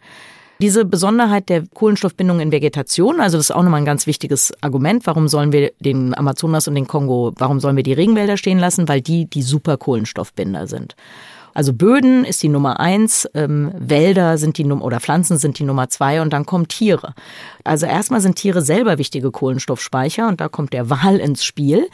Diese 0.62 0.84
Besonderheit 0.84 1.48
der 1.48 1.63
Kohlenstoffbindung 1.74 2.41
in 2.41 2.52
Vegetation, 2.52 3.22
also 3.22 3.38
das 3.38 3.50
ist 3.50 3.56
auch 3.56 3.63
nochmal 3.63 3.80
ein 3.80 3.86
ganz 3.86 4.08
wichtiges 4.08 4.54
Argument. 4.60 5.08
Warum 5.08 5.30
sollen 5.30 5.54
wir 5.54 5.72
den 5.80 6.13
Amazonas 6.17 6.67
und 6.67 6.76
den 6.76 6.86
Kongo, 6.86 7.32
warum 7.38 7.62
sollen 7.62 7.78
wir 7.78 7.84
die 7.84 7.93
Regenwälder 7.93 8.36
stehen 8.36 8.60
lassen? 8.60 8.89
Weil 8.89 9.00
die 9.00 9.26
die 9.26 9.41
super 9.41 9.78
Kohlenstoffbinder 9.78 10.67
sind. 10.67 10.98
Also 11.54 11.72
Böden 11.72 12.26
ist 12.26 12.43
die 12.43 12.50
Nummer 12.50 12.82
eins, 12.82 13.26
ähm, 13.36 13.72
Wälder 13.74 14.38
sind 14.38 14.58
die 14.58 14.65
Nummer 14.65 14.84
oder 14.84 15.00
Pflanzen 15.00 15.38
sind 15.38 15.60
die 15.60 15.63
Nummer 15.63 15.88
zwei 15.88 16.22
und 16.22 16.34
dann 16.34 16.45
kommen 16.45 16.67
Tiere. 16.67 17.13
Also 17.63 17.86
erstmal 17.86 18.19
sind 18.19 18.36
Tiere 18.36 18.62
selber 18.62 18.98
wichtige 18.98 19.32
Kohlenstoffspeicher 19.32 20.28
und 20.28 20.41
da 20.41 20.50
kommt 20.50 20.74
der 20.74 20.89
Wal 20.89 21.22
ins 21.22 21.45
Spiel. 21.45 21.88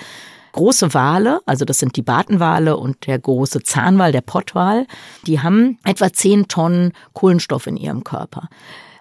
Große 0.56 0.94
Wale, 0.94 1.42
also 1.46 1.66
das 1.66 1.80
sind 1.80 1.98
die 1.98 2.02
Bartenwale 2.02 2.78
und 2.78 3.08
der 3.08 3.20
große 3.20 3.64
Zahnwal, 3.64 4.14
der 4.14 4.22
Pottwal, 4.22 4.88
die 5.28 5.42
haben 5.42 5.80
etwa 5.84 6.14
10 6.14 6.48
Tonnen 6.48 6.94
Kohlenstoff 7.12 7.68
in 7.68 7.76
ihrem 7.76 8.06
Körper. 8.06 8.48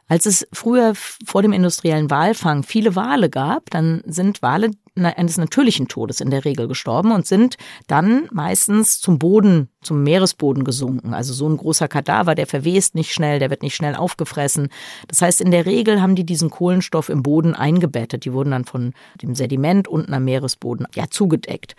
Als 0.07 0.27
es 0.27 0.47
früher 0.53 0.93
vor 0.95 1.43
dem 1.43 1.53
industriellen 1.53 2.11
Walfang 2.11 2.63
viele 2.63 2.95
Wale 2.95 3.31
gab, 3.31 3.71
dann 3.71 4.03
sind 4.07 4.43
Wale 4.43 4.71
eines 4.97 5.39
natürlichen 5.39 5.89
Todes 5.89 6.21
in 6.21 6.31
der 6.31 6.45
Regel 6.45 6.69
gestorben 6.69 7.13
und 7.13 7.27
sind 7.27 7.57
dann 7.89 8.29
meistens 8.31 9.01
zum 9.01 9.19
Boden, 9.19 9.69
zum 9.83 10.03
Meeresboden 10.03 10.63
gesunken. 10.63 11.15
Also 11.15 11.33
so 11.33 11.49
ein 11.49 11.57
großer 11.57 11.89
Kadaver, 11.89 12.35
der 12.35 12.47
verwest 12.47 12.95
nicht 12.95 13.13
schnell, 13.13 13.39
der 13.39 13.51
wird 13.51 13.63
nicht 13.63 13.75
schnell 13.75 13.97
aufgefressen. 13.97 14.69
Das 15.09 15.21
heißt, 15.21 15.41
in 15.41 15.51
der 15.51 15.67
Regel 15.67 16.01
haben 16.01 16.15
die 16.15 16.27
diesen 16.27 16.51
Kohlenstoff 16.51 17.09
im 17.09 17.23
Boden 17.23 17.55
eingebettet. 17.55 18.25
Die 18.25 18.33
wurden 18.33 18.53
dann 18.53 18.65
von 18.65 18.93
dem 19.21 19.35
Sediment 19.35 19.89
unten 19.89 20.15
am 20.15 20.25
Meeresboden 20.25 20.87
ja 20.95 21.09
zugedeckt. 21.11 21.75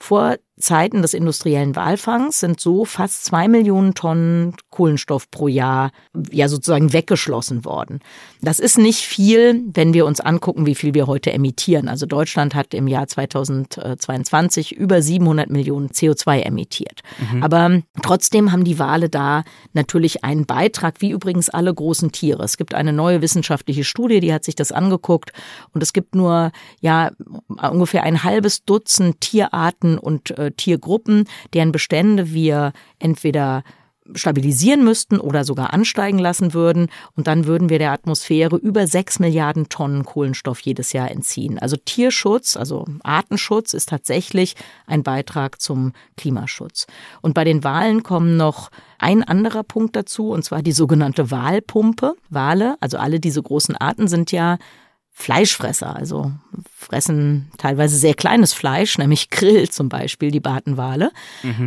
Vor 0.00 0.36
Zeiten 0.58 1.02
des 1.02 1.14
industriellen 1.14 1.76
Walfangs 1.76 2.40
sind 2.40 2.60
so 2.60 2.84
fast 2.84 3.24
zwei 3.24 3.48
Millionen 3.48 3.94
Tonnen 3.94 4.54
Kohlenstoff 4.70 5.30
pro 5.30 5.48
Jahr 5.48 5.90
ja 6.30 6.48
sozusagen 6.48 6.92
weggeschlossen 6.92 7.64
worden. 7.64 8.00
Das 8.40 8.58
ist 8.58 8.78
nicht 8.78 9.00
viel, 9.00 9.62
wenn 9.72 9.94
wir 9.94 10.06
uns 10.06 10.20
angucken, 10.20 10.66
wie 10.66 10.74
viel 10.74 10.94
wir 10.94 11.06
heute 11.06 11.32
emittieren. 11.32 11.88
Also 11.88 12.06
Deutschland 12.06 12.54
hat 12.54 12.74
im 12.74 12.86
Jahr 12.86 13.06
2022 13.06 14.72
über 14.76 15.02
700 15.02 15.50
Millionen 15.50 15.88
CO2 15.88 16.40
emittiert. 16.40 17.00
Aber 17.40 17.82
trotzdem 18.02 18.52
haben 18.52 18.64
die 18.64 18.78
Wale 18.78 19.08
da 19.08 19.44
natürlich 19.72 20.24
einen 20.24 20.46
Beitrag, 20.46 21.00
wie 21.00 21.10
übrigens 21.10 21.48
alle 21.48 21.72
großen 21.72 22.12
Tiere. 22.12 22.44
Es 22.44 22.56
gibt 22.56 22.74
eine 22.74 22.92
neue 22.92 23.22
wissenschaftliche 23.22 23.84
Studie, 23.84 24.20
die 24.20 24.32
hat 24.32 24.44
sich 24.44 24.54
das 24.54 24.72
angeguckt 24.72 25.32
und 25.72 25.82
es 25.82 25.92
gibt 25.92 26.14
nur 26.14 26.52
ja 26.80 27.10
ungefähr 27.70 28.02
ein 28.02 28.22
halbes 28.24 28.64
Dutzend 28.64 29.20
Tierarten 29.20 29.98
und 29.98 30.30
äh, 30.38 30.47
Tiergruppen, 30.56 31.24
deren 31.54 31.72
Bestände 31.72 32.32
wir 32.32 32.72
entweder 32.98 33.62
stabilisieren 34.14 34.84
müssten 34.84 35.20
oder 35.20 35.44
sogar 35.44 35.72
ansteigen 35.72 36.18
lassen 36.18 36.54
würden. 36.54 36.88
Und 37.16 37.26
dann 37.26 37.46
würden 37.46 37.68
wir 37.68 37.78
der 37.78 37.92
Atmosphäre 37.92 38.56
über 38.56 38.86
sechs 38.86 39.18
Milliarden 39.18 39.68
Tonnen 39.68 40.04
Kohlenstoff 40.04 40.60
jedes 40.60 40.92
Jahr 40.92 41.10
entziehen. 41.10 41.58
Also 41.58 41.76
Tierschutz, 41.76 42.56
also 42.56 42.86
Artenschutz 43.02 43.74
ist 43.74 43.88
tatsächlich 43.88 44.54
ein 44.86 45.02
Beitrag 45.02 45.60
zum 45.60 45.92
Klimaschutz. 46.16 46.86
Und 47.20 47.34
bei 47.34 47.44
den 47.44 47.64
Walen 47.64 48.02
kommen 48.02 48.36
noch 48.36 48.70
ein 48.98 49.22
anderer 49.22 49.62
Punkt 49.62 49.94
dazu, 49.94 50.30
und 50.30 50.44
zwar 50.44 50.62
die 50.62 50.72
sogenannte 50.72 51.30
Walpumpe. 51.30 52.14
Wale, 52.30 52.76
also 52.80 52.98
alle 52.98 53.20
diese 53.20 53.42
großen 53.42 53.76
Arten 53.76 54.08
sind 54.08 54.32
ja 54.32 54.58
Fleischfresser, 55.20 55.96
also 55.96 56.30
fressen 56.76 57.50
teilweise 57.58 57.96
sehr 57.96 58.14
kleines 58.14 58.52
Fleisch, 58.52 58.98
nämlich 58.98 59.30
Grill 59.30 59.68
zum 59.68 59.88
Beispiel, 59.88 60.30
die 60.30 60.38
Bartenwale. 60.38 61.10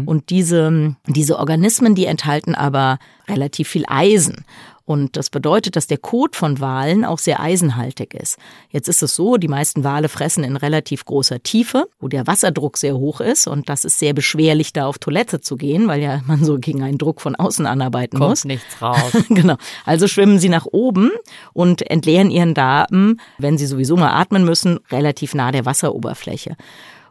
Und 0.05 0.29
diese, 0.29 0.95
diese 1.05 1.37
Organismen, 1.37 1.93
die 1.93 2.05
enthalten 2.05 2.55
aber 2.55 2.97
relativ 3.27 3.67
viel 3.67 3.83
Eisen. 3.89 4.45
Und 4.91 5.15
das 5.15 5.29
bedeutet, 5.29 5.77
dass 5.77 5.87
der 5.87 5.97
Kot 5.97 6.35
von 6.35 6.59
Walen 6.59 7.05
auch 7.05 7.17
sehr 7.17 7.39
eisenhaltig 7.39 8.13
ist. 8.13 8.37
Jetzt 8.71 8.89
ist 8.89 9.01
es 9.01 9.15
so, 9.15 9.37
die 9.37 9.47
meisten 9.47 9.85
Wale 9.85 10.09
fressen 10.09 10.43
in 10.43 10.57
relativ 10.57 11.05
großer 11.05 11.41
Tiefe, 11.41 11.87
wo 12.01 12.09
der 12.09 12.27
Wasserdruck 12.27 12.77
sehr 12.77 12.97
hoch 12.97 13.21
ist. 13.21 13.47
Und 13.47 13.69
das 13.69 13.85
ist 13.85 13.99
sehr 13.99 14.13
beschwerlich, 14.13 14.73
da 14.73 14.87
auf 14.87 14.97
Toilette 14.97 15.39
zu 15.39 15.55
gehen, 15.55 15.87
weil 15.87 16.01
ja 16.01 16.19
man 16.27 16.43
so 16.43 16.57
gegen 16.59 16.83
einen 16.83 16.97
Druck 16.97 17.21
von 17.21 17.37
außen 17.37 17.65
anarbeiten 17.65 18.19
Kommt 18.19 18.31
muss. 18.31 18.43
nichts 18.43 18.65
raus. 18.81 19.13
genau. 19.29 19.55
Also 19.85 20.09
schwimmen 20.09 20.39
sie 20.39 20.49
nach 20.49 20.65
oben 20.65 21.11
und 21.53 21.89
entleeren 21.89 22.29
ihren 22.29 22.53
Darm, 22.53 23.15
wenn 23.37 23.57
sie 23.57 23.67
sowieso 23.67 23.95
mal 23.95 24.11
atmen 24.11 24.43
müssen, 24.43 24.81
relativ 24.91 25.33
nah 25.33 25.53
der 25.53 25.65
Wasseroberfläche. 25.65 26.57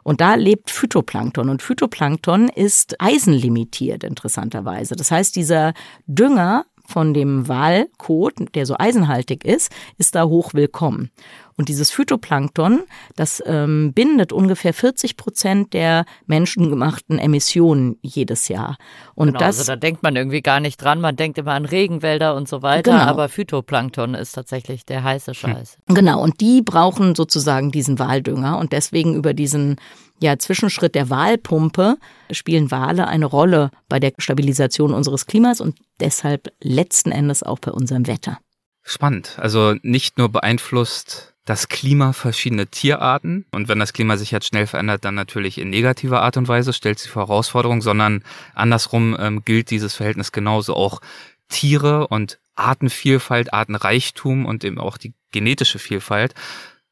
Und 0.03 0.21
da 0.21 0.35
lebt 0.35 0.71
Phytoplankton. 0.71 1.49
Und 1.49 1.61
Phytoplankton 1.61 2.49
ist 2.49 2.99
eisenlimitiert, 2.99 4.03
interessanterweise. 4.03 4.95
Das 4.95 5.11
heißt, 5.11 5.35
dieser 5.35 5.73
Dünger 6.07 6.65
von 6.85 7.13
dem 7.13 7.47
Walkot, 7.47 8.33
der 8.55 8.65
so 8.65 8.75
eisenhaltig 8.77 9.45
ist, 9.45 9.71
ist 9.97 10.15
da 10.15 10.25
hoch 10.25 10.53
willkommen. 10.53 11.09
Und 11.57 11.69
dieses 11.69 11.91
Phytoplankton, 11.91 12.81
das 13.15 13.43
ähm, 13.45 13.93
bindet 13.93 14.33
ungefähr 14.33 14.73
40 14.73 15.15
Prozent 15.15 15.73
der 15.73 16.05
menschengemachten 16.25 17.19
Emissionen 17.19 17.97
jedes 18.01 18.47
Jahr. 18.47 18.77
Und 19.13 19.27
genau, 19.27 19.39
das, 19.39 19.59
also 19.59 19.73
da 19.73 19.75
denkt 19.75 20.01
man 20.01 20.15
irgendwie 20.15 20.41
gar 20.41 20.59
nicht 20.59 20.77
dran. 20.81 21.01
Man 21.01 21.15
denkt 21.17 21.37
immer 21.37 21.51
an 21.51 21.65
Regenwälder 21.65 22.35
und 22.35 22.47
so 22.47 22.61
weiter, 22.63 22.91
Genau. 22.93 23.03
aber 23.03 23.29
Phytoplankton 23.29 24.15
ist 24.15 24.31
tatsächlich 24.31 24.85
der 24.85 25.03
heiße 25.03 25.33
Scheiß. 25.35 25.77
Genau, 25.87 26.21
und 26.23 26.41
die 26.41 26.61
brauchen 26.61 27.13
sozusagen 27.13 27.71
diesen 27.71 27.99
Waldünger 27.99 28.57
und 28.57 28.71
deswegen 28.71 29.13
über 29.13 29.33
diesen 29.33 29.75
ja, 30.21 30.37
Zwischenschritt 30.37 30.95
der 30.95 31.09
Walpumpe 31.09 31.97
spielen 32.29 32.71
Wale 32.71 33.07
eine 33.07 33.25
Rolle 33.25 33.71
bei 33.89 33.99
der 33.99 34.13
Stabilisation 34.17 34.93
unseres 34.93 35.25
Klimas 35.25 35.61
und 35.61 35.77
deshalb 35.99 36.53
letzten 36.61 37.11
Endes 37.11 37.43
auch 37.43 37.59
bei 37.59 37.71
unserem 37.71 38.07
Wetter. 38.07 38.37
Spannend. 38.83 39.37
Also 39.39 39.75
nicht 39.81 40.17
nur 40.17 40.29
beeinflusst 40.29 41.33
das 41.45 41.67
Klima 41.69 42.13
verschiedene 42.13 42.67
Tierarten 42.67 43.45
und 43.51 43.67
wenn 43.67 43.79
das 43.79 43.93
Klima 43.93 44.15
sich 44.15 44.29
jetzt 44.29 44.47
schnell 44.47 44.67
verändert, 44.67 45.03
dann 45.03 45.15
natürlich 45.15 45.57
in 45.57 45.71
negativer 45.71 46.21
Art 46.21 46.37
und 46.37 46.47
Weise 46.47 46.71
stellt 46.71 46.99
sie 46.99 47.09
vor 47.09 47.27
Herausforderungen, 47.27 47.81
sondern 47.81 48.23
andersrum 48.53 49.17
ähm, 49.19 49.43
gilt 49.43 49.71
dieses 49.71 49.95
Verhältnis 49.95 50.31
genauso 50.31 50.75
auch 50.75 51.01
Tiere 51.49 52.07
und 52.07 52.39
Artenvielfalt, 52.55 53.53
Artenreichtum 53.53 54.45
und 54.45 54.63
eben 54.63 54.77
auch 54.77 54.97
die 54.97 55.13
genetische 55.31 55.79
Vielfalt 55.79 56.35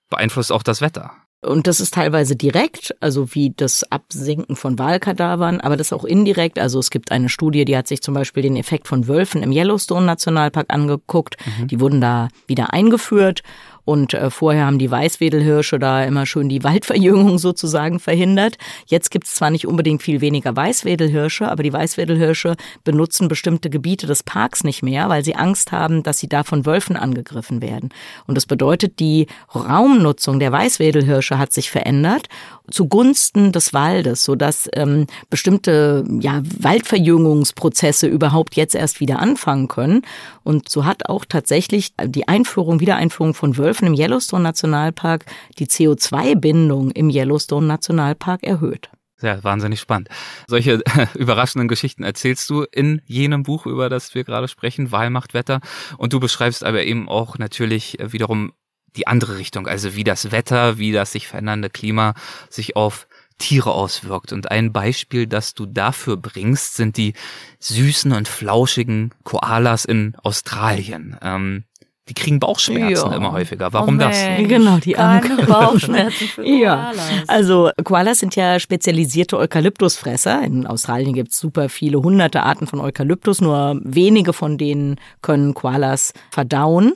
beeinflusst 0.09 0.51
auch 0.51 0.63
das 0.63 0.81
Wetter. 0.81 1.11
Und 1.41 1.67
das 1.67 1.79
ist 1.79 1.93
teilweise 1.93 2.35
direkt, 2.35 2.93
also 2.99 3.33
wie 3.33 3.53
das 3.55 3.89
Absinken 3.89 4.57
von 4.57 4.77
Walkadavern, 4.77 5.61
aber 5.61 5.77
das 5.77 5.87
ist 5.87 5.93
auch 5.93 6.03
indirekt. 6.03 6.59
Also 6.59 6.79
es 6.79 6.89
gibt 6.89 7.13
eine 7.13 7.29
Studie, 7.29 7.63
die 7.63 7.77
hat 7.77 7.87
sich 7.87 8.01
zum 8.01 8.13
Beispiel 8.13 8.43
den 8.43 8.57
Effekt 8.57 8.89
von 8.89 9.07
Wölfen 9.07 9.41
im 9.41 9.53
Yellowstone 9.53 10.05
Nationalpark 10.05 10.65
angeguckt. 10.67 11.37
Die 11.71 11.79
wurden 11.79 12.01
da 12.01 12.27
wieder 12.47 12.73
eingeführt 12.73 13.43
und 13.89 14.13
äh, 14.13 14.29
vorher 14.29 14.67
haben 14.67 14.77
die 14.77 14.91
Weißwedelhirsche 14.91 15.79
da 15.79 16.03
immer 16.03 16.27
schön 16.27 16.47
die 16.47 16.63
Waldverjüngung 16.69 17.39
sozusagen 17.39 17.99
verhindert. 17.99 18.59
Jetzt 18.85 19.09
gibt 19.09 19.25
es 19.25 19.33
zwar 19.33 19.49
nicht 19.49 19.65
unbedingt 19.65 20.03
viel 20.03 20.21
weniger 20.21 20.55
Weißwedelhirsche, 20.55 21.49
aber 21.49 21.63
die 21.63 21.73
Weißwedelhirsche 21.73 22.55
benutzen 22.83 23.27
bestimmte 23.27 23.71
Gebiete 23.71 24.05
des 24.05 24.21
Parks 24.21 24.63
nicht 24.63 24.83
mehr, 24.83 25.09
weil 25.09 25.25
sie 25.25 25.35
Angst 25.35 25.71
haben, 25.71 26.03
dass 26.03 26.19
sie 26.19 26.29
da 26.29 26.43
von 26.43 26.67
Wölfen 26.67 26.97
angegriffen 26.97 27.63
werden. 27.63 27.89
Und 28.27 28.35
das 28.35 28.45
bedeutet, 28.45 28.99
die 28.99 29.25
Raumnutzung 29.55 30.39
der 30.39 30.51
Weißwedelhirsche 30.51 31.39
hat 31.39 31.51
sich 31.51 31.71
verändert 31.71 32.27
zugunsten 32.71 33.51
des 33.51 33.73
Waldes, 33.73 34.23
sodass 34.23 34.69
ähm, 34.73 35.07
bestimmte 35.29 36.03
ja, 36.19 36.41
Waldverjüngungsprozesse 36.59 38.07
überhaupt 38.07 38.55
jetzt 38.55 38.75
erst 38.75 38.99
wieder 38.99 39.19
anfangen 39.19 39.67
können. 39.67 40.03
Und 40.43 40.69
so 40.69 40.85
hat 40.85 41.07
auch 41.09 41.25
tatsächlich 41.25 41.93
die 42.03 42.27
Einführung, 42.27 42.79
Wiedereinführung 42.79 43.33
von 43.33 43.57
Wölfen 43.57 43.78
im 43.87 43.93
Yellowstone 43.93 44.43
Nationalpark 44.43 45.25
die 45.57 45.67
CO2-Bindung 45.67 46.91
im 46.91 47.09
Yellowstone 47.09 47.67
Nationalpark 47.67 48.43
erhöht. 48.43 48.89
Ja, 49.21 49.43
wahnsinnig 49.43 49.79
spannend. 49.79 50.09
Solche 50.47 50.81
überraschenden 51.15 51.67
Geschichten 51.67 52.03
erzählst 52.03 52.49
du 52.49 52.63
in 52.71 53.01
jenem 53.05 53.43
Buch, 53.43 53.65
über 53.65 53.89
das 53.89 54.15
wir 54.15 54.23
gerade 54.23 54.47
sprechen, 54.47 54.91
Wahl 54.91 55.09
macht 55.09 55.33
Wetter. 55.33 55.59
Und 55.97 56.13
du 56.13 56.19
beschreibst 56.19 56.63
aber 56.63 56.83
eben 56.83 57.09
auch 57.09 57.37
natürlich 57.37 57.99
äh, 57.99 58.13
wiederum 58.13 58.53
die 58.95 59.07
andere 59.07 59.37
Richtung, 59.37 59.67
also 59.67 59.95
wie 59.95 60.03
das 60.03 60.31
Wetter, 60.31 60.77
wie 60.77 60.91
das 60.91 61.11
sich 61.11 61.27
verändernde 61.27 61.69
Klima 61.69 62.15
sich 62.49 62.75
auf 62.75 63.07
Tiere 63.37 63.71
auswirkt. 63.71 64.33
Und 64.33 64.51
ein 64.51 64.73
Beispiel, 64.73 65.27
das 65.27 65.53
du 65.53 65.65
dafür 65.65 66.17
bringst, 66.17 66.75
sind 66.75 66.97
die 66.97 67.13
süßen 67.59 68.11
und 68.11 68.27
flauschigen 68.27 69.13
Koalas 69.23 69.85
in 69.85 70.15
Australien. 70.23 71.17
Ähm, 71.21 71.63
die 72.09 72.13
kriegen 72.13 72.39
Bauchschmerzen 72.39 73.09
Ja. 73.11 73.15
immer 73.15 73.31
häufiger. 73.31 73.71
Warum 73.71 73.95
oh 73.95 73.99
das? 73.99 74.17
Genau, 74.39 74.77
die 74.77 74.97
armen. 74.97 75.45
Bauchschmerzen 75.45 76.27
für 76.27 76.45
Ja, 76.45 76.91
Koalas. 76.91 77.09
also 77.27 77.69
Koalas 77.83 78.19
sind 78.19 78.35
ja 78.35 78.59
spezialisierte 78.59 79.37
Eukalyptusfresser. 79.37 80.41
In 80.43 80.65
Australien 80.67 81.13
gibt 81.13 81.31
es 81.31 81.37
super 81.39 81.69
viele 81.69 82.01
hunderte 82.01 82.43
Arten 82.43 82.67
von 82.67 82.79
Eukalyptus, 82.81 83.41
nur 83.41 83.79
wenige 83.83 84.33
von 84.33 84.57
denen 84.57 84.95
können 85.21 85.53
Koalas 85.53 86.13
verdauen. 86.31 86.93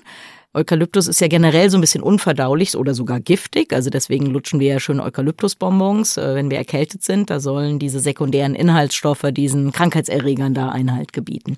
Eukalyptus 0.56 1.08
ist 1.08 1.20
ja 1.20 1.28
generell 1.28 1.72
so 1.72 1.78
ein 1.80 1.82
bisschen 1.82 2.04
unverdaulich 2.04 2.76
oder 2.78 2.94
sogar 2.94 3.20
giftig. 3.20 3.74
Also 3.74 3.90
deswegen 3.90 4.28
lutschen 4.28 4.60
wir 4.60 4.68
ja 4.74 4.80
schön 4.80 5.00
Eukalyptusbonbons, 5.00 6.18
äh, 6.18 6.36
wenn 6.36 6.52
wir 6.52 6.58
erkältet 6.60 7.04
sind. 7.04 7.30
Da 7.32 7.40
sollen 7.40 7.80
diese 7.80 8.00
sekundären 8.00 8.54
Inhaltsstoffe 8.54 9.26
diesen 9.32 9.72
Krankheitserregern 9.72 10.54
da 10.54 10.70
Einhalt 10.70 11.12
gebieten. 11.12 11.58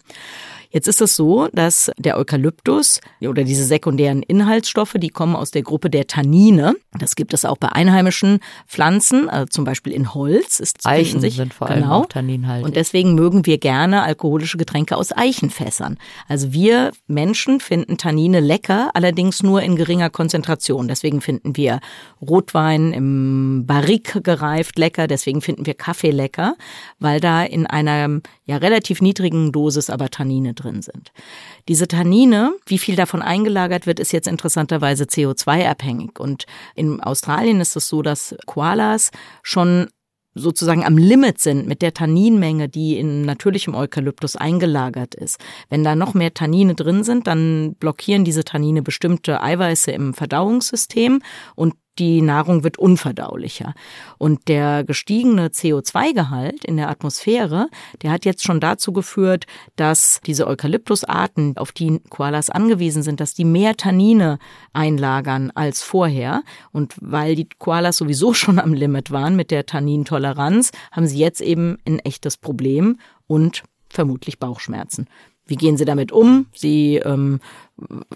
Jetzt 0.75 0.89
ist 0.89 0.99
es 0.99 1.15
so, 1.15 1.47
dass 1.53 1.89
der 1.97 2.17
Eukalyptus 2.17 2.99
oder 3.21 3.45
diese 3.45 3.63
sekundären 3.63 4.21
Inhaltsstoffe, 4.21 4.95
die 4.97 5.07
kommen 5.07 5.33
aus 5.33 5.51
der 5.51 5.61
Gruppe 5.61 5.89
der 5.89 6.05
Tannine. 6.05 6.75
Das 6.99 7.15
gibt 7.15 7.33
es 7.33 7.45
auch 7.45 7.55
bei 7.55 7.69
einheimischen 7.69 8.39
Pflanzen, 8.67 9.29
also 9.29 9.45
zum 9.45 9.63
Beispiel 9.63 9.93
in 9.93 10.13
Holz. 10.13 10.59
Ist 10.59 10.85
Eichen 10.85 11.21
sich, 11.21 11.37
sind 11.37 11.53
vor 11.53 11.69
allem 11.69 11.83
genau. 11.83 12.01
auch 12.01 12.07
tanninhaltig. 12.07 12.65
Und 12.65 12.75
deswegen 12.75 13.15
mögen 13.15 13.45
wir 13.45 13.57
gerne 13.57 14.03
alkoholische 14.03 14.57
Getränke 14.57 14.97
aus 14.97 15.15
Eichenfässern. 15.15 15.97
Also 16.27 16.51
wir 16.51 16.91
Menschen 17.07 17.61
finden 17.61 17.97
Tannine 17.97 18.41
lecker, 18.41 18.91
allerdings 18.95 19.43
nur 19.43 19.61
in 19.61 19.77
geringer 19.77 20.09
Konzentration. 20.09 20.89
Deswegen 20.89 21.21
finden 21.21 21.55
wir 21.55 21.79
Rotwein 22.21 22.91
im 22.91 23.63
Barrique 23.65 24.21
gereift 24.21 24.77
lecker, 24.77 25.07
deswegen 25.07 25.39
finden 25.39 25.65
wir 25.65 25.73
Kaffee 25.73 26.11
lecker, 26.11 26.57
weil 26.99 27.21
da 27.21 27.43
in 27.43 27.65
einer 27.65 28.19
ja 28.43 28.57
relativ 28.57 29.01
niedrigen 29.01 29.53
Dosis 29.53 29.89
aber 29.89 30.09
Tannine 30.09 30.53
drin 30.53 30.64
sind. 30.81 31.11
Diese 31.67 31.87
Tannine, 31.87 32.53
wie 32.65 32.77
viel 32.77 32.95
davon 32.95 33.21
eingelagert 33.21 33.87
wird, 33.87 33.99
ist 33.99 34.11
jetzt 34.11 34.27
interessanterweise 34.27 35.05
CO2-abhängig. 35.05 36.19
Und 36.19 36.45
in 36.75 37.01
Australien 37.01 37.61
ist 37.61 37.75
es 37.75 37.87
so, 37.87 38.01
dass 38.01 38.35
Koalas 38.45 39.11
schon 39.43 39.87
sozusagen 40.35 40.83
am 40.83 40.97
Limit 40.97 41.39
sind 41.39 41.65
mit 41.65 41.81
der 41.81 41.93
Tanninmenge, 41.93 42.67
die 42.67 42.97
in 42.99 43.21
natürlichem 43.21 43.73
Eukalyptus 43.73 44.35
eingelagert 44.35 45.15
ist. 45.15 45.39
Wenn 45.69 45.83
da 45.83 45.95
noch 45.95 46.13
mehr 46.13 46.33
Tannine 46.33 46.75
drin 46.75 47.03
sind, 47.03 47.25
dann 47.25 47.75
blockieren 47.75 48.25
diese 48.25 48.43
Tannine 48.43 48.81
bestimmte 48.81 49.41
Eiweiße 49.41 49.91
im 49.91 50.13
Verdauungssystem 50.13 51.21
und 51.55 51.75
die 51.99 52.21
Nahrung 52.21 52.63
wird 52.63 52.77
unverdaulicher. 52.77 53.73
Und 54.17 54.47
der 54.47 54.83
gestiegene 54.83 55.47
CO2-Gehalt 55.47 56.65
in 56.65 56.77
der 56.77 56.89
Atmosphäre, 56.89 57.69
der 58.01 58.11
hat 58.11 58.25
jetzt 58.25 58.43
schon 58.43 58.59
dazu 58.59 58.91
geführt, 58.93 59.45
dass 59.75 60.19
diese 60.25 60.47
Eukalyptusarten, 60.47 61.57
auf 61.57 61.71
die 61.71 61.99
Koalas 62.09 62.49
angewiesen 62.49 63.03
sind, 63.03 63.19
dass 63.19 63.33
die 63.33 63.45
mehr 63.45 63.77
Tannine 63.77 64.39
einlagern 64.73 65.51
als 65.55 65.81
vorher. 65.83 66.43
Und 66.71 66.95
weil 66.99 67.35
die 67.35 67.47
Koalas 67.57 67.97
sowieso 67.97 68.33
schon 68.35 68.59
am 68.59 68.73
Limit 68.73 69.11
waren 69.11 69.35
mit 69.35 69.51
der 69.51 69.65
Tannintoleranz, 69.65 70.71
haben 70.91 71.07
sie 71.07 71.19
jetzt 71.19 71.41
eben 71.41 71.77
ein 71.87 71.99
echtes 71.99 72.37
Problem 72.37 72.99
und 73.27 73.63
vermutlich 73.89 74.39
Bauchschmerzen. 74.39 75.07
Wie 75.47 75.55
gehen 75.55 75.77
sie 75.77 75.85
damit 75.85 76.11
um? 76.11 76.47
Sie 76.53 76.95
ähm, 76.95 77.39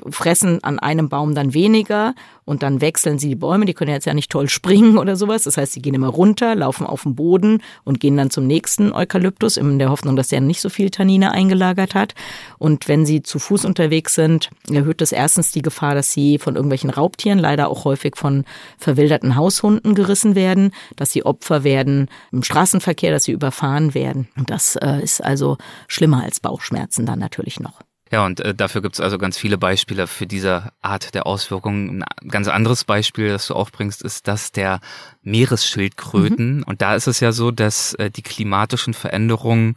fressen 0.09 0.63
an 0.63 0.79
einem 0.79 1.09
Baum 1.09 1.35
dann 1.35 1.53
weniger 1.53 2.15
und 2.45 2.63
dann 2.63 2.79
wechseln 2.79 3.19
sie 3.19 3.27
die 3.27 3.35
Bäume. 3.35 3.65
Die 3.65 3.73
können 3.73 3.91
jetzt 3.91 4.05
ja 4.05 4.13
nicht 4.13 4.31
toll 4.31 4.47
springen 4.47 4.97
oder 4.97 5.17
sowas. 5.17 5.43
Das 5.43 5.57
heißt, 5.57 5.73
sie 5.73 5.81
gehen 5.81 5.93
immer 5.93 6.07
runter, 6.07 6.55
laufen 6.55 6.87
auf 6.87 7.03
den 7.03 7.15
Boden 7.15 7.61
und 7.83 7.99
gehen 7.99 8.15
dann 8.15 8.29
zum 8.29 8.47
nächsten 8.47 8.93
Eukalyptus 8.93 9.57
in 9.57 9.77
der 9.77 9.89
Hoffnung, 9.89 10.15
dass 10.15 10.29
der 10.29 10.39
nicht 10.39 10.61
so 10.61 10.69
viel 10.69 10.89
Tannine 10.89 11.31
eingelagert 11.31 11.93
hat. 11.93 12.15
Und 12.57 12.87
wenn 12.87 13.05
sie 13.05 13.21
zu 13.21 13.37
Fuß 13.37 13.65
unterwegs 13.65 14.15
sind, 14.15 14.49
erhöht 14.69 15.01
das 15.01 15.11
erstens 15.11 15.51
die 15.51 15.61
Gefahr, 15.61 15.93
dass 15.93 16.11
sie 16.11 16.39
von 16.39 16.55
irgendwelchen 16.55 16.89
Raubtieren, 16.89 17.37
leider 17.37 17.69
auch 17.69 17.83
häufig 17.83 18.15
von 18.15 18.45
verwilderten 18.77 19.35
Haushunden 19.35 19.93
gerissen 19.93 20.35
werden, 20.35 20.71
dass 20.95 21.11
sie 21.11 21.25
Opfer 21.25 21.65
werden 21.65 22.07
im 22.31 22.43
Straßenverkehr, 22.43 23.11
dass 23.11 23.25
sie 23.25 23.33
überfahren 23.33 23.93
werden. 23.93 24.29
Und 24.37 24.49
das 24.49 24.77
äh, 24.77 25.03
ist 25.03 25.21
also 25.21 25.57
schlimmer 25.87 26.23
als 26.23 26.39
Bauchschmerzen 26.39 27.05
dann 27.05 27.19
natürlich 27.19 27.59
noch. 27.59 27.81
Ja, 28.11 28.25
und 28.25 28.39
äh, 28.39 28.55
dafür 28.55 28.81
gibt's 28.81 28.99
also 28.99 29.17
ganz 29.17 29.37
viele 29.37 29.57
Beispiele 29.57 30.07
für 30.07 30.25
diese 30.25 30.71
Art 30.81 31.13
der 31.13 31.27
Auswirkungen. 31.27 32.03
Ein 32.21 32.29
ganz 32.29 32.47
anderes 32.47 32.83
Beispiel, 32.83 33.29
das 33.29 33.47
du 33.47 33.53
aufbringst, 33.53 34.01
ist 34.01 34.27
das 34.27 34.51
der 34.51 34.79
Meeresschildkröten. 35.21 36.63
Und 36.63 36.81
da 36.81 36.95
ist 36.95 37.07
es 37.07 37.19
ja 37.19 37.31
so, 37.31 37.51
dass 37.51 37.93
äh, 37.95 38.09
die 38.09 38.21
klimatischen 38.23 38.93
Veränderungen 38.93 39.75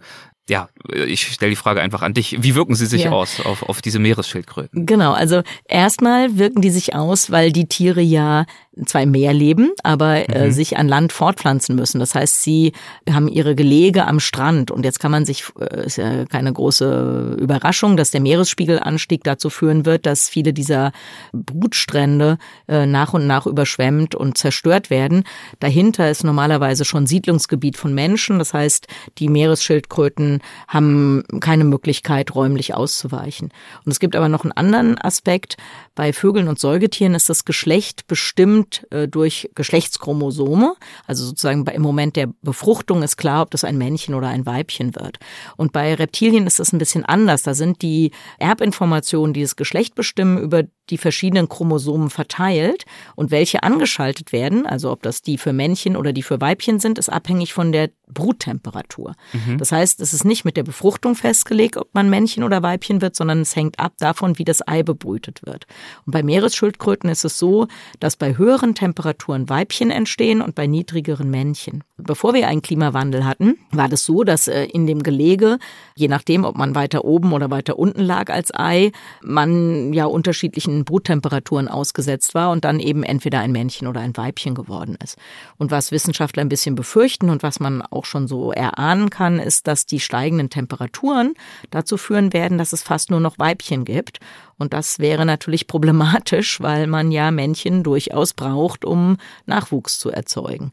ja, 0.50 0.68
ich 0.92 1.32
stelle 1.32 1.50
die 1.50 1.56
Frage 1.56 1.80
einfach 1.80 2.02
an 2.02 2.14
dich. 2.14 2.42
Wie 2.42 2.56
wirken 2.56 2.74
sie 2.74 2.86
sich 2.86 3.04
Ja. 3.04 3.12
aus 3.12 3.38
auf, 3.40 3.62
auf 3.62 3.80
diese 3.80 4.00
Meeresschildkröten? 4.00 4.86
Genau, 4.86 5.12
also 5.12 5.42
erstmal 5.66 6.36
wirken 6.36 6.60
die 6.60 6.70
sich 6.70 6.96
aus, 6.96 7.30
weil 7.30 7.52
die 7.52 7.68
Tiere 7.68 8.00
ja 8.00 8.44
zwar 8.86 9.02
im 9.02 9.10
Meer 9.10 9.34
leben, 9.34 9.70
aber 9.82 10.34
äh, 10.34 10.50
sich 10.50 10.78
an 10.78 10.88
Land 10.88 11.12
fortpflanzen 11.12 11.76
müssen. 11.76 11.98
Das 11.98 12.14
heißt, 12.14 12.42
sie 12.42 12.72
haben 13.10 13.28
ihre 13.28 13.54
Gelege 13.54 14.06
am 14.06 14.18
Strand 14.18 14.70
und 14.70 14.84
jetzt 14.84 14.98
kann 14.98 15.10
man 15.10 15.26
sich, 15.26 15.44
äh, 15.60 15.84
ist 15.84 15.98
ja 15.98 16.24
keine 16.24 16.52
große 16.52 17.36
Überraschung, 17.38 17.98
dass 17.98 18.10
der 18.10 18.22
Meeresspiegelanstieg 18.22 19.24
dazu 19.24 19.50
führen 19.50 19.84
wird, 19.84 20.06
dass 20.06 20.28
viele 20.28 20.54
dieser 20.54 20.92
Brutstrände 21.34 22.38
äh, 22.66 22.86
nach 22.86 23.12
und 23.12 23.26
nach 23.26 23.46
überschwemmt 23.46 24.14
und 24.14 24.38
zerstört 24.38 24.88
werden. 24.88 25.24
Dahinter 25.60 26.10
ist 26.10 26.24
normalerweise 26.24 26.86
schon 26.86 27.06
Siedlungsgebiet 27.06 27.76
von 27.76 27.94
Menschen. 27.94 28.38
Das 28.38 28.54
heißt, 28.54 28.86
die 29.18 29.28
Meeresschildkröten 29.28 30.40
haben 30.66 31.24
keine 31.40 31.64
Möglichkeit, 31.64 32.34
räumlich 32.34 32.74
auszuweichen. 32.74 33.52
Und 33.84 33.92
es 33.92 34.00
gibt 34.00 34.16
aber 34.16 34.30
noch 34.30 34.44
einen 34.44 34.52
anderen 34.52 34.98
Aspekt. 34.98 35.58
Bei 35.94 36.14
Vögeln 36.14 36.48
und 36.48 36.58
Säugetieren 36.58 37.14
ist 37.14 37.28
das 37.28 37.44
Geschlecht 37.44 38.06
bestimmt 38.06 38.61
äh, 38.90 39.08
durch 39.08 39.50
Geschlechtschromosome. 39.54 40.74
Also 41.06 41.24
sozusagen 41.24 41.64
bei, 41.64 41.72
im 41.72 41.82
Moment 41.82 42.16
der 42.16 42.28
Befruchtung 42.42 43.02
ist 43.02 43.16
klar, 43.16 43.42
ob 43.42 43.50
das 43.50 43.64
ein 43.64 43.78
Männchen 43.78 44.14
oder 44.14 44.28
ein 44.28 44.46
Weibchen 44.46 44.94
wird. 44.94 45.18
Und 45.56 45.72
bei 45.72 45.94
Reptilien 45.94 46.46
ist 46.46 46.58
das 46.58 46.72
ein 46.72 46.78
bisschen 46.78 47.04
anders. 47.04 47.42
Da 47.42 47.54
sind 47.54 47.82
die 47.82 48.12
Erbinformationen, 48.38 49.34
die 49.34 49.42
das 49.42 49.56
Geschlecht 49.56 49.94
bestimmen, 49.94 50.38
über 50.38 50.64
die 50.92 50.98
verschiedenen 50.98 51.48
Chromosomen 51.48 52.10
verteilt. 52.10 52.84
Und 53.16 53.30
welche 53.30 53.62
angeschaltet 53.62 54.30
werden, 54.30 54.66
also 54.66 54.92
ob 54.92 55.02
das 55.02 55.22
die 55.22 55.38
für 55.38 55.52
Männchen 55.52 55.96
oder 55.96 56.12
die 56.12 56.22
für 56.22 56.40
Weibchen 56.40 56.78
sind, 56.78 56.98
ist 56.98 57.08
abhängig 57.08 57.52
von 57.54 57.72
der 57.72 57.90
Bruttemperatur. 58.12 59.14
Das 59.56 59.72
heißt, 59.72 60.00
es 60.00 60.12
ist 60.12 60.24
nicht 60.24 60.44
mit 60.44 60.56
der 60.56 60.64
Befruchtung 60.64 61.14
festgelegt, 61.14 61.78
ob 61.78 61.94
man 61.94 62.10
Männchen 62.10 62.44
oder 62.44 62.62
Weibchen 62.62 63.00
wird, 63.00 63.16
sondern 63.16 63.40
es 63.40 63.56
hängt 63.56 63.78
ab 63.78 63.94
davon, 63.98 64.38
wie 64.38 64.44
das 64.44 64.66
Ei 64.68 64.82
bebrütet 64.82 65.40
wird. 65.44 65.66
Und 66.04 66.12
bei 66.12 66.22
Meeresschildkröten 66.22 67.08
ist 67.08 67.24
es 67.24 67.38
so, 67.38 67.68
dass 68.00 68.16
bei 68.16 68.36
höheren 68.36 68.74
Temperaturen 68.74 69.48
Weibchen 69.48 69.90
entstehen 69.90 70.42
und 70.42 70.54
bei 70.54 70.66
niedrigeren 70.66 71.30
Männchen. 71.30 71.84
Bevor 71.96 72.34
wir 72.34 72.48
einen 72.48 72.62
Klimawandel 72.62 73.24
hatten, 73.24 73.56
war 73.70 73.88
das 73.88 74.04
so, 74.04 74.24
dass 74.24 74.48
äh, 74.48 74.64
in 74.64 74.86
dem 74.86 75.02
Gelege, 75.02 75.58
je 75.94 76.08
nachdem, 76.08 76.44
ob 76.44 76.56
man 76.56 76.74
weiter 76.74 77.04
oben 77.04 77.32
oder 77.32 77.50
weiter 77.50 77.78
unten 77.78 78.02
lag 78.02 78.28
als 78.30 78.52
Ei, 78.54 78.92
man 79.22 79.92
ja 79.92 80.04
unterschiedlichen 80.04 80.81
Bruttemperaturen 80.84 81.68
ausgesetzt 81.68 82.34
war 82.34 82.50
und 82.50 82.64
dann 82.64 82.80
eben 82.80 83.02
entweder 83.02 83.40
ein 83.40 83.52
Männchen 83.52 83.86
oder 83.88 84.00
ein 84.00 84.16
Weibchen 84.16 84.54
geworden 84.54 84.96
ist. 85.02 85.16
Und 85.58 85.70
was 85.70 85.92
Wissenschaftler 85.92 86.42
ein 86.42 86.48
bisschen 86.48 86.74
befürchten 86.74 87.30
und 87.30 87.42
was 87.42 87.60
man 87.60 87.82
auch 87.82 88.04
schon 88.04 88.28
so 88.28 88.52
erahnen 88.52 89.10
kann, 89.10 89.38
ist, 89.38 89.66
dass 89.66 89.86
die 89.86 90.00
steigenden 90.00 90.50
Temperaturen 90.50 91.34
dazu 91.70 91.96
führen 91.96 92.32
werden, 92.32 92.58
dass 92.58 92.72
es 92.72 92.82
fast 92.82 93.10
nur 93.10 93.20
noch 93.20 93.38
Weibchen 93.38 93.84
gibt. 93.84 94.18
Und 94.58 94.72
das 94.72 94.98
wäre 94.98 95.26
natürlich 95.26 95.66
problematisch, 95.66 96.60
weil 96.60 96.86
man 96.86 97.10
ja 97.10 97.30
Männchen 97.30 97.82
durchaus 97.82 98.34
braucht, 98.34 98.84
um 98.84 99.16
Nachwuchs 99.46 99.98
zu 99.98 100.10
erzeugen. 100.10 100.70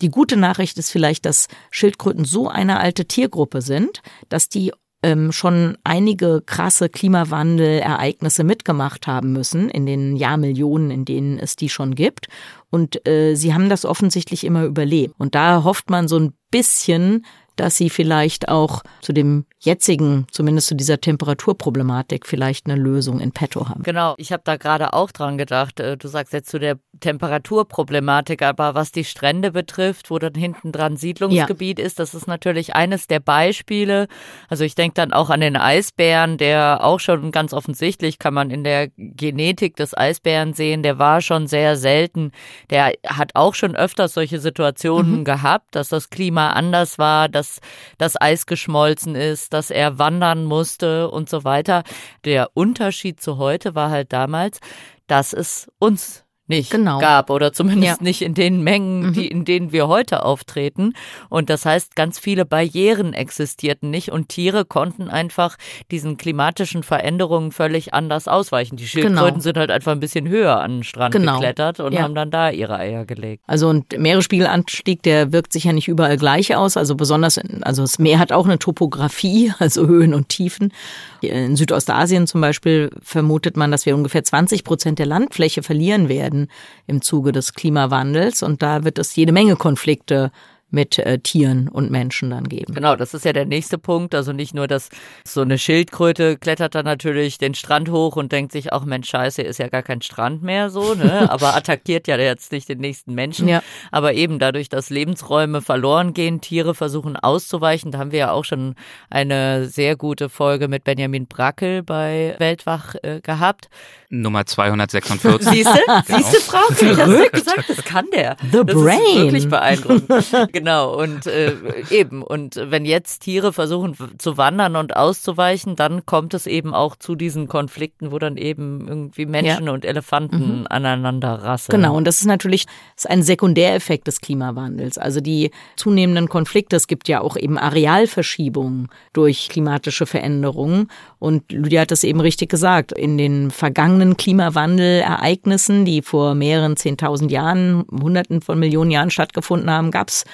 Die 0.00 0.08
gute 0.08 0.36
Nachricht 0.36 0.78
ist 0.78 0.90
vielleicht, 0.90 1.26
dass 1.26 1.48
Schildkröten 1.70 2.24
so 2.24 2.48
eine 2.48 2.80
alte 2.80 3.04
Tiergruppe 3.04 3.60
sind, 3.60 4.02
dass 4.30 4.48
die 4.48 4.72
ähm, 5.02 5.32
schon 5.32 5.78
einige 5.84 6.42
krasse 6.44 6.88
Klimawandelereignisse 6.88 8.44
mitgemacht 8.44 9.06
haben 9.06 9.32
müssen 9.32 9.70
in 9.70 9.86
den 9.86 10.16
Jahrmillionen, 10.16 10.90
in 10.90 11.04
denen 11.04 11.38
es 11.38 11.56
die 11.56 11.68
schon 11.68 11.94
gibt. 11.94 12.28
Und 12.70 13.06
äh, 13.08 13.34
sie 13.34 13.54
haben 13.54 13.68
das 13.68 13.84
offensichtlich 13.84 14.44
immer 14.44 14.64
überlebt. 14.64 15.14
Und 15.18 15.34
da 15.34 15.64
hofft 15.64 15.90
man 15.90 16.08
so 16.08 16.18
ein 16.18 16.34
bisschen, 16.50 17.24
dass 17.56 17.76
sie 17.76 17.90
vielleicht 17.90 18.48
auch 18.48 18.82
zu 19.00 19.12
dem 19.12 19.44
jetzigen, 19.58 20.26
zumindest 20.30 20.68
zu 20.68 20.74
dieser 20.74 21.00
Temperaturproblematik, 21.00 22.26
vielleicht 22.26 22.66
eine 22.66 22.80
Lösung 22.80 23.20
in 23.20 23.32
petto 23.32 23.68
haben. 23.68 23.82
Genau, 23.82 24.14
ich 24.16 24.32
habe 24.32 24.42
da 24.44 24.56
gerade 24.56 24.92
auch 24.94 25.12
dran 25.12 25.38
gedacht. 25.38 25.78
Äh, 25.80 25.96
Du 26.00 26.08
sagst 26.08 26.32
jetzt 26.32 26.48
zu 26.48 26.58
der 26.58 26.78
Temperaturproblematik, 27.00 28.42
aber 28.42 28.74
was 28.74 28.90
die 28.90 29.04
Strände 29.04 29.50
betrifft, 29.52 30.10
wo 30.10 30.18
dann 30.18 30.34
hinten 30.34 30.72
dran 30.72 30.96
Siedlungsgebiet 30.96 31.78
ist, 31.78 31.98
das 31.98 32.14
ist 32.14 32.26
natürlich 32.26 32.74
eines 32.74 33.06
der 33.06 33.20
Beispiele. 33.20 34.08
Also 34.48 34.64
ich 34.64 34.74
denke 34.74 34.94
dann 34.94 35.12
auch 35.12 35.28
an 35.28 35.40
den 35.40 35.56
Eisbären, 35.56 36.38
der 36.38 36.82
auch 36.82 37.00
schon 37.00 37.32
ganz 37.32 37.52
offensichtlich 37.52 38.18
kann 38.18 38.32
man 38.32 38.50
in 38.50 38.64
der 38.64 38.88
Genetik 38.96 39.76
des 39.76 39.96
Eisbären 39.96 40.54
sehen, 40.54 40.82
der 40.82 40.98
war 40.98 41.20
schon 41.20 41.46
sehr 41.46 41.76
selten. 41.76 42.32
Der 42.70 42.92
hat 43.06 43.32
auch 43.34 43.54
schon 43.54 43.76
öfters 43.76 44.14
solche 44.14 44.40
Situationen 44.40 45.24
gehabt, 45.24 45.74
dass 45.74 45.88
das 45.88 46.08
Klima 46.10 46.50
anders 46.50 46.98
war, 46.98 47.28
dass 47.28 47.49
das 47.98 48.20
Eis 48.20 48.46
geschmolzen 48.46 49.16
ist, 49.16 49.52
dass 49.52 49.70
er 49.70 49.98
wandern 49.98 50.44
musste 50.44 51.10
und 51.10 51.28
so 51.28 51.42
weiter. 51.42 51.82
Der 52.24 52.50
Unterschied 52.54 53.20
zu 53.20 53.38
heute 53.38 53.74
war 53.74 53.90
halt 53.90 54.12
damals, 54.12 54.60
dass 55.06 55.32
es 55.32 55.68
uns 55.80 56.24
nicht 56.50 56.70
Genau. 56.70 56.98
gab 56.98 57.30
oder 57.30 57.54
zumindest 57.54 58.00
Ja. 58.00 58.04
nicht 58.04 58.20
in 58.20 58.34
den 58.34 58.62
Mengen, 58.62 59.14
die, 59.14 59.26
in 59.28 59.46
denen 59.46 59.72
wir 59.72 59.88
heute 59.88 60.22
auftreten. 60.24 60.92
Und 61.30 61.48
das 61.48 61.64
heißt, 61.64 61.96
ganz 61.96 62.18
viele 62.18 62.44
Barrieren 62.44 63.14
existierten 63.14 63.88
nicht 63.90 64.10
und 64.10 64.28
Tiere 64.28 64.66
konnten 64.66 65.08
einfach 65.08 65.56
diesen 65.90 66.18
klimatischen 66.18 66.82
Veränderungen 66.82 67.52
völlig 67.52 67.94
anders 67.94 68.28
ausweichen. 68.28 68.76
Die 68.76 68.86
Schildkröten 68.86 69.24
Genau. 69.34 69.38
sind 69.40 69.56
halt 69.56 69.70
einfach 69.70 69.92
ein 69.92 70.00
bisschen 70.00 70.28
höher 70.28 70.60
an 70.60 70.78
den 70.78 70.84
Strand 70.84 71.12
Genau. 71.14 71.34
geklettert 71.38 71.80
und 71.80 71.92
Ja. 71.94 72.02
haben 72.02 72.14
dann 72.14 72.30
da 72.30 72.50
ihre 72.50 72.76
Eier 72.76 73.06
gelegt. 73.06 73.42
Also 73.46 73.68
und 73.68 73.96
Meeresspiegelanstieg, 73.96 75.02
der 75.02 75.32
wirkt 75.32 75.52
sich 75.52 75.64
ja 75.64 75.72
nicht 75.72 75.88
überall 75.88 76.16
gleich 76.16 76.54
aus. 76.56 76.76
Also 76.76 76.94
besonders, 76.96 77.36
in, 77.36 77.62
also 77.62 77.82
das 77.82 77.98
Meer 77.98 78.18
hat 78.18 78.32
auch 78.32 78.44
eine 78.44 78.58
Topografie, 78.58 79.52
also 79.60 79.86
Höhen 79.86 80.14
und 80.14 80.28
Tiefen. 80.28 80.72
In 81.20 81.54
Südostasien 81.56 82.26
zum 82.26 82.40
Beispiel 82.40 82.90
vermutet 83.02 83.56
man, 83.56 83.70
dass 83.70 83.86
wir 83.86 83.94
ungefähr 83.94 84.24
20 84.24 84.64
Prozent 84.64 84.98
der 84.98 85.06
Landfläche 85.06 85.62
verlieren 85.62 86.08
werden 86.08 86.39
im 86.86 87.02
Zuge 87.02 87.32
des 87.32 87.54
Klimawandels. 87.54 88.42
Und 88.42 88.62
da 88.62 88.84
wird 88.84 88.98
es 88.98 89.16
jede 89.16 89.32
Menge 89.32 89.56
Konflikte 89.56 90.30
mit 90.70 90.98
äh, 90.98 91.18
Tieren 91.18 91.68
und 91.68 91.90
Menschen 91.90 92.30
dann 92.30 92.48
geben. 92.48 92.74
Genau, 92.74 92.96
das 92.96 93.14
ist 93.14 93.24
ja 93.24 93.32
der 93.32 93.46
nächste 93.46 93.78
Punkt. 93.78 94.14
Also 94.14 94.32
nicht 94.32 94.54
nur, 94.54 94.66
dass 94.66 94.88
so 95.24 95.42
eine 95.42 95.58
Schildkröte 95.58 96.36
klettert 96.36 96.74
dann 96.74 96.84
natürlich 96.84 97.38
den 97.38 97.54
Strand 97.54 97.90
hoch 97.90 98.16
und 98.16 98.32
denkt 98.32 98.52
sich, 98.52 98.72
ach 98.72 98.84
Mensch, 98.84 99.08
scheiße, 99.08 99.42
ist 99.42 99.58
ja 99.58 99.68
gar 99.68 99.82
kein 99.82 100.02
Strand 100.02 100.42
mehr 100.42 100.70
so, 100.70 100.94
ne? 100.94 101.30
Aber 101.30 101.56
attackiert 101.56 102.06
ja 102.06 102.16
jetzt 102.16 102.52
nicht 102.52 102.68
den 102.68 102.78
nächsten 102.78 103.14
Menschen. 103.14 103.48
Ja. 103.48 103.62
Aber 103.90 104.14
eben 104.14 104.38
dadurch, 104.38 104.68
dass 104.68 104.90
Lebensräume 104.90 105.62
verloren 105.62 106.14
gehen, 106.14 106.40
Tiere 106.40 106.74
versuchen 106.74 107.16
auszuweichen. 107.16 107.90
Da 107.90 107.98
haben 107.98 108.12
wir 108.12 108.18
ja 108.18 108.32
auch 108.32 108.44
schon 108.44 108.74
eine 109.08 109.66
sehr 109.66 109.96
gute 109.96 110.28
Folge 110.28 110.68
mit 110.68 110.84
Benjamin 110.84 111.26
Brackel 111.26 111.82
bei 111.82 112.36
Weltwach 112.38 112.94
äh, 113.02 113.20
gehabt. 113.20 113.68
Nummer 114.08 114.46
246. 114.50 115.48
Siehst 115.48 115.68
du? 115.68 116.14
Siehst 116.14 116.34
du, 116.34 116.40
Frau? 116.40 116.60
Ich 116.70 116.78
dir 116.78 117.30
gesagt, 117.30 117.68
das 117.68 117.84
kann 117.84 118.06
der. 118.14 118.36
The 118.50 118.62
das 118.64 118.74
brain. 118.74 118.98
Ist 118.98 119.16
wirklich 119.16 119.48
beeindruckend. 119.48 120.08
genau. 120.60 120.94
Und 121.00 121.26
äh, 121.26 121.54
eben. 121.90 122.22
Und 122.22 122.56
wenn 122.56 122.84
jetzt 122.84 123.20
Tiere 123.20 123.52
versuchen 123.52 123.96
zu 124.18 124.36
wandern 124.36 124.76
und 124.76 124.96
auszuweichen, 124.96 125.76
dann 125.76 126.06
kommt 126.06 126.34
es 126.34 126.46
eben 126.46 126.74
auch 126.74 126.96
zu 126.96 127.14
diesen 127.14 127.48
Konflikten, 127.48 128.12
wo 128.12 128.18
dann 128.18 128.36
eben 128.36 128.86
irgendwie 128.86 129.26
Menschen 129.26 129.68
und 129.68 129.84
Elefanten 129.84 130.66
aneinander 130.66 131.34
rasseln. 131.42 131.80
Genau, 131.80 131.96
und 131.96 132.04
das 132.04 132.20
ist 132.20 132.26
natürlich 132.26 132.66
das 132.94 133.04
ist 133.04 133.10
ein 133.10 133.22
Sekundäreffekt 133.22 134.06
des 134.06 134.20
Klimawandels. 134.20 134.98
Also 134.98 135.20
die 135.20 135.50
zunehmenden 135.76 136.28
Konflikte, 136.28 136.76
es 136.76 136.86
gibt 136.86 137.08
ja 137.08 137.20
auch 137.20 137.36
eben 137.36 137.58
Arealverschiebungen 137.58 138.88
durch 139.12 139.48
klimatische 139.48 140.06
Veränderungen. 140.06 140.88
Und 141.18 141.50
Lydia 141.52 141.82
hat 141.82 141.90
das 141.90 142.04
eben 142.04 142.20
richtig 142.20 142.50
gesagt, 142.50 142.92
in 142.92 143.18
den 143.18 143.50
vergangenen 143.50 144.16
Klimawandelereignissen, 144.16 145.84
die 145.84 146.02
vor 146.02 146.34
mehreren 146.34 146.76
zehntausend 146.76 147.30
Jahren, 147.30 147.84
hunderten 147.90 148.40
von 148.40 148.58
Millionen 148.58 148.90
Jahren 148.90 149.10
stattgefunden 149.10 149.70
haben, 149.70 149.90
gab 149.90 150.08
es 150.08 150.24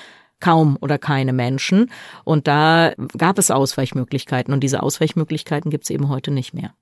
kaum 0.40 0.76
oder 0.80 0.98
keine 0.98 1.32
Menschen. 1.32 1.90
Und 2.24 2.46
da 2.46 2.92
gab 3.16 3.38
es 3.38 3.50
Ausweichmöglichkeiten. 3.50 4.52
Und 4.52 4.60
diese 4.60 4.82
Ausweichmöglichkeiten 4.82 5.70
gibt 5.70 5.84
es 5.84 5.90
eben 5.90 6.08
heute 6.08 6.30
nicht 6.30 6.54
mehr. 6.54 6.72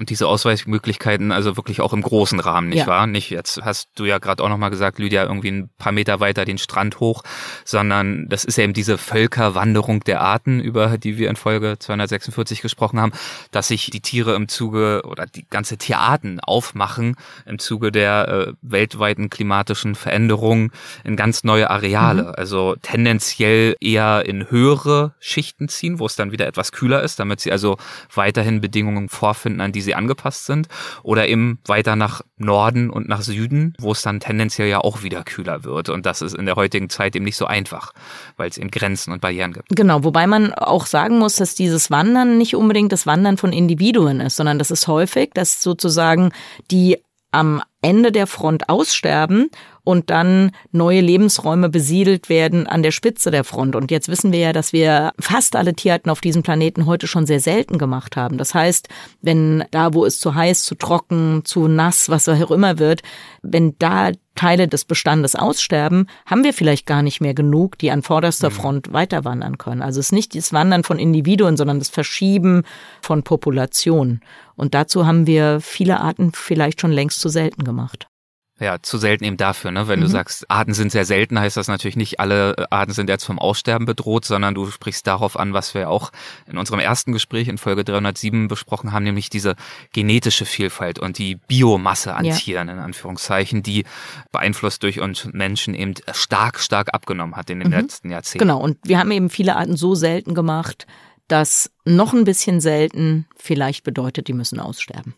Und 0.00 0.08
diese 0.08 0.26
Ausweichmöglichkeiten, 0.26 1.30
also 1.30 1.58
wirklich 1.58 1.82
auch 1.82 1.92
im 1.92 2.00
großen 2.00 2.40
Rahmen, 2.40 2.70
nicht 2.70 2.78
Ja. 2.78 2.86
wahr? 2.86 3.06
Nicht 3.06 3.28
jetzt 3.28 3.60
hast 3.62 3.90
du 3.96 4.06
ja 4.06 4.16
gerade 4.16 4.42
auch 4.42 4.48
nochmal 4.48 4.70
gesagt, 4.70 4.98
Lydia, 4.98 5.24
irgendwie 5.24 5.50
ein 5.50 5.68
paar 5.76 5.92
Meter 5.92 6.20
weiter 6.20 6.46
den 6.46 6.56
Strand 6.56 7.00
hoch, 7.00 7.22
sondern 7.66 8.26
das 8.30 8.44
ist 8.44 8.56
ja 8.56 8.64
eben 8.64 8.72
diese 8.72 8.96
Völkerwanderung 8.96 10.00
der 10.04 10.22
Arten, 10.22 10.58
über 10.60 10.96
die 10.96 11.18
wir 11.18 11.28
in 11.28 11.36
Folge 11.36 11.76
246 11.78 12.62
gesprochen 12.62 12.98
haben, 12.98 13.12
dass 13.50 13.68
sich 13.68 13.90
die 13.90 14.00
Tiere 14.00 14.34
im 14.34 14.48
Zuge 14.48 15.02
oder 15.04 15.26
die 15.26 15.44
ganze 15.48 15.76
Tierarten 15.76 16.40
aufmachen 16.40 17.16
im 17.44 17.58
Zuge 17.58 17.92
der 17.92 18.28
äh, 18.28 18.52
weltweiten 18.62 19.28
klimatischen 19.28 19.94
Veränderungen 19.94 20.70
in 21.04 21.14
ganz 21.16 21.44
neue 21.44 21.68
Areale. 21.68 22.38
Also 22.38 22.74
tendenziell 22.80 23.76
eher 23.80 24.24
in 24.24 24.50
höhere 24.50 25.12
Schichten 25.20 25.68
ziehen, 25.68 25.98
wo 25.98 26.06
es 26.06 26.16
dann 26.16 26.32
wieder 26.32 26.46
etwas 26.46 26.72
kühler 26.72 27.02
ist, 27.02 27.18
damit 27.20 27.40
sie 27.40 27.52
also 27.52 27.76
weiterhin 28.14 28.62
Bedingungen 28.62 29.10
vorfinden, 29.10 29.60
an 29.60 29.72
die 29.72 29.82
sie 29.82 29.89
sie 29.90 29.94
angepasst 29.94 30.46
sind, 30.46 30.68
oder 31.02 31.28
eben 31.28 31.58
weiter 31.66 31.96
nach 31.96 32.22
Norden 32.36 32.90
und 32.90 33.08
nach 33.08 33.22
Süden, 33.22 33.74
wo 33.78 33.92
es 33.92 34.02
dann 34.02 34.20
tendenziell 34.20 34.68
ja 34.68 34.78
auch 34.78 35.02
wieder 35.02 35.24
kühler 35.24 35.64
wird. 35.64 35.88
Und 35.88 36.06
das 36.06 36.22
ist 36.22 36.34
in 36.34 36.46
der 36.46 36.56
heutigen 36.56 36.88
Zeit 36.88 37.16
eben 37.16 37.24
nicht 37.24 37.36
so 37.36 37.46
einfach, 37.46 37.92
weil 38.36 38.48
es 38.48 38.58
eben 38.58 38.70
Grenzen 38.70 39.12
und 39.12 39.20
Barrieren 39.20 39.52
gibt. 39.52 39.68
Genau, 39.70 40.04
wobei 40.04 40.26
man 40.26 40.54
auch 40.54 40.86
sagen 40.86 41.18
muss, 41.18 41.36
dass 41.36 41.54
dieses 41.54 41.90
Wandern 41.90 42.38
nicht 42.38 42.54
unbedingt 42.54 42.92
das 42.92 43.06
Wandern 43.06 43.36
von 43.36 43.52
Individuen 43.52 44.20
ist, 44.20 44.36
sondern 44.36 44.58
das 44.58 44.70
ist 44.70 44.86
häufig, 44.86 45.30
dass 45.34 45.62
sozusagen 45.62 46.32
die 46.70 46.98
am 47.32 47.62
Ende 47.82 48.12
der 48.12 48.26
Front 48.26 48.68
aussterben 48.68 49.50
und 49.84 50.10
dann 50.10 50.52
neue 50.72 51.00
Lebensräume 51.00 51.68
besiedelt 51.68 52.28
werden 52.28 52.66
an 52.66 52.82
der 52.82 52.90
Spitze 52.90 53.30
der 53.30 53.44
Front. 53.44 53.74
Und 53.74 53.90
jetzt 53.90 54.08
wissen 54.08 54.32
wir 54.32 54.38
ja, 54.38 54.52
dass 54.52 54.72
wir 54.72 55.12
fast 55.18 55.56
alle 55.56 55.74
Tierarten 55.74 56.10
auf 56.10 56.20
diesem 56.20 56.42
Planeten 56.42 56.86
heute 56.86 57.06
schon 57.06 57.26
sehr 57.26 57.40
selten 57.40 57.78
gemacht 57.78 58.16
haben. 58.16 58.38
Das 58.38 58.54
heißt, 58.54 58.88
wenn 59.22 59.64
da, 59.70 59.94
wo 59.94 60.04
es 60.04 60.20
zu 60.20 60.34
heiß, 60.34 60.64
zu 60.64 60.74
trocken, 60.74 61.42
zu 61.44 61.68
nass, 61.68 62.10
was 62.10 62.28
auch 62.28 62.50
immer 62.50 62.78
wird, 62.78 63.02
wenn 63.42 63.74
da 63.78 64.12
Teile 64.36 64.68
des 64.68 64.84
Bestandes 64.84 65.34
aussterben, 65.34 66.06
haben 66.24 66.44
wir 66.44 66.54
vielleicht 66.54 66.86
gar 66.86 67.02
nicht 67.02 67.20
mehr 67.20 67.34
genug, 67.34 67.76
die 67.78 67.90
an 67.90 68.02
vorderster 68.02 68.48
mhm. 68.48 68.54
Front 68.54 68.92
weiterwandern 68.92 69.58
können. 69.58 69.82
Also 69.82 70.00
es 70.00 70.06
ist 70.06 70.12
nicht 70.12 70.34
das 70.34 70.52
Wandern 70.52 70.82
von 70.84 70.98
Individuen, 70.98 71.56
sondern 71.56 71.78
das 71.78 71.90
Verschieben 71.90 72.62
von 73.02 73.22
Populationen. 73.22 74.20
Und 74.60 74.74
dazu 74.74 75.06
haben 75.06 75.26
wir 75.26 75.60
viele 75.62 76.00
Arten 76.00 76.32
vielleicht 76.34 76.82
schon 76.82 76.92
längst 76.92 77.20
zu 77.20 77.30
selten 77.30 77.64
gemacht. 77.64 78.08
Ja, 78.60 78.76
zu 78.82 78.98
selten 78.98 79.24
eben 79.24 79.38
dafür, 79.38 79.70
ne? 79.70 79.88
Wenn 79.88 80.00
mhm. 80.00 80.04
du 80.04 80.08
sagst, 80.10 80.50
Arten 80.50 80.74
sind 80.74 80.92
sehr 80.92 81.06
selten, 81.06 81.40
heißt 81.40 81.56
das 81.56 81.68
natürlich 81.68 81.96
nicht, 81.96 82.20
alle 82.20 82.58
äh, 82.58 82.66
Arten 82.68 82.92
sind 82.92 83.08
jetzt 83.08 83.24
vom 83.24 83.38
Aussterben 83.38 83.86
bedroht, 83.86 84.26
sondern 84.26 84.54
du 84.54 84.66
sprichst 84.66 85.06
darauf 85.06 85.40
an, 85.40 85.54
was 85.54 85.72
wir 85.72 85.88
auch 85.88 86.12
in 86.46 86.58
unserem 86.58 86.78
ersten 86.78 87.12
Gespräch 87.12 87.48
in 87.48 87.56
Folge 87.56 87.84
307 87.84 88.48
besprochen 88.48 88.92
haben, 88.92 89.04
nämlich 89.04 89.30
diese 89.30 89.56
genetische 89.94 90.44
Vielfalt 90.44 90.98
und 90.98 91.16
die 91.16 91.36
Biomasse 91.36 92.14
an 92.14 92.26
ja. 92.26 92.34
Tieren, 92.34 92.68
in 92.68 92.78
Anführungszeichen, 92.78 93.62
die 93.62 93.86
beeinflusst 94.30 94.82
durch 94.82 95.00
uns 95.00 95.26
Menschen 95.32 95.72
eben 95.72 95.94
stark, 96.12 96.60
stark 96.60 96.92
abgenommen 96.92 97.36
hat 97.36 97.48
in 97.48 97.60
den 97.60 97.68
mhm. 97.68 97.78
letzten 97.78 98.10
Jahrzehnten. 98.10 98.46
Genau, 98.46 98.60
und 98.60 98.76
wir 98.84 98.98
haben 98.98 99.10
eben 99.10 99.30
viele 99.30 99.56
Arten 99.56 99.76
so 99.76 99.94
selten 99.94 100.34
gemacht, 100.34 100.86
dass 101.30 101.70
noch 101.84 102.12
ein 102.12 102.24
bisschen 102.24 102.60
selten 102.60 103.26
vielleicht 103.36 103.84
bedeutet, 103.84 104.28
die 104.28 104.32
müssen 104.32 104.60
aussterben. 104.60 105.14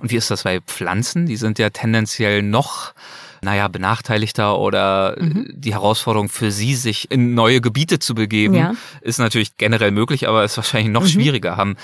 Und 0.00 0.10
wie 0.10 0.16
ist 0.16 0.30
das 0.30 0.42
bei 0.42 0.60
Pflanzen? 0.60 1.26
Die 1.26 1.36
sind 1.36 1.58
ja 1.58 1.70
tendenziell 1.70 2.42
noch 2.42 2.94
naja, 3.42 3.68
benachteiligter 3.68 4.58
oder 4.58 5.16
mhm. 5.18 5.48
die 5.54 5.72
Herausforderung 5.72 6.28
für 6.28 6.50
sie, 6.50 6.74
sich 6.74 7.10
in 7.10 7.34
neue 7.34 7.60
Gebiete 7.60 7.98
zu 7.98 8.14
begeben, 8.14 8.54
ja. 8.54 8.74
ist 9.00 9.18
natürlich 9.18 9.56
generell 9.56 9.92
möglich, 9.92 10.28
aber 10.28 10.44
ist 10.44 10.56
wahrscheinlich 10.56 10.92
noch 10.92 11.04
mhm. 11.04 11.08
schwieriger. 11.08 11.56
Haben 11.56 11.76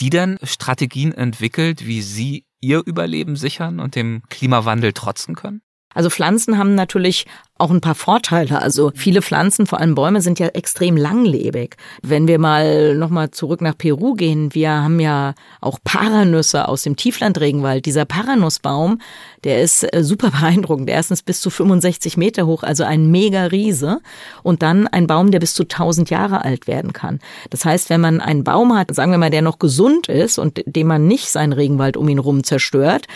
die 0.00 0.10
denn 0.10 0.38
Strategien 0.42 1.12
entwickelt, 1.12 1.86
wie 1.86 2.02
sie 2.02 2.44
ihr 2.60 2.82
Überleben 2.84 3.36
sichern 3.36 3.80
und 3.80 3.94
dem 3.94 4.22
Klimawandel 4.30 4.92
trotzen 4.92 5.34
können? 5.34 5.62
Also 5.94 6.10
Pflanzen 6.10 6.58
haben 6.58 6.74
natürlich 6.74 7.26
auch 7.56 7.70
ein 7.70 7.80
paar 7.80 7.94
Vorteile. 7.94 8.60
Also 8.60 8.90
viele 8.96 9.22
Pflanzen, 9.22 9.66
vor 9.66 9.78
allem 9.78 9.94
Bäume, 9.94 10.20
sind 10.20 10.40
ja 10.40 10.48
extrem 10.48 10.96
langlebig. 10.96 11.76
Wenn 12.02 12.26
wir 12.26 12.40
mal 12.40 12.96
nochmal 12.96 13.30
zurück 13.30 13.60
nach 13.60 13.78
Peru 13.78 14.14
gehen, 14.14 14.52
wir 14.54 14.70
haben 14.70 14.98
ja 14.98 15.34
auch 15.60 15.78
Paranüsse 15.84 16.66
aus 16.66 16.82
dem 16.82 16.96
Tieflandregenwald. 16.96 17.86
Dieser 17.86 18.06
Paranussbaum, 18.06 19.00
der 19.44 19.62
ist 19.62 19.84
äh, 19.84 20.02
super 20.02 20.30
beeindruckend. 20.32 20.90
Erstens 20.90 21.22
bis 21.22 21.40
zu 21.40 21.48
65 21.48 22.16
Meter 22.16 22.46
hoch, 22.46 22.64
also 22.64 22.82
ein 22.82 23.12
mega 23.12 23.44
Riese. 23.44 24.00
Und 24.42 24.62
dann 24.62 24.88
ein 24.88 25.06
Baum, 25.06 25.30
der 25.30 25.38
bis 25.38 25.54
zu 25.54 25.62
1000 25.62 26.10
Jahre 26.10 26.44
alt 26.44 26.66
werden 26.66 26.92
kann. 26.92 27.20
Das 27.50 27.64
heißt, 27.64 27.88
wenn 27.88 28.00
man 28.00 28.20
einen 28.20 28.42
Baum 28.42 28.76
hat, 28.76 28.92
sagen 28.92 29.12
wir 29.12 29.18
mal, 29.18 29.30
der 29.30 29.42
noch 29.42 29.60
gesund 29.60 30.08
ist 30.08 30.38
und 30.38 30.60
dem 30.66 30.88
man 30.88 31.06
nicht 31.06 31.30
seinen 31.30 31.52
Regenwald 31.52 31.96
um 31.96 32.08
ihn 32.08 32.18
rum 32.18 32.42
zerstört, 32.42 33.06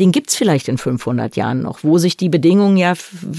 den 0.00 0.12
gibt's 0.12 0.34
vielleicht 0.34 0.68
in 0.68 0.78
500 0.78 1.36
Jahren 1.36 1.62
noch, 1.62 1.84
wo 1.84 1.98
sich 1.98 2.16
die 2.16 2.30
Bedingungen 2.30 2.76
ja 2.76 2.94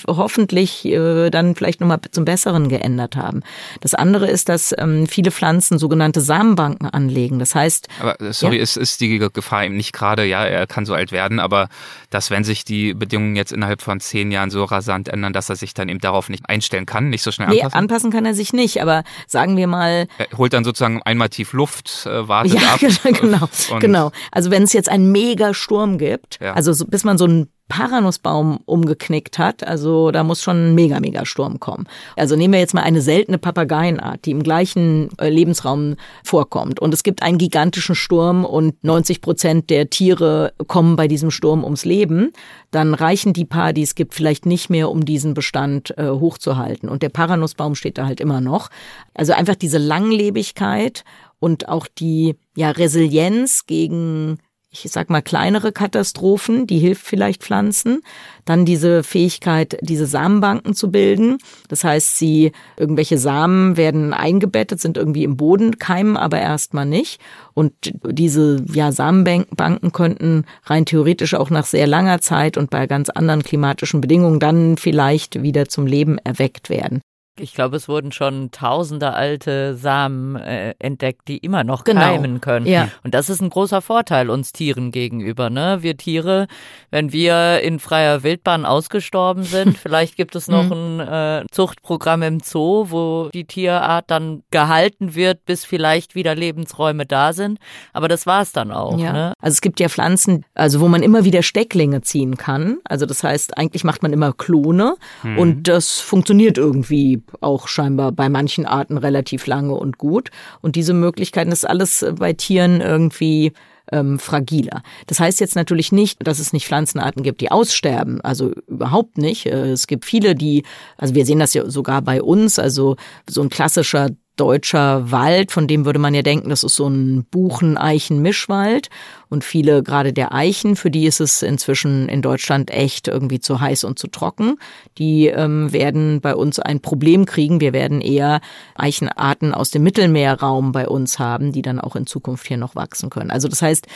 hoffentlich 0.08 0.86
äh, 0.86 1.30
dann 1.32 1.56
vielleicht 1.56 1.82
nochmal 1.82 2.00
zum 2.12 2.24
Besseren 2.24 2.70
geändert 2.70 3.16
haben. 3.16 3.42
Das 3.82 3.96
andere 3.96 4.28
ist, 4.28 4.48
dass 4.48 4.74
ähm, 4.78 5.08
viele 5.08 5.32
Pflanzen 5.32 5.80
sogenannte 5.80 6.22
Samenbanken 6.22 6.88
anlegen. 6.88 7.40
Das 7.40 7.56
heißt. 7.56 7.88
Aber 8.00 8.22
äh, 8.22 8.32
sorry, 8.32 8.58
ja? 8.58 8.62
ist, 8.62 8.78
ist 8.78 9.02
die 9.02 9.18
Gefahr 9.18 9.66
eben 9.66 9.76
nicht 9.76 9.92
gerade, 9.92 10.24
ja, 10.24 10.46
er 10.46 10.68
kann 10.68 10.86
so 10.86 10.94
alt 10.94 11.12
werden, 11.12 11.40
aber 11.40 11.68
dass 12.12 12.30
wenn 12.30 12.44
sich 12.44 12.64
die 12.64 12.94
Bedingungen 12.94 13.36
jetzt 13.36 13.52
innerhalb 13.52 13.82
von 13.82 14.00
zehn 14.00 14.32
Jahren 14.32 14.52
so 14.52 14.64
rasant 14.64 15.10
ändern, 15.10 15.34
dass 15.34 15.50
er 15.50 15.56
sich 15.56 15.74
dann 15.74 15.90
eben 15.90 16.00
darauf 16.00 16.30
nicht 16.30 16.48
einstellen 16.48 16.86
kann, 16.86 17.10
nicht 17.10 17.24
so 17.24 17.32
schnell 17.32 17.48
anpassen? 17.48 17.68
Nee, 17.68 17.78
anpassen 17.78 18.12
kann 18.12 18.26
er 18.26 18.36
sich 18.36 18.54
nicht, 18.54 18.82
aber 18.82 19.04
sagen 19.28 19.58
wir 19.58 19.66
mal. 19.66 20.08
Er 20.20 20.38
holt 20.38 20.54
dann 20.54 20.64
sozusagen 20.64 21.02
einmal 21.02 21.30
tief 21.30 21.54
Luft, 21.54 22.06
äh, 22.06 22.28
wartet 22.28 22.62
ja, 22.62 22.74
ab. 22.74 22.80
genau, 23.04 23.50
genau. 23.80 24.12
Also 24.32 24.52
wenn 24.52 24.64
es 24.64 24.74
jetzt 24.74 24.90
einen 24.90 25.12
Megasturm 25.12 25.98
gibt, 25.98 26.38
ja. 26.40 26.51
Also 26.54 26.74
so, 26.74 26.86
bis 26.86 27.04
man 27.04 27.18
so 27.18 27.26
einen 27.26 27.48
Paranussbaum 27.72 28.60
umgeknickt 28.66 29.40
hat. 29.40 29.66
Also 29.66 30.12
da 30.12 30.24
muss 30.24 30.42
schon 30.42 30.72
ein 30.72 30.76
mega, 30.76 31.00
mega 31.00 31.26
Sturm 31.26 31.62
kommen. 31.62 31.88
Also 32.18 32.36
nehmen 32.36 32.54
wir 32.54 32.60
jetzt 32.60 32.74
mal 32.74 32.84
eine 32.84 33.02
seltene 33.02 33.38
Papageienart, 33.38 34.26
die 34.26 34.32
im 34.32 34.44
gleichen 34.44 35.10
äh, 35.20 35.30
Lebensraum 35.30 35.96
vorkommt. 36.24 36.82
Und 36.82 36.94
es 36.94 37.04
gibt 37.04 37.24
einen 37.24 37.38
gigantischen 37.38 37.96
Sturm 37.96 38.44
und 38.44 38.84
90 38.84 39.22
Prozent 39.22 39.70
der 39.70 39.90
Tiere 39.90 40.52
kommen 40.68 40.98
bei 40.98 41.08
diesem 41.08 41.32
Sturm 41.32 41.64
ums 41.64 41.86
Leben. 41.86 42.34
Dann 42.72 42.94
reichen 42.94 43.32
die 43.32 43.46
paar, 43.46 43.72
die 43.72 43.84
es 43.84 43.96
gibt, 43.96 44.14
vielleicht 44.14 44.46
nicht 44.46 44.70
mehr, 44.70 44.90
um 44.90 45.06
diesen 45.06 45.34
Bestand 45.34 45.98
äh, 45.98 46.10
hochzuhalten. 46.10 46.90
Und 46.90 47.04
der 47.04 47.10
Paranussbaum 47.10 47.76
steht 47.76 47.98
da 47.98 48.06
halt 48.06 48.20
immer 48.20 48.42
noch. 48.42 48.70
Also 49.14 49.32
einfach 49.32 49.56
diese 49.56 49.78
Langlebigkeit 49.78 51.06
und 51.40 51.70
auch 51.70 51.88
die 51.88 52.36
ja, 52.56 52.72
Resilienz 52.72 53.66
gegen 53.66 54.40
ich 54.74 54.90
sag 54.90 55.10
mal, 55.10 55.22
kleinere 55.22 55.74
Katastrophen, 55.74 56.66
die 56.66 56.80
hilft 56.80 57.06
vielleicht 57.06 57.44
Pflanzen. 57.44 58.02
Dann 58.46 58.64
diese 58.64 59.04
Fähigkeit, 59.04 59.78
diese 59.82 60.06
Samenbanken 60.06 60.74
zu 60.74 60.92
bilden. 60.92 61.40
Das 61.68 61.84
heißt, 61.84 62.18
sie, 62.18 62.54
irgendwelche 62.78 63.18
Samen 63.18 63.76
werden 63.76 64.14
eingebettet, 64.14 64.80
sind 64.80 64.98
irgendwie 64.98 65.26
im 65.26 65.36
Boden, 65.36 65.78
keimen 65.78 66.16
aber 66.16 66.40
erstmal 66.40 66.86
nicht. 66.86 67.20
Und 67.54 67.74
diese, 67.84 68.64
ja, 68.72 68.94
Samenbanken 68.94 69.92
könnten 69.92 70.46
rein 70.64 70.86
theoretisch 70.86 71.34
auch 71.34 71.50
nach 71.50 71.66
sehr 71.66 71.86
langer 71.86 72.22
Zeit 72.22 72.56
und 72.56 72.70
bei 72.70 72.88
ganz 72.88 73.10
anderen 73.10 73.44
klimatischen 73.44 74.00
Bedingungen 74.00 74.40
dann 74.40 74.78
vielleicht 74.78 75.44
wieder 75.44 75.68
zum 75.68 75.86
Leben 75.86 76.18
erweckt 76.18 76.70
werden. 76.70 77.02
Ich 77.40 77.54
glaube, 77.54 77.78
es 77.78 77.88
wurden 77.88 78.12
schon 78.12 78.52
tausende 78.52 79.14
alte 79.14 79.76
Samen 79.76 80.36
äh, 80.36 80.76
entdeckt, 80.80 81.30
die 81.30 81.38
immer 81.38 81.64
noch 81.64 81.86
genau. 81.86 82.02
keimen 82.02 82.42
können. 82.42 82.66
Ja. 82.66 82.90
Und 83.04 83.14
das 83.14 83.30
ist 83.30 83.42
ein 83.42 83.50
großer 83.50 83.82
Vorteil 83.82 84.30
uns 84.30 84.52
Tieren 84.52 84.92
gegenüber. 84.92 85.50
Ne? 85.50 85.78
Wir 85.80 85.96
Tiere, 85.96 86.48
wenn 86.90 87.14
wir 87.14 87.62
in 87.62 87.80
freier 87.80 88.24
Wildbahn 88.24 88.66
ausgestorben 88.66 89.44
sind, 89.44 89.78
vielleicht 89.78 90.18
gibt 90.18 90.36
es 90.36 90.50
noch 90.50 90.66
mhm. 90.66 91.00
ein 91.00 91.00
äh, 91.00 91.46
Zuchtprogramm 91.52 92.22
im 92.22 92.42
Zoo, 92.42 92.88
wo 92.90 93.30
die 93.34 93.46
Tierart 93.46 94.12
dann 94.12 94.44
gehalten 94.52 95.16
wird, 95.16 95.46
bis 95.46 95.64
vielleicht 95.64 96.16
wieder 96.16 96.36
Lebensräume 96.36 97.06
da 97.06 97.32
sind. 97.32 97.60
Aber 97.94 98.10
das 98.10 98.26
war 98.26 98.42
es 98.42 98.52
dann 98.52 98.72
auch. 98.72 99.00
Ja. 99.00 99.14
Ne? 99.14 99.34
Also 99.40 99.54
es 99.54 99.62
gibt 99.62 99.80
ja 99.80 99.88
Pflanzen, 99.88 100.44
also 100.54 100.82
wo 100.82 100.90
man 100.90 101.02
immer 101.02 101.24
wieder 101.24 101.44
Stecklinge 101.44 102.02
ziehen 102.02 102.36
kann. 102.36 102.80
Also 102.84 103.06
das 103.06 103.24
heißt, 103.24 103.58
eigentlich 103.58 103.86
macht 103.86 104.04
man 104.04 104.12
immer 104.12 104.34
Klone 104.34 104.96
mhm. 105.24 105.40
und 105.40 105.68
das 105.70 106.02
funktioniert 106.02 106.58
irgendwie 106.58 107.21
auch 107.40 107.68
scheinbar 107.68 108.12
bei 108.12 108.30
manchen 108.30 108.66
Arten 108.66 108.98
relativ 108.98 109.48
lange 109.48 109.74
und 109.76 109.98
gut. 109.98 110.30
Und 110.62 110.76
diese 110.76 110.94
Möglichkeiten 110.94 111.52
ist 111.52 111.68
alles 111.68 112.06
bei 112.18 112.34
Tieren 112.34 112.82
irgendwie 112.82 113.54
ähm, 113.92 114.20
fragiler. 114.20 114.84
Das 115.08 115.20
heißt 115.20 115.40
jetzt 115.40 115.56
natürlich 115.56 115.92
nicht, 115.92 116.26
dass 116.26 116.40
es 116.40 116.54
nicht 116.54 116.68
Pflanzenarten 116.68 117.24
gibt, 117.24 117.42
die 117.42 117.52
aussterben. 117.52 118.22
Also 118.22 118.52
überhaupt 118.68 119.18
nicht. 119.18 119.46
Äh, 119.46 119.72
es 119.72 119.88
gibt 119.88 120.06
viele, 120.06 120.36
die, 120.36 120.64
also 120.98 121.16
wir 121.16 121.26
sehen 121.26 121.40
das 121.40 121.54
ja 121.54 121.70
sogar 121.70 122.02
bei 122.02 122.22
uns, 122.22 122.60
also 122.60 122.96
so 123.30 123.42
ein 123.42 123.50
klassischer 123.50 124.10
deutscher 124.36 125.12
Wald, 125.12 125.52
von 125.52 125.68
dem 125.68 125.86
würde 125.86 126.00
man 126.00 126.14
ja 126.14 126.22
denken, 126.22 126.50
das 126.50 126.64
ist 126.64 126.76
so 126.76 126.88
ein 126.88 127.26
Buchen-Eichen-Mischwald. 127.30 128.90
Und 129.30 129.44
viele, 129.44 129.84
gerade 129.84 130.14
der 130.14 130.34
Eichen, 130.34 130.76
für 130.76 130.90
die 130.90 131.06
ist 131.06 131.20
es 131.20 131.42
inzwischen 131.42 132.10
in 132.10 132.22
Deutschland 132.22 132.72
echt 132.72 133.08
irgendwie 133.08 133.40
zu 133.40 133.60
heiß 133.60 133.84
und 133.84 134.00
zu 134.00 134.08
trocken. 134.08 134.58
Die 134.98 135.28
ähm, 135.28 135.72
werden 135.72 136.22
bei 136.22 136.36
uns 136.36 136.60
ein 136.60 136.82
Problem 136.82 137.26
kriegen. 137.26 137.62
Wir 137.62 137.74
werden 137.74 138.02
eher 138.02 138.42
Eichenarten 138.76 139.54
aus 139.54 139.70
dem 139.70 139.84
Mittelmeerraum 139.84 140.72
bei 140.72 140.88
uns 140.88 141.20
haben, 141.20 141.52
die 141.52 141.62
dann 141.62 141.80
auch 141.80 141.96
in 141.96 142.08
Zukunft 142.08 142.48
hier 142.48 142.58
noch 142.58 142.76
wachsen 142.76 143.10
können. 143.10 143.32
Also 143.32 143.48
das 143.48 143.62
heißt, 143.62 143.88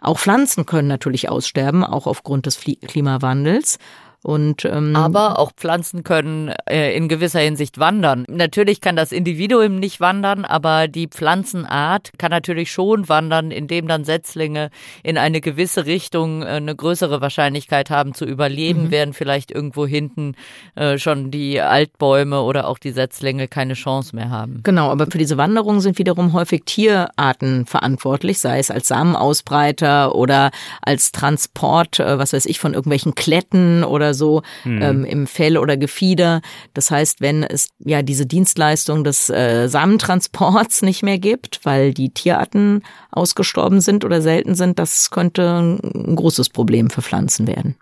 auch 0.00 0.18
Pflanzen 0.18 0.66
können 0.66 0.86
natürlich 0.86 1.30
aussterben, 1.30 1.82
auch 1.82 2.06
aufgrund 2.06 2.44
des 2.44 2.60
Klimawandels. 2.60 3.78
Und, 4.24 4.64
ähm, 4.64 4.96
Aber 4.96 5.38
auch 5.38 5.52
Pflanzen 5.52 6.02
können 6.02 6.48
äh, 6.64 6.96
in 6.96 7.08
gewisser 7.08 7.40
Hinsicht 7.40 7.78
wandern. 7.78 8.24
Natürlich 8.26 8.80
kann 8.80 8.96
das 8.96 9.12
Individuum 9.12 9.78
nicht 9.78 10.00
wandern, 10.00 10.46
aber 10.46 10.88
die 10.88 11.08
Pflanzenart 11.08 12.12
kann 12.16 12.30
natürlich 12.30 12.72
schon 12.72 13.10
wandern, 13.10 13.50
indem 13.50 13.86
dann 13.86 14.04
Setzlinge 14.04 14.70
in 15.02 15.18
eine 15.18 15.42
gewisse 15.42 15.84
Richtung 15.84 16.40
äh, 16.40 16.46
eine 16.46 16.74
größere 16.74 17.20
Wahrscheinlichkeit 17.20 17.90
haben 17.90 18.14
zu 18.14 18.24
überleben, 18.24 18.84
mhm. 18.84 18.90
während 18.90 19.14
vielleicht 19.14 19.50
irgendwo 19.50 19.86
hinten 19.86 20.36
äh, 20.74 20.96
schon 20.96 21.30
die 21.30 21.60
Altbäume 21.60 22.40
oder 22.40 22.66
auch 22.68 22.78
die 22.78 22.92
Setzlinge 22.92 23.46
keine 23.46 23.74
Chance 23.74 24.16
mehr 24.16 24.30
haben. 24.30 24.60
Genau, 24.62 24.88
aber 24.90 25.06
für 25.06 25.18
diese 25.18 25.36
Wanderung 25.36 25.82
sind 25.82 25.98
wiederum 25.98 26.32
häufig 26.32 26.62
Tierarten 26.64 27.66
verantwortlich, 27.66 28.38
sei 28.38 28.58
es 28.58 28.70
als 28.70 28.88
Samenausbreiter 28.88 30.14
oder 30.14 30.50
als 30.80 31.12
Transport, 31.12 32.00
äh, 32.00 32.18
was 32.18 32.32
weiß 32.32 32.46
ich, 32.46 32.58
von 32.58 32.72
irgendwelchen 32.72 33.14
Kletten 33.14 33.84
oder 33.84 34.13
so 34.14 34.42
mhm. 34.64 34.82
ähm, 34.82 35.04
im 35.04 35.26
Fell 35.26 35.58
oder 35.58 35.76
Gefieder. 35.76 36.40
Das 36.72 36.90
heißt, 36.90 37.20
wenn 37.20 37.42
es 37.42 37.68
ja 37.78 38.02
diese 38.02 38.26
Dienstleistung 38.26 39.04
des 39.04 39.28
äh, 39.28 39.68
Samentransports 39.68 40.82
nicht 40.82 41.02
mehr 41.02 41.18
gibt, 41.18 41.60
weil 41.64 41.92
die 41.92 42.10
Tierarten 42.10 42.82
ausgestorben 43.10 43.80
sind 43.80 44.04
oder 44.04 44.22
selten 44.22 44.54
sind, 44.54 44.78
das 44.78 45.10
könnte 45.10 45.58
ein 45.58 46.16
großes 46.16 46.48
Problem 46.48 46.90
für 46.90 47.02
Pflanzen 47.02 47.46
werden. 47.46 47.76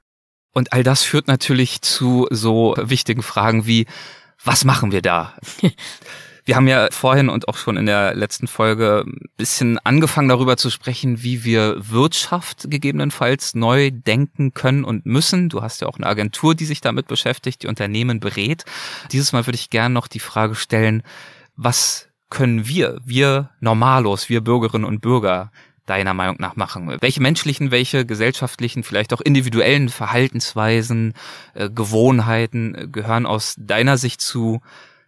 Und 0.53 0.73
all 0.73 0.83
das 0.83 1.03
führt 1.03 1.29
natürlich 1.29 1.81
zu 1.81 2.27
so 2.31 2.75
wichtigen 2.79 3.23
Fragen 3.23 3.67
wie, 3.67 3.87
was 4.45 4.65
machen 4.65 4.93
wir 4.93 5.03
da? 5.03 5.35
Wir 6.45 6.57
haben 6.57 6.67
ja 6.67 6.89
vorhin 6.91 7.29
und 7.29 7.47
auch 7.47 7.57
schon 7.57 7.77
in 7.77 7.87
der 7.87 8.15
letzten 8.15 8.49
Folge 8.49 9.05
ein 9.07 9.29
bisschen 9.37 9.79
angefangen 9.79 10.29
darüber 10.29 10.57
zu 10.57 10.71
sprechen, 10.71 11.23
wie 11.23 11.45
wir 11.45 11.77
Wirtschaft 11.79 12.69
gegebenenfalls 12.69 13.55
neu 13.55 13.93
denken 13.93 14.53
können 14.53 14.83
und 14.83 15.07
müssen. 15.07 15.49
Du 15.49 15.63
hast 15.63 15.81
ja 15.81 15.87
auch 15.87 15.99
eine 15.99 16.07
Agentur, 16.07 16.57
die 16.57 16.65
sich 16.65 16.81
damit 16.81 17.07
beschäftigt, 17.07 17.63
die 17.63 17.69
Unternehmen 17.69 18.19
berät. 18.19 18.65
Dieses 19.13 19.33
Mal 19.33 19.47
würde 19.47 19.57
ich 19.57 19.71
gerne 19.71 19.95
noch 19.95 20.09
die 20.09 20.19
Frage 20.19 20.57
stellen, 20.57 21.05
was 21.55 22.09
können 22.29 22.67
wir, 22.67 22.99
wir 23.05 23.51
Normalos, 23.61 24.29
wir 24.29 24.41
Bürgerinnen 24.41 24.85
und 24.85 25.01
Bürger, 25.01 25.53
deiner 25.87 26.15
Meinung 26.15 26.37
nach 26.39 26.57
machen? 26.57 26.97
Welche 27.01 27.21
menschlichen, 27.21 27.71
welche 27.71 28.07
gesellschaftlichen, 28.07 28.83
vielleicht 28.83 29.13
auch 29.13 29.21
individuellen 29.21 29.91
Verhaltensweisen, 29.91 31.15
äh, 31.55 31.71
Gewohnheiten 31.71 32.75
äh, 32.75 32.89
gehören 32.89 33.27
aus 33.27 33.55
deiner 33.59 33.97
Sicht 33.97 34.21
zu 34.21 34.61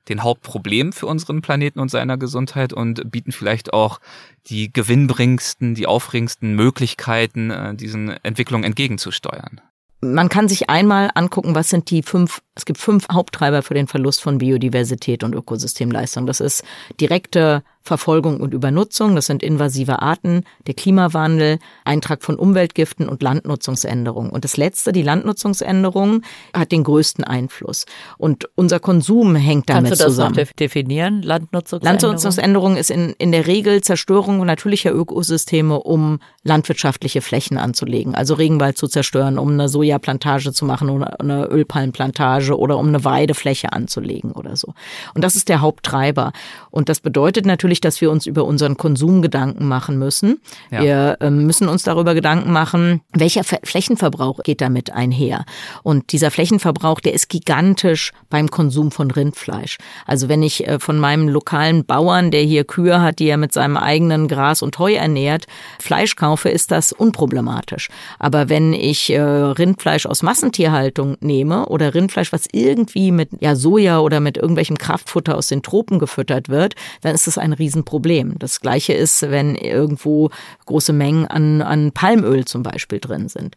den 0.09 0.23
Hauptproblemen 0.23 0.93
für 0.93 1.07
unseren 1.07 1.43
Planeten 1.43 1.81
und 1.81 1.91
seiner 1.91 2.17
Gesundheit 2.17 2.73
und 2.73 3.11
bieten 3.11 3.33
vielleicht 3.33 3.73
auch 3.73 4.01
die 4.47 4.73
gewinnbringendsten, 4.73 5.75
die 5.75 5.87
aufregendsten 5.87 6.55
Möglichkeiten, 6.55 7.51
äh, 7.51 7.75
diesen 7.75 8.11
Entwicklungen 8.23 8.65
entgegenzusteuern. 8.65 9.61
Man 10.01 10.29
kann 10.29 10.49
sich 10.49 10.69
einmal 10.69 11.11
angucken, 11.15 11.55
was 11.55 11.71
sind 11.71 11.91
die 11.91 12.03
fünf, 12.03 12.43
es 12.55 12.67
gibt 12.67 12.79
fünf 12.79 13.09
Haupttreiber 13.11 13.63
für 13.63 13.73
den 13.73 13.87
Verlust 13.87 14.21
von 14.23 14.37
Biodiversität 14.37 15.25
und 15.25 15.35
Ökosystemleistung. 15.35 16.27
Das 16.27 16.41
ist 16.41 16.63
direkte 17.01 17.63
Verfolgung 17.85 18.41
und 18.41 18.55
Übernutzung, 18.55 19.15
das 19.15 19.27
sind 19.27 19.43
invasive 19.43 20.01
Arten, 20.01 20.45
der 20.67 20.73
Klimawandel, 20.73 21.59
Eintrag 21.85 22.23
von 22.25 22.37
Umweltgiften 22.37 23.11
und 23.11 23.23
Landnutzungsänderungen. 23.23 24.31
Und 24.31 24.45
das 24.45 24.57
letzte, 24.57 24.91
die 24.91 25.03
Landnutzungsänderung, 25.03 26.23
hat 26.55 26.73
den 26.73 26.83
größten 26.83 27.25
Einfluss. 27.25 27.85
Und 28.17 28.49
unser 28.55 28.81
Konsum 28.81 29.37
hängt 29.37 29.69
damit 29.69 29.91
Kannst 29.91 30.01
du 30.01 30.05
das 30.05 30.15
zusammen. 30.15 30.35
Noch 30.35 30.53
definieren? 30.53 31.21
Landnutzungsänderung? 31.23 32.01
Landnutzungsänderung 32.01 32.77
ist 32.79 32.91
in, 32.91 33.15
in 33.19 33.33
der 33.33 33.47
Regel 33.47 33.83
Zerstörung 33.83 34.45
natürlicher 34.47 34.95
Ökosysteme, 34.95 35.79
um 35.79 36.21
landwirtschaftliche 36.43 37.21
Flächen 37.21 37.59
anzulegen. 37.59 38.15
Also 38.15 38.33
Regenwald 38.33 38.79
zu 38.79 38.89
zerstören, 38.89 39.39
um 39.39 39.51
eine 39.51 39.69
Sojaplantage 39.69 40.53
zu 40.53 40.65
machen 40.65 40.89
oder 40.89 41.21
eine 41.21 41.47
Ölpalmplantage 41.49 42.59
oder 42.59 42.79
um 42.79 42.89
eine 42.89 43.05
Weidefläche 43.05 43.75
anzulegen 43.75 44.33
oder 44.33 44.57
so. 44.57 44.73
Und 45.15 45.23
das 45.23 45.37
ist 45.37 45.51
der 45.51 45.61
Haupttreiber. 45.61 46.33
Und 46.71 46.89
das 46.89 47.01
bedeutet 47.01 47.45
natürlich, 47.45 47.74
natürlich, 47.75 47.81
dass 47.81 48.01
wir 48.01 48.11
uns 48.11 48.27
über 48.27 48.45
unseren 48.45 48.77
Konsum 48.77 49.23
Gedanken 49.23 49.67
machen 49.67 49.99
müssen. 49.99 50.41
Ja. 50.71 50.83
Wir 50.83 51.17
ähm, 51.21 51.47
müssen 51.47 51.69
uns 51.69 51.83
darüber 51.83 52.15
Gedanken 52.15 52.53
machen, 52.53 53.01
welcher 53.13 53.43
Flächenverbrauch 53.45 54.43
geht 54.43 54.61
damit 54.61 54.91
einher. 54.93 55.45
Und 55.83 56.13
dieser 56.13 56.31
Flächenverbrauch, 56.31 57.01
der 57.01 57.15
ist 57.15 57.29
gigantisch 57.29 58.13
beim 58.31 58.49
Konsum 58.51 58.91
von 58.91 59.11
Rindfleisch. 59.11 59.79
Also 60.07 60.29
wenn 60.29 60.43
ich 60.43 60.67
äh, 60.67 60.79
von 60.79 60.99
meinem 60.99 61.29
lokalen 61.29 61.85
Bauern, 61.85 62.31
der 62.31 62.43
hier 62.43 62.65
Kühe 62.65 63.01
hat, 63.01 63.19
die 63.19 63.29
er 63.29 63.37
mit 63.37 63.53
seinem 63.53 63.77
eigenen 63.77 64.29
Gras 64.29 64.63
und 64.63 64.79
Heu 64.79 64.95
ernährt, 64.95 65.47
Fleisch 65.81 66.17
kaufe, 66.17 66.49
ist 66.49 66.71
das 66.71 66.93
unproblematisch. 66.93 67.89
Aber 68.19 68.49
wenn 68.49 68.73
ich 68.73 69.11
äh, 69.11 69.21
Rindfleisch 69.21 70.07
aus 70.07 70.23
Massentierhaltung 70.23 71.17
nehme 71.21 71.67
oder 71.67 71.95
Rindfleisch, 71.95 72.33
was 72.33 72.45
irgendwie 72.53 73.11
mit 73.11 73.31
ja, 73.41 73.57
Soja 73.57 73.99
oder 74.01 74.21
mit 74.21 74.37
irgendwelchem 74.37 74.79
Kraftfutter 74.79 75.37
aus 75.37 75.49
den 75.49 75.63
Tropen 75.63 75.99
gefüttert 75.99 76.49
wird, 76.49 76.75
dann 77.01 77.15
ist 77.15 77.27
das 77.27 77.39
ein 77.39 77.53
Riesenproblem. 77.65 78.39
Das 78.39 78.61
gleiche 78.61 78.93
ist, 78.93 79.23
wenn 79.23 79.55
irgendwo 79.55 80.31
große 80.67 80.93
Mengen 80.93 81.27
an, 81.27 81.63
an 81.63 81.93
Palmöl 81.93 82.45
zum 82.45 82.63
Beispiel 82.63 83.01
drin 83.01 83.29
sind. 83.29 83.57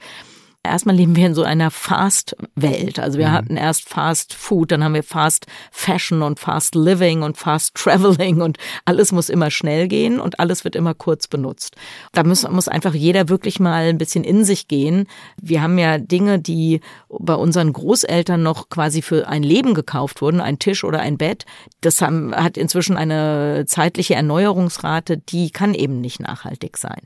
Erstmal 0.67 0.95
leben 0.95 1.15
wir 1.15 1.25
in 1.25 1.33
so 1.33 1.43
einer 1.43 1.71
Fast-Welt. 1.71 2.99
Also 2.99 3.17
wir 3.17 3.29
mhm. 3.29 3.31
hatten 3.31 3.57
erst 3.57 3.89
Fast 3.89 4.33
Food, 4.33 4.71
dann 4.71 4.83
haben 4.83 4.93
wir 4.93 5.03
Fast 5.03 5.45
Fashion 5.71 6.21
und 6.21 6.39
Fast 6.39 6.75
Living 6.75 7.23
und 7.23 7.37
Fast 7.37 7.75
Traveling 7.75 8.41
und 8.41 8.57
alles 8.85 9.11
muss 9.11 9.29
immer 9.29 9.51
schnell 9.51 9.87
gehen 9.87 10.19
und 10.19 10.39
alles 10.39 10.63
wird 10.63 10.75
immer 10.75 10.93
kurz 10.93 11.27
benutzt. 11.27 11.75
Da 12.13 12.23
muss, 12.23 12.47
muss 12.49 12.67
einfach 12.67 12.93
jeder 12.93 13.29
wirklich 13.29 13.59
mal 13.59 13.89
ein 13.89 13.97
bisschen 13.97 14.23
in 14.23 14.43
sich 14.43 14.67
gehen. 14.67 15.07
Wir 15.41 15.61
haben 15.61 15.77
ja 15.77 15.97
Dinge, 15.97 16.39
die 16.39 16.81
bei 17.09 17.35
unseren 17.35 17.73
Großeltern 17.73 18.41
noch 18.41 18.69
quasi 18.69 19.01
für 19.01 19.27
ein 19.27 19.43
Leben 19.43 19.73
gekauft 19.73 20.21
wurden, 20.21 20.41
ein 20.41 20.59
Tisch 20.59 20.83
oder 20.83 20.99
ein 20.99 21.17
Bett. 21.17 21.45
Das 21.81 22.01
haben, 22.01 22.35
hat 22.35 22.57
inzwischen 22.57 22.97
eine 22.97 23.65
zeitliche 23.67 24.15
Erneuerungsrate, 24.15 25.17
die 25.17 25.51
kann 25.51 25.73
eben 25.73 26.01
nicht 26.01 26.19
nachhaltig 26.19 26.77
sein. 26.77 27.01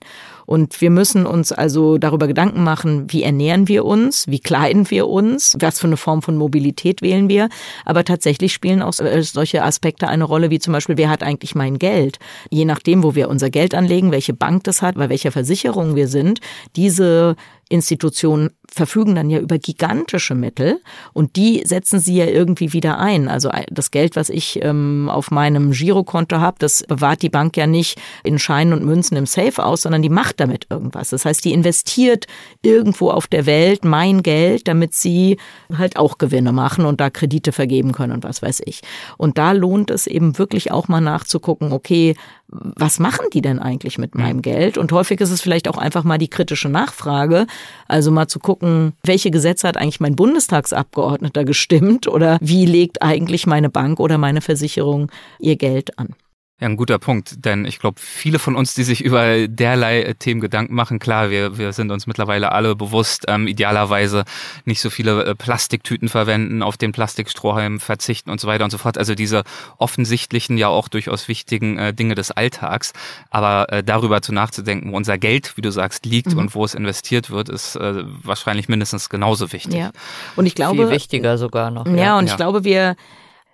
Und 0.46 0.82
wir 0.82 0.90
müssen 0.90 1.26
uns 1.26 1.52
also 1.52 1.98
darüber 1.98 2.28
Gedanken 2.28 2.64
machen, 2.64 3.12
wie 3.12 3.24
ernähren 3.24 3.51
wir 3.68 3.86
uns, 3.86 4.28
wie 4.28 4.40
kleiden 4.40 4.90
wir 4.90 5.08
uns, 5.08 5.56
was 5.60 5.80
für 5.80 5.88
eine 5.88 5.98
Form 5.98 6.22
von 6.22 6.38
Mobilität 6.38 7.02
wählen 7.02 7.30
wir. 7.30 7.50
Aber 7.86 8.04
tatsächlich 8.04 8.54
spielen 8.54 8.82
auch 8.82 8.94
solche 8.94 9.64
Aspekte 9.64 10.08
eine 10.08 10.24
Rolle, 10.24 10.50
wie 10.50 10.60
zum 10.60 10.74
Beispiel, 10.74 10.98
wer 10.98 11.10
hat 11.10 11.24
eigentlich 11.24 11.56
mein 11.56 11.80
Geld? 11.80 12.20
Je 12.50 12.66
nachdem, 12.66 13.04
wo 13.04 13.16
wir 13.16 13.30
unser 13.30 13.50
Geld 13.50 13.76
anlegen, 13.76 14.12
welche 14.12 14.34
Bank 14.34 14.64
das 14.64 14.82
hat, 14.82 14.96
bei 14.96 15.10
welcher 15.10 15.32
Versicherung 15.32 15.96
wir 15.96 16.08
sind, 16.08 16.40
diese 16.76 17.36
Institutionen 17.70 18.52
verfügen 18.74 19.16
dann 19.16 19.30
ja 19.30 19.40
über 19.40 19.58
gigantische 19.58 20.34
Mittel 20.34 20.82
und 21.12 21.36
die 21.36 21.62
setzen 21.66 22.00
sie 22.00 22.16
ja 22.16 22.26
irgendwie 22.26 22.72
wieder 22.72 23.00
ein. 23.00 23.28
Also 23.28 23.52
das 23.70 23.92
Geld, 23.92 24.16
was 24.16 24.30
ich 24.30 24.64
ähm, 24.64 25.10
auf 25.10 25.30
meinem 25.30 25.72
Girokonto 25.72 26.38
habe, 26.38 26.56
das 26.60 26.84
bewahrt 26.88 27.22
die 27.22 27.30
Bank 27.30 27.58
ja 27.58 27.68
nicht 27.68 28.00
in 28.24 28.40
Scheinen 28.40 28.72
und 28.72 28.86
Münzen 28.86 29.18
im 29.18 29.26
Safe 29.26 29.64
aus, 29.64 29.82
sondern 29.82 30.02
die 30.02 30.10
macht 30.10 30.40
damit 30.40 30.68
irgendwas. 30.70 31.10
Das 31.10 31.26
heißt, 31.26 31.44
die 31.44 31.52
investiert 31.52 32.28
irgendwo 32.62 33.10
auf 33.10 33.28
der 33.28 33.46
Welt 33.46 33.84
mein 33.84 34.24
Geld, 34.24 34.70
damit 34.70 34.94
sie 34.94 35.38
halt 35.78 35.98
auch 35.98 36.18
Gewinne 36.18 36.54
machen 36.54 36.86
und 36.86 37.02
da 37.02 37.10
Kredite 37.10 37.52
vergeben 37.52 37.92
können 37.92 38.14
und 38.14 38.24
was 38.24 38.42
weiß 38.42 38.62
ich. 38.66 38.82
Und 39.18 39.38
da 39.38 39.52
lohnt 39.52 39.92
es 39.92 40.08
eben 40.08 40.38
wirklich 40.38 40.72
auch 40.72 40.88
mal 40.88 41.02
nachzugucken, 41.02 41.74
okay, 41.74 42.16
was 42.52 43.00
machen 43.00 43.28
die 43.34 43.42
denn 43.42 43.60
eigentlich 43.60 43.98
mit 43.98 44.14
meinem 44.14 44.38
mhm. 44.38 44.42
Geld? 44.42 44.78
Und 44.78 44.92
häufig 44.92 45.22
ist 45.22 45.32
es 45.32 45.42
vielleicht 45.42 45.70
auch 45.70 45.78
einfach 45.78 46.04
mal 46.04 46.18
die 46.18 46.30
kritische 46.30 46.68
Nachfrage. 46.68 47.48
Also 47.88 48.12
mal 48.12 48.28
zu 48.28 48.40
gucken, 48.40 48.61
welche 49.04 49.32
Gesetze 49.32 49.68
hat 49.68 49.78
eigentlich 49.78 50.00
mein 50.00 50.16
Bundestagsabgeordneter 50.16 51.44
gestimmt 51.52 52.08
oder 52.08 52.38
wie 52.42 52.66
legt 52.66 53.02
eigentlich 53.02 53.48
meine 53.48 53.70
Bank 53.70 54.00
oder 54.00 54.18
meine 54.18 54.42
Versicherung 54.42 55.12
ihr 55.40 55.56
Geld 55.56 55.98
an? 55.98 56.16
Ja, 56.62 56.68
ein 56.68 56.78
guter 56.78 57.00
Punkt, 57.00 57.44
denn 57.44 57.66
ich 57.66 57.80
glaube, 57.80 58.00
viele 58.00 58.38
von 58.38 58.56
uns, 58.56 58.76
die 58.76 58.84
sich 58.84 59.04
über 59.04 59.48
derlei 59.48 60.04
äh, 60.04 60.14
Themen 60.14 60.42
Gedanken 60.42 60.76
machen, 60.76 61.00
klar, 61.00 61.32
wir, 61.32 61.58
wir 61.58 61.74
sind 61.74 61.90
uns 61.90 62.06
mittlerweile 62.06 62.52
alle 62.52 62.76
bewusst, 62.76 63.26
ähm, 63.28 63.48
idealerweise 63.48 64.26
nicht 64.66 64.80
so 64.80 64.92
viele 64.92 65.26
äh, 65.26 65.34
Plastiktüten 65.34 66.08
verwenden, 66.08 66.62
auf 66.62 66.78
den 66.78 66.92
Plastikstrohhalm 66.92 67.80
verzichten 67.80 68.30
und 68.30 68.40
so 68.40 68.48
weiter 68.48 68.64
und 68.64 68.70
so 68.70 68.78
fort. 68.78 69.00
Also 69.00 69.16
diese 69.16 69.42
offensichtlichen, 69.80 70.56
ja 70.60 70.68
auch 70.68 70.88
durchaus 70.88 71.28
wichtigen 71.28 71.80
äh, 71.80 71.96
Dinge 71.96 72.14
des 72.14 72.30
Alltags. 72.30 72.94
Aber 73.32 73.74
äh, 73.74 73.84
darüber 73.84 74.22
zu 74.22 74.32
nachzudenken, 74.32 74.92
wo 74.92 74.98
unser 74.98 75.18
Geld, 75.18 75.58
wie 75.58 75.62
du 75.62 75.72
sagst, 75.72 76.06
liegt 76.06 76.34
mhm. 76.34 76.38
und 76.38 76.54
wo 76.54 76.64
es 76.64 76.76
investiert 76.76 77.32
wird, 77.32 77.50
ist 77.50 77.76
äh, 77.76 78.04
wahrscheinlich 78.22 78.70
mindestens 78.70 79.10
genauso 79.10 79.52
wichtig. 79.52 79.74
Ja. 79.74 79.90
Und 80.36 80.46
ich 80.46 80.54
glaube. 80.54 80.78
Viel 80.78 80.92
wichtiger 80.92 81.40
sogar 81.40 81.72
noch. 81.72 81.88
Ja, 81.88 81.96
ja. 81.96 82.20
und 82.20 82.28
ja. 82.28 82.34
ich 82.34 82.38
glaube, 82.38 82.64
wir 82.64 82.96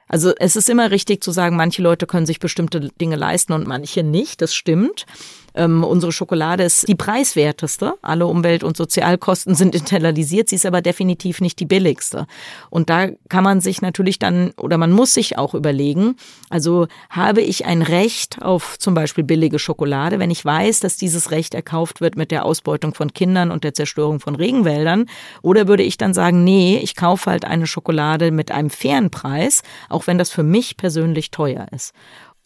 also 0.07 0.33
es 0.37 0.55
ist 0.55 0.69
immer 0.69 0.91
richtig 0.91 1.23
zu 1.23 1.31
sagen, 1.31 1.55
manche 1.55 1.81
Leute 1.81 2.07
können 2.07 2.25
sich 2.25 2.39
bestimmte 2.39 2.89
Dinge 3.01 3.15
leisten 3.15 3.53
und 3.53 3.67
manche 3.67 4.03
nicht. 4.03 4.41
Das 4.41 4.53
stimmt. 4.55 5.05
Ähm, 5.57 5.83
unsere 5.83 6.11
Schokolade 6.11 6.63
ist 6.63 6.87
die 6.87 6.95
preiswerteste. 6.95 7.95
Alle 8.03 8.27
Umwelt- 8.27 8.63
und 8.63 8.77
Sozialkosten 8.77 9.55
sind 9.55 9.73
internalisiert. 9.75 10.49
Sie 10.49 10.55
ist 10.55 10.65
aber 10.65 10.81
definitiv 10.81 11.41
nicht 11.41 11.59
die 11.59 11.65
billigste. 11.65 12.27
Und 12.69 12.91
da 12.91 13.07
kann 13.27 13.43
man 13.43 13.59
sich 13.59 13.81
natürlich 13.81 14.19
dann 14.19 14.51
oder 14.57 14.77
man 14.77 14.91
muss 14.91 15.15
sich 15.15 15.37
auch 15.37 15.55
überlegen, 15.55 16.15
also 16.49 16.87
habe 17.09 17.41
ich 17.41 17.65
ein 17.65 17.81
Recht 17.81 18.41
auf 18.41 18.77
zum 18.77 18.93
Beispiel 18.93 19.23
billige 19.23 19.57
Schokolade, 19.57 20.19
wenn 20.19 20.29
ich 20.29 20.45
weiß, 20.45 20.79
dass 20.79 20.95
dieses 20.95 21.31
Recht 21.31 21.55
erkauft 21.55 22.01
wird 22.01 22.15
mit 22.15 22.29
der 22.29 22.45
Ausbeutung 22.45 22.93
von 22.93 23.13
Kindern 23.13 23.49
und 23.49 23.63
der 23.63 23.73
Zerstörung 23.73 24.19
von 24.19 24.35
Regenwäldern? 24.35 25.05
Oder 25.41 25.67
würde 25.67 25.83
ich 25.83 25.97
dann 25.97 26.13
sagen, 26.13 26.43
nee, 26.43 26.77
ich 26.77 26.95
kaufe 26.95 27.31
halt 27.31 27.45
eine 27.45 27.65
Schokolade 27.65 28.31
mit 28.31 28.51
einem 28.51 28.69
fairen 28.69 29.09
Preis, 29.09 29.63
auch 29.89 30.05
wenn 30.05 30.19
das 30.19 30.29
für 30.29 30.43
mich 30.43 30.77
persönlich 30.77 31.31
teuer 31.31 31.65
ist. 31.71 31.93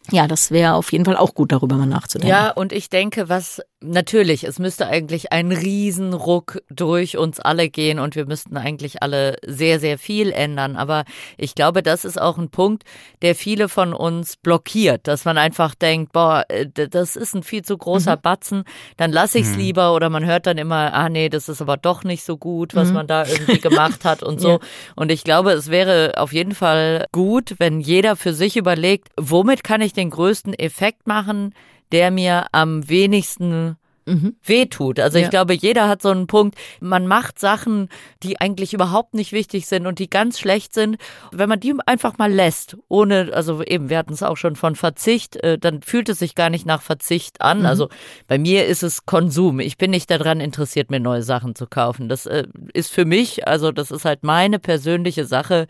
Ja, 0.09 0.27
das 0.27 0.51
wäre 0.51 0.73
auf 0.73 0.91
jeden 0.91 1.05
Fall 1.05 1.17
auch 1.17 1.35
gut, 1.35 1.51
darüber 1.51 1.75
mal 1.75 1.85
nachzudenken. 1.85 2.29
Ja, 2.29 2.51
und 2.51 2.71
ich 2.71 2.89
denke, 2.89 3.29
was 3.29 3.61
natürlich, 3.81 4.43
es 4.43 4.59
müsste 4.59 4.87
eigentlich 4.87 5.31
ein 5.31 5.51
Riesenruck 5.51 6.61
durch 6.69 7.17
uns 7.17 7.39
alle 7.39 7.69
gehen 7.69 7.99
und 7.99 8.15
wir 8.15 8.25
müssten 8.25 8.55
eigentlich 8.57 9.01
alle 9.01 9.37
sehr, 9.45 9.79
sehr 9.79 9.97
viel 9.97 10.31
ändern. 10.31 10.75
Aber 10.75 11.03
ich 11.37 11.55
glaube, 11.55 11.81
das 11.83 12.05
ist 12.05 12.21
auch 12.21 12.37
ein 12.37 12.49
Punkt, 12.49 12.83
der 13.21 13.35
viele 13.35 13.69
von 13.69 13.93
uns 13.93 14.37
blockiert, 14.37 15.07
dass 15.07 15.25
man 15.25 15.37
einfach 15.37 15.75
denkt, 15.75 16.13
boah, 16.13 16.45
äh, 16.49 16.67
das 16.67 17.15
ist 17.15 17.33
ein 17.35 17.43
viel 17.43 17.63
zu 17.63 17.77
großer 17.77 18.17
mhm. 18.17 18.21
Batzen, 18.21 18.63
dann 18.97 19.11
lasse 19.11 19.39
ich 19.39 19.45
es 19.45 19.53
mhm. 19.53 19.59
lieber 19.59 19.95
oder 19.95 20.09
man 20.09 20.25
hört 20.25 20.45
dann 20.45 20.57
immer, 20.57 20.93
ah 20.93 21.09
nee, 21.09 21.29
das 21.29 21.49
ist 21.49 21.61
aber 21.61 21.77
doch 21.77 22.03
nicht 22.03 22.23
so 22.23 22.37
gut, 22.37 22.75
was 22.75 22.89
mhm. 22.89 22.93
man 22.93 23.07
da 23.07 23.25
irgendwie 23.25 23.59
gemacht 23.59 24.05
hat 24.05 24.23
und 24.23 24.39
so. 24.41 24.49
Ja. 24.49 24.59
Und 24.95 25.11
ich 25.11 25.23
glaube, 25.23 25.51
es 25.51 25.69
wäre 25.69 26.13
auf 26.17 26.33
jeden 26.33 26.53
Fall 26.53 27.05
gut, 27.11 27.55
wenn 27.57 27.79
jeder 27.79 28.15
für 28.15 28.33
sich 28.33 28.57
überlegt, 28.57 29.09
womit 29.17 29.63
kann 29.63 29.81
ich 29.81 29.93
den 29.93 30.11
größten 30.11 30.53
Effekt 30.53 31.07
machen, 31.07 31.53
der 31.91 32.11
mir 32.11 32.47
am 32.51 32.87
wenigsten 32.87 33.77
mhm. 34.05 34.35
wehtut. 34.43 34.99
Also 34.99 35.17
ja. 35.17 35.25
ich 35.25 35.29
glaube, 35.29 35.53
jeder 35.53 35.87
hat 35.87 36.01
so 36.01 36.09
einen 36.09 36.27
Punkt, 36.27 36.57
man 36.79 37.07
macht 37.07 37.39
Sachen, 37.39 37.89
die 38.23 38.39
eigentlich 38.39 38.73
überhaupt 38.73 39.13
nicht 39.13 39.31
wichtig 39.31 39.67
sind 39.67 39.87
und 39.87 39.99
die 39.99 40.09
ganz 40.09 40.39
schlecht 40.39 40.73
sind. 40.73 40.97
Wenn 41.31 41.49
man 41.49 41.59
die 41.59 41.73
einfach 41.85 42.17
mal 42.17 42.31
lässt, 42.31 42.77
ohne, 42.87 43.31
also 43.33 43.63
eben, 43.63 43.89
wir 43.89 43.97
hatten 43.97 44.13
es 44.13 44.23
auch 44.23 44.37
schon 44.37 44.55
von 44.55 44.75
Verzicht, 44.75 45.37
äh, 45.37 45.57
dann 45.57 45.81
fühlt 45.81 46.09
es 46.09 46.19
sich 46.19 46.35
gar 46.35 46.49
nicht 46.49 46.65
nach 46.65 46.81
Verzicht 46.81 47.41
an. 47.41 47.59
Mhm. 47.59 47.65
Also 47.65 47.89
bei 48.27 48.37
mir 48.37 48.65
ist 48.65 48.83
es 48.83 49.05
Konsum. 49.05 49.59
Ich 49.59 49.77
bin 49.77 49.91
nicht 49.91 50.09
daran 50.09 50.39
interessiert, 50.39 50.91
mir 50.91 50.99
neue 50.99 51.23
Sachen 51.23 51.55
zu 51.55 51.67
kaufen. 51.67 52.09
Das 52.09 52.25
äh, 52.25 52.45
ist 52.73 52.91
für 52.91 53.05
mich, 53.05 53.47
also 53.47 53.71
das 53.71 53.91
ist 53.91 54.05
halt 54.05 54.23
meine 54.23 54.59
persönliche 54.59 55.25
Sache, 55.25 55.67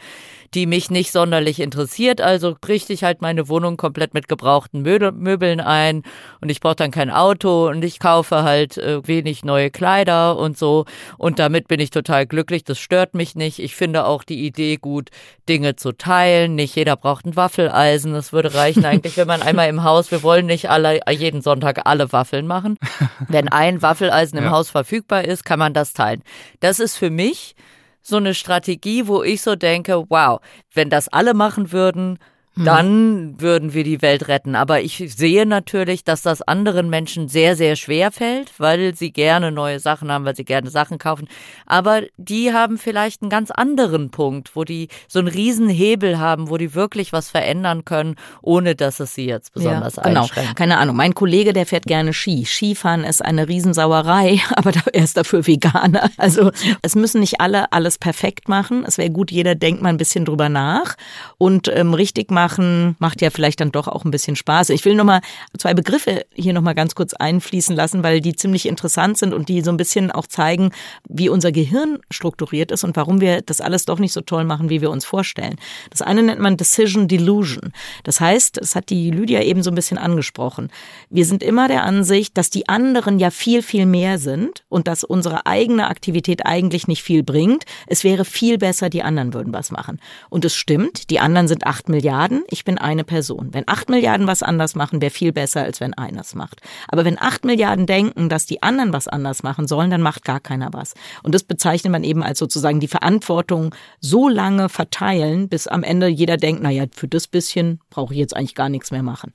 die 0.54 0.66
mich 0.66 0.90
nicht 0.90 1.12
sonderlich 1.12 1.60
interessiert. 1.60 2.22
Also 2.22 2.56
richte 2.68 2.94
ich 2.94 3.04
halt 3.04 3.22
meine 3.22 3.48
Wohnung 3.48 3.78
komplett 3.78 4.14
mit 4.14 4.28
gebrauchten 4.28 4.82
Möbeln 4.82 5.62
ein 5.62 6.04
und 6.42 6.50
ich 6.50 6.60
brauche 6.60 6.76
dann 6.76 6.92
kein 6.92 7.10
Auto 7.10 7.68
und 7.70 7.84
ich 7.84 8.00
kaufe 8.00 8.21
halt 8.30 8.78
äh, 8.78 9.08
wenig 9.08 9.44
neue 9.44 9.72
Kleider 9.72 10.38
und 10.38 10.58
so. 10.58 10.86
Und 11.18 11.40
damit 11.40 11.68
bin 11.68 11.80
ich 11.80 11.90
total 11.90 12.28
glücklich. 12.28 12.64
Das 12.64 12.78
stört 12.78 13.16
mich 13.16 13.36
nicht. 13.36 13.58
Ich 13.58 13.76
finde 13.76 14.06
auch 14.06 14.24
die 14.24 14.46
Idee 14.46 14.78
gut, 14.78 15.10
Dinge 15.50 15.76
zu 15.76 15.94
teilen. 15.94 16.54
Nicht 16.54 16.76
jeder 16.76 16.96
braucht 16.96 17.26
ein 17.26 17.36
Waffeleisen. 17.36 18.14
Das 18.14 18.32
würde 18.32 18.54
reichen 18.54 18.86
eigentlich, 18.86 19.18
wenn 19.18 19.28
man 19.28 19.42
einmal 19.42 19.70
im 19.70 19.84
Haus, 19.84 20.12
wir 20.12 20.22
wollen 20.22 20.46
nicht 20.46 20.70
alle, 20.70 21.00
jeden 21.10 21.42
Sonntag 21.42 21.82
alle 21.86 22.12
Waffeln 22.12 22.46
machen. 22.46 22.78
Wenn 23.28 23.48
ein 23.48 23.82
Waffeleisen 23.82 24.38
im 24.38 24.46
ja. 24.46 24.52
Haus 24.52 24.70
verfügbar 24.70 25.26
ist, 25.26 25.46
kann 25.46 25.60
man 25.60 25.74
das 25.74 25.94
teilen. 25.94 26.24
Das 26.60 26.80
ist 26.80 26.98
für 26.98 27.10
mich 27.10 27.56
so 28.02 28.18
eine 28.18 28.34
Strategie, 28.34 29.08
wo 29.08 29.24
ich 29.24 29.42
so 29.42 29.56
denke, 29.56 30.06
wow, 30.10 30.40
wenn 30.74 30.90
das 30.90 31.08
alle 31.08 31.34
machen 31.34 31.72
würden. 31.72 32.18
Dann 32.56 33.40
würden 33.40 33.74
wir 33.74 33.86
die 33.86 34.02
Welt 34.02 34.28
retten. 34.28 34.56
Aber 34.56 34.82
ich 34.82 35.04
sehe 35.16 35.46
natürlich, 35.46 36.04
dass 36.04 36.22
das 36.22 36.42
anderen 36.42 36.90
Menschen 36.90 37.30
sehr, 37.30 37.56
sehr 37.56 37.78
schwer 37.78 38.12
fällt, 38.12 38.52
weil 38.60 38.94
sie 38.94 39.12
gerne 39.14 39.54
neue 39.54 39.80
Sachen 39.80 40.12
haben, 40.12 40.26
weil 40.26 40.36
sie 40.36 40.44
gerne 40.44 40.70
Sachen 40.70 40.98
kaufen. 40.98 41.30
Aber 41.66 42.02
die 42.18 42.52
haben 42.52 42.78
vielleicht 42.78 43.22
einen 43.22 43.30
ganz 43.30 43.52
anderen 43.52 44.12
Punkt, 44.12 44.56
wo 44.56 44.66
die 44.66 44.90
so 45.08 45.20
einen 45.20 45.30
riesen 45.30 45.70
Hebel 45.70 46.20
haben, 46.20 46.50
wo 46.50 46.58
die 46.58 46.76
wirklich 46.76 47.14
was 47.14 47.30
verändern 47.30 47.86
können, 47.86 48.16
ohne 48.42 48.76
dass 48.76 49.00
es 49.00 49.16
sie 49.16 49.26
jetzt 49.26 49.54
besonders 49.54 49.96
ja, 49.96 50.04
genau. 50.04 50.24
einschränkt. 50.24 50.58
Keine 50.58 50.78
Ahnung. 50.78 50.98
Mein 50.98 51.16
Kollege, 51.16 51.54
der 51.54 51.66
fährt 51.66 51.86
gerne 51.86 52.12
Ski. 52.12 52.46
Skifahren 52.46 53.06
ist 53.06 53.24
eine 53.24 53.48
Riesensauerei, 53.48 54.42
aber 54.56 54.74
er 54.92 55.04
ist 55.04 55.16
dafür 55.16 55.48
Veganer. 55.48 56.10
Also 56.18 56.52
es 56.82 56.96
müssen 56.96 57.22
nicht 57.22 57.40
alle 57.40 57.72
alles 57.72 57.98
perfekt 57.98 58.50
machen. 58.50 58.84
Es 58.86 58.98
wäre 58.98 59.10
gut, 59.10 59.32
jeder 59.32 59.56
denkt 59.56 59.82
mal 59.82 59.90
ein 59.90 59.98
bisschen 59.98 60.26
drüber 60.26 60.50
nach 60.50 60.96
und 61.38 61.70
ähm, 61.74 61.94
richtig 61.94 62.30
machen 62.30 62.41
machen, 62.42 62.96
macht 62.98 63.22
ja 63.22 63.30
vielleicht 63.30 63.60
dann 63.60 63.72
doch 63.72 63.88
auch 63.88 64.04
ein 64.04 64.10
bisschen 64.10 64.36
Spaß. 64.36 64.72
Ich 64.72 64.84
will 64.84 64.96
nochmal 64.96 65.22
zwei 65.60 65.76
Begriffe 65.76 66.26
hier 66.34 66.54
nochmal 66.54 66.74
ganz 66.74 66.96
kurz 66.96 67.14
einfließen 67.14 67.76
lassen, 67.76 68.02
weil 68.02 68.20
die 68.20 68.36
ziemlich 68.36 68.68
interessant 68.68 69.20
sind 69.20 69.32
und 69.32 69.48
die 69.48 69.62
so 69.62 69.70
ein 69.70 69.78
bisschen 69.78 70.10
auch 70.10 70.26
zeigen, 70.26 70.72
wie 71.08 71.30
unser 71.30 71.52
Gehirn 71.52 72.00
strukturiert 72.10 72.72
ist 72.72 72.84
und 72.84 72.96
warum 72.96 73.22
wir 73.22 73.44
das 73.44 73.62
alles 73.62 73.86
doch 73.86 74.00
nicht 74.00 74.12
so 74.12 74.22
toll 74.22 74.44
machen, 74.44 74.72
wie 74.72 74.82
wir 74.82 74.90
uns 74.90 75.06
vorstellen. 75.06 75.58
Das 75.92 76.02
eine 76.02 76.24
nennt 76.24 76.42
man 76.42 76.58
Decision 76.58 77.08
Delusion. 77.08 77.74
Das 78.06 78.20
heißt, 78.20 78.58
das 78.58 78.76
hat 78.76 78.90
die 78.90 79.12
Lydia 79.12 79.44
eben 79.44 79.62
so 79.62 79.70
ein 79.70 79.76
bisschen 79.76 80.00
angesprochen. 80.00 80.72
Wir 81.12 81.26
sind 81.26 81.44
immer 81.44 81.68
der 81.68 81.84
Ansicht, 81.84 82.36
dass 82.40 82.50
die 82.50 82.68
anderen 82.68 83.20
ja 83.20 83.30
viel, 83.30 83.62
viel 83.62 83.86
mehr 83.86 84.18
sind 84.18 84.64
und 84.68 84.88
dass 84.88 85.04
unsere 85.04 85.46
eigene 85.46 85.90
Aktivität 85.90 86.48
eigentlich 86.48 86.88
nicht 86.88 87.04
viel 87.04 87.22
bringt. 87.22 87.66
Es 87.86 88.04
wäre 88.04 88.26
viel 88.26 88.58
besser, 88.58 88.90
die 88.90 89.04
anderen 89.04 89.36
würden 89.36 89.54
was 89.54 89.70
machen. 89.70 90.00
Und 90.30 90.44
es 90.44 90.56
stimmt, 90.56 91.12
die 91.12 91.20
anderen 91.20 91.48
sind 91.48 91.68
acht 91.68 91.88
Milliarden 91.88 92.31
Milliarden, 92.32 92.46
ich 92.50 92.64
bin 92.64 92.78
eine 92.78 93.04
Person. 93.04 93.50
Wenn 93.52 93.68
acht 93.68 93.90
Milliarden 93.90 94.28
was 94.28 94.44
anders 94.44 94.76
machen, 94.76 95.02
wäre 95.02 95.12
viel 95.12 95.32
besser, 95.32 95.64
als 95.64 95.80
wenn 95.80 95.94
einer 95.94 96.22
es 96.22 96.34
macht. 96.36 96.62
Aber 96.88 97.06
wenn 97.06 97.20
acht 97.20 97.46
Milliarden 97.46 97.86
denken, 97.86 98.30
dass 98.30 98.46
die 98.46 98.64
anderen 98.64 98.94
was 98.94 99.08
anders 99.08 99.44
machen 99.44 99.68
sollen, 99.68 99.90
dann 99.90 100.02
macht 100.02 100.24
gar 100.24 100.40
keiner 100.40 100.70
was. 100.72 100.94
Und 101.24 101.36
das 101.36 101.44
bezeichnet 101.44 101.92
man 101.92 102.04
eben 102.04 102.24
als 102.24 102.40
sozusagen 102.40 102.80
die 102.80 102.88
Verantwortung 102.88 103.76
so 104.00 104.30
lange 104.30 104.70
verteilen, 104.70 105.50
bis 105.50 105.68
am 105.68 105.84
Ende 105.84 106.08
jeder 106.08 106.38
denkt, 106.38 106.64
naja, 106.64 106.86
für 106.92 107.08
das 107.08 107.28
bisschen 107.28 107.80
brauche 107.90 108.14
ich 108.14 108.20
jetzt 108.20 108.36
eigentlich 108.36 108.56
gar 108.56 108.70
nichts 108.70 108.92
mehr 108.92 109.04
machen. 109.04 109.34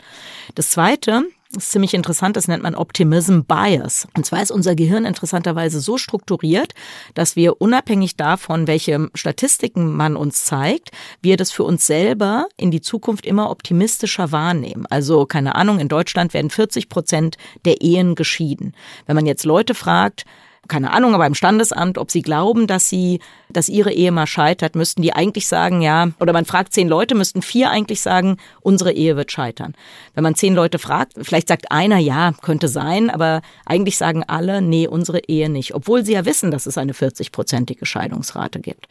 Das 0.55 0.71
zweite, 0.71 1.25
das 1.53 1.65
ist 1.65 1.73
ziemlich 1.73 1.95
interessant, 1.95 2.37
das 2.37 2.49
nennt 2.49 2.63
man 2.63 2.75
Optimism 2.75 3.41
Bias. 3.41 4.09
Und 4.17 4.27
zwar 4.27 4.43
ist 4.43 4.51
unser 4.51 4.75
Gehirn 4.75 5.05
interessanterweise 5.05 5.81
so 5.81 5.97
strukturiert, 5.97 6.75
dass 7.15 7.37
wir 7.37 7.61
unabhängig 7.61 8.17
davon, 8.17 8.67
welche 8.67 9.11
Statistiken 9.15 9.95
man 9.95 10.17
uns 10.17 10.45
zeigt, 10.45 10.91
wir 11.23 11.37
das 11.37 11.53
für 11.53 11.65
uns 11.65 11.87
selber 11.87 12.47
in 12.57 12.71
die 12.71 12.81
Zukunft 12.81 13.27
immer 13.27 13.51
optimistischer 13.51 14.33
wahrnehmen. 14.33 14.87
Also 14.91 15.27
keine 15.27 15.55
Ahnung, 15.55 15.79
in 15.79 15.89
Deutschland 15.89 16.35
werden 16.35 16.51
40 16.51 16.89
Prozent 16.89 17.37
der 17.65 17.81
Ehen 17.81 18.15
geschieden. 18.15 18.75
Wenn 19.07 19.17
man 19.17 19.27
jetzt 19.27 19.45
Leute 19.45 19.75
fragt, 19.75 20.25
keine 20.69 20.93
Ahnung, 20.93 21.15
aber 21.15 21.27
im 21.27 21.35
Standesamt, 21.35 21.99
ob 21.99 22.11
sie 22.11 22.23
glauben, 22.23 22.67
dass 22.67 22.89
sie, 22.89 23.21
dass 23.49 23.69
ihre 23.69 23.93
Ehe 23.93 24.13
mal 24.13 24.27
scheitert, 24.27 24.75
müssten 24.75 25.03
die 25.03 25.13
eigentlich 25.13 25.47
sagen, 25.49 25.83
ja, 25.83 26.09
oder 26.21 26.33
man 26.33 26.45
fragt 26.45 26.73
zehn 26.73 26.89
Leute, 26.89 27.15
müssten 27.15 27.43
vier 27.43 27.71
eigentlich 27.71 28.01
sagen, 28.01 28.37
unsere 28.61 28.93
Ehe 28.93 29.17
wird 29.17 29.33
scheitern. 29.33 29.75
Wenn 30.15 30.25
man 30.25 30.35
zehn 30.35 30.55
Leute 30.55 30.79
fragt, 30.79 31.15
vielleicht 31.21 31.49
sagt 31.49 31.71
einer, 31.71 31.99
ja, 31.99 32.33
könnte 32.43 32.69
sein, 32.69 33.11
aber 33.11 33.43
eigentlich 33.65 33.97
sagen 33.97 34.25
alle, 34.27 34.63
nee, 34.63 34.87
unsere 34.87 35.21
Ehe 35.21 35.49
nicht, 35.49 35.75
obwohl 35.75 36.05
sie 36.05 36.13
ja 36.13 36.25
wissen, 36.25 36.51
dass 36.51 36.67
es 36.67 36.79
eine 36.79 36.93
40-prozentige 36.93 37.87
Scheidungsrate 37.87 38.61
gibt. 38.61 38.87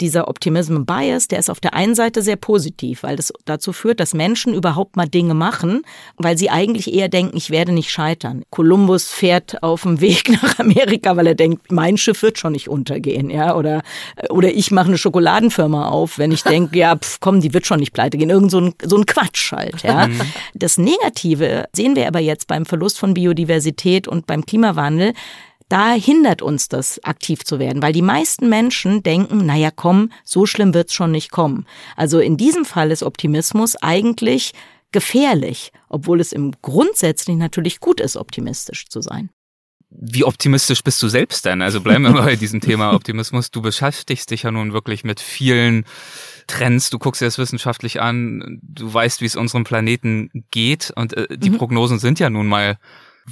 Dieser 0.00 0.28
Optimism 0.28 0.84
Bias, 0.84 1.28
der 1.28 1.38
ist 1.38 1.50
auf 1.50 1.60
der 1.60 1.74
einen 1.74 1.94
Seite 1.94 2.22
sehr 2.22 2.36
positiv, 2.36 3.02
weil 3.02 3.16
das 3.16 3.32
dazu 3.44 3.72
führt, 3.72 4.00
dass 4.00 4.14
Menschen 4.14 4.54
überhaupt 4.54 4.96
mal 4.96 5.08
Dinge 5.08 5.34
machen, 5.34 5.82
weil 6.16 6.36
sie 6.36 6.50
eigentlich 6.50 6.92
eher 6.92 7.08
denken, 7.08 7.36
ich 7.36 7.50
werde 7.50 7.72
nicht 7.72 7.90
scheitern. 7.90 8.42
Kolumbus 8.50 9.08
fährt 9.08 9.62
auf 9.62 9.82
dem 9.82 10.00
Weg 10.00 10.28
nach 10.42 10.58
Amerika, 10.58 11.16
weil 11.20 11.26
er 11.26 11.34
denkt, 11.34 11.70
mein 11.70 11.98
Schiff 11.98 12.22
wird 12.22 12.38
schon 12.38 12.52
nicht 12.52 12.70
untergehen, 12.70 13.28
ja, 13.28 13.54
oder, 13.54 13.82
oder 14.30 14.50
ich 14.50 14.70
mache 14.70 14.86
eine 14.86 14.96
Schokoladenfirma 14.96 15.90
auf, 15.90 16.18
wenn 16.18 16.32
ich 16.32 16.42
denke, 16.44 16.78
ja, 16.78 16.96
pf, 16.96 17.20
komm, 17.20 17.42
die 17.42 17.52
wird 17.52 17.66
schon 17.66 17.80
nicht 17.80 17.92
pleite 17.92 18.16
gehen. 18.16 18.30
Irgend 18.30 18.50
so 18.50 18.58
ein, 18.58 18.74
so 18.82 18.96
ein 18.96 19.04
Quatsch 19.04 19.52
halt, 19.52 19.82
ja. 19.82 20.06
Mhm. 20.06 20.18
Das 20.54 20.78
Negative 20.78 21.68
sehen 21.74 21.94
wir 21.94 22.08
aber 22.08 22.20
jetzt 22.20 22.46
beim 22.46 22.64
Verlust 22.64 22.98
von 22.98 23.12
Biodiversität 23.12 24.08
und 24.08 24.26
beim 24.26 24.46
Klimawandel, 24.46 25.12
da 25.68 25.92
hindert 25.92 26.40
uns 26.40 26.70
das, 26.70 27.04
aktiv 27.04 27.44
zu 27.44 27.58
werden, 27.58 27.82
weil 27.82 27.92
die 27.92 28.00
meisten 28.00 28.48
Menschen 28.48 29.02
denken, 29.02 29.44
naja, 29.44 29.70
komm, 29.70 30.10
so 30.24 30.46
schlimm 30.46 30.72
wird's 30.72 30.94
schon 30.94 31.10
nicht 31.10 31.30
kommen. 31.30 31.66
Also 31.96 32.18
in 32.18 32.38
diesem 32.38 32.64
Fall 32.64 32.90
ist 32.90 33.02
Optimismus 33.02 33.76
eigentlich 33.76 34.52
gefährlich, 34.90 35.70
obwohl 35.90 36.18
es 36.18 36.32
im 36.32 36.52
grundsätzlich 36.62 37.36
natürlich 37.36 37.78
gut 37.78 38.00
ist, 38.00 38.16
optimistisch 38.16 38.88
zu 38.88 39.02
sein. 39.02 39.28
Wie 39.90 40.24
optimistisch 40.24 40.84
bist 40.84 41.02
du 41.02 41.08
selbst 41.08 41.44
denn? 41.44 41.62
Also 41.62 41.80
bleiben 41.80 42.04
wir 42.04 42.10
mal 42.10 42.22
bei 42.22 42.36
diesem 42.36 42.60
Thema 42.60 42.92
Optimismus. 42.94 43.50
Du 43.50 43.60
beschäftigst 43.60 44.30
dich 44.30 44.44
ja 44.44 44.50
nun 44.50 44.72
wirklich 44.72 45.02
mit 45.02 45.20
vielen 45.20 45.84
Trends, 46.46 46.90
du 46.90 46.98
guckst 46.98 47.20
dir 47.20 47.26
das 47.26 47.38
wissenschaftlich 47.38 48.00
an, 48.00 48.60
du 48.62 48.92
weißt, 48.92 49.20
wie 49.20 49.26
es 49.26 49.36
unserem 49.36 49.64
Planeten 49.64 50.30
geht 50.50 50.92
und 50.94 51.16
äh, 51.16 51.36
die 51.36 51.50
mhm. 51.50 51.58
Prognosen 51.58 51.98
sind 51.98 52.18
ja 52.18 52.30
nun 52.30 52.46
mal 52.46 52.78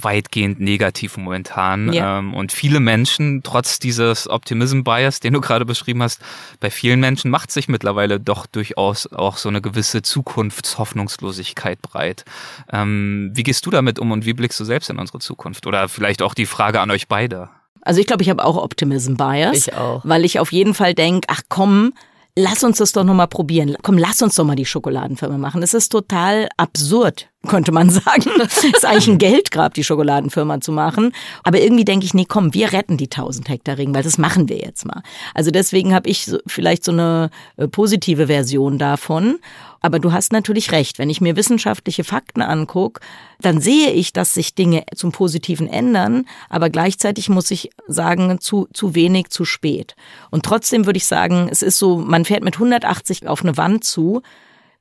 weitgehend 0.03 0.59
negativ 0.59 1.17
momentan. 1.17 1.93
Ja. 1.93 2.19
Ähm, 2.19 2.33
und 2.33 2.51
viele 2.51 2.79
Menschen, 2.79 3.41
trotz 3.43 3.79
dieses 3.79 4.29
Optimism-Bias, 4.29 5.19
den 5.19 5.33
du 5.33 5.41
gerade 5.41 5.65
beschrieben 5.65 6.03
hast, 6.03 6.21
bei 6.59 6.69
vielen 6.69 6.99
Menschen 6.99 7.31
macht 7.31 7.51
sich 7.51 7.67
mittlerweile 7.67 8.19
doch 8.19 8.45
durchaus 8.45 9.11
auch 9.11 9.37
so 9.37 9.49
eine 9.49 9.61
gewisse 9.61 10.01
Zukunftshoffnungslosigkeit 10.01 11.81
breit. 11.81 12.25
Ähm, 12.71 13.31
wie 13.33 13.43
gehst 13.43 13.65
du 13.65 13.69
damit 13.69 13.99
um 13.99 14.11
und 14.11 14.25
wie 14.25 14.33
blickst 14.33 14.59
du 14.59 14.65
selbst 14.65 14.89
in 14.89 14.99
unsere 14.99 15.19
Zukunft? 15.19 15.67
Oder 15.67 15.89
vielleicht 15.89 16.21
auch 16.21 16.33
die 16.33 16.45
Frage 16.45 16.81
an 16.81 16.91
euch 16.91 17.07
beide. 17.07 17.49
Also 17.81 18.01
ich 18.01 18.07
glaube, 18.07 18.23
ich 18.23 18.29
habe 18.29 18.43
auch 18.43 18.57
Optimism 18.57 19.15
Bias. 19.15 19.67
Ich 19.67 19.73
auch. 19.73 20.01
Weil 20.03 20.25
ich 20.25 20.39
auf 20.39 20.51
jeden 20.51 20.73
Fall 20.73 20.93
denke, 20.93 21.27
ach 21.29 21.41
komm, 21.49 21.93
lass 22.35 22.63
uns 22.63 22.77
das 22.77 22.91
doch 22.91 23.03
nochmal 23.03 23.27
probieren. 23.27 23.75
Komm, 23.81 23.97
lass 23.97 24.21
uns 24.21 24.35
doch 24.35 24.45
mal 24.45 24.55
die 24.55 24.65
Schokoladenfirma 24.65 25.37
machen. 25.37 25.63
Es 25.63 25.73
ist 25.73 25.89
total 25.89 26.49
absurd, 26.57 27.29
könnte 27.47 27.71
man 27.71 27.89
sagen. 27.89 28.29
Ist 28.41 28.85
eigentlich 28.85 29.07
ein 29.07 29.17
Geldgrab, 29.19 29.73
die 29.73 29.83
Schokoladenfirma 29.83 30.61
zu 30.61 30.71
machen. 30.71 31.13
Aber 31.43 31.59
irgendwie 31.61 31.85
denke 31.85 32.05
ich, 32.05 32.13
nee, 32.13 32.25
komm, 32.27 32.53
wir 32.53 32.73
retten 32.73 32.97
die 32.97 33.05
1000 33.05 33.49
Hektar 33.49 33.77
Regen, 33.77 33.95
weil 33.95 34.03
das 34.03 34.17
machen 34.17 34.49
wir 34.49 34.57
jetzt 34.57 34.85
mal. 34.85 35.01
Also 35.33 35.51
deswegen 35.51 35.93
habe 35.93 36.09
ich 36.09 36.31
vielleicht 36.47 36.83
so 36.83 36.91
eine 36.91 37.29
äh, 37.57 37.67
positive 37.67 38.27
Version 38.27 38.77
davon. 38.77 39.39
Aber 39.81 39.99
du 39.99 40.11
hast 40.11 40.33
natürlich 40.33 40.73
recht. 40.73 40.99
Wenn 40.99 41.09
ich 41.09 41.21
mir 41.21 41.37
wissenschaftliche 41.37 42.03
Fakten 42.03 42.41
angucke, 42.41 42.99
dann 43.39 43.61
sehe 43.61 43.91
ich, 43.91 44.11
dass 44.11 44.33
sich 44.33 44.53
Dinge 44.53 44.83
zum 44.93 45.13
Positiven 45.13 45.67
ändern. 45.67 46.25
Aber 46.49 46.69
gleichzeitig 46.69 47.29
muss 47.29 47.49
ich 47.51 47.69
sagen, 47.87 48.41
zu, 48.41 48.67
zu 48.73 48.93
wenig, 48.93 49.29
zu 49.29 49.45
spät. 49.45 49.95
Und 50.31 50.43
trotzdem 50.43 50.85
würde 50.85 50.97
ich 50.97 51.05
sagen, 51.05 51.47
es 51.49 51.61
ist 51.61 51.77
so, 51.77 51.97
man 51.97 52.25
fährt 52.25 52.43
mit 52.43 52.55
180 52.55 53.27
auf 53.27 53.41
eine 53.41 53.55
Wand 53.55 53.85
zu. 53.85 54.21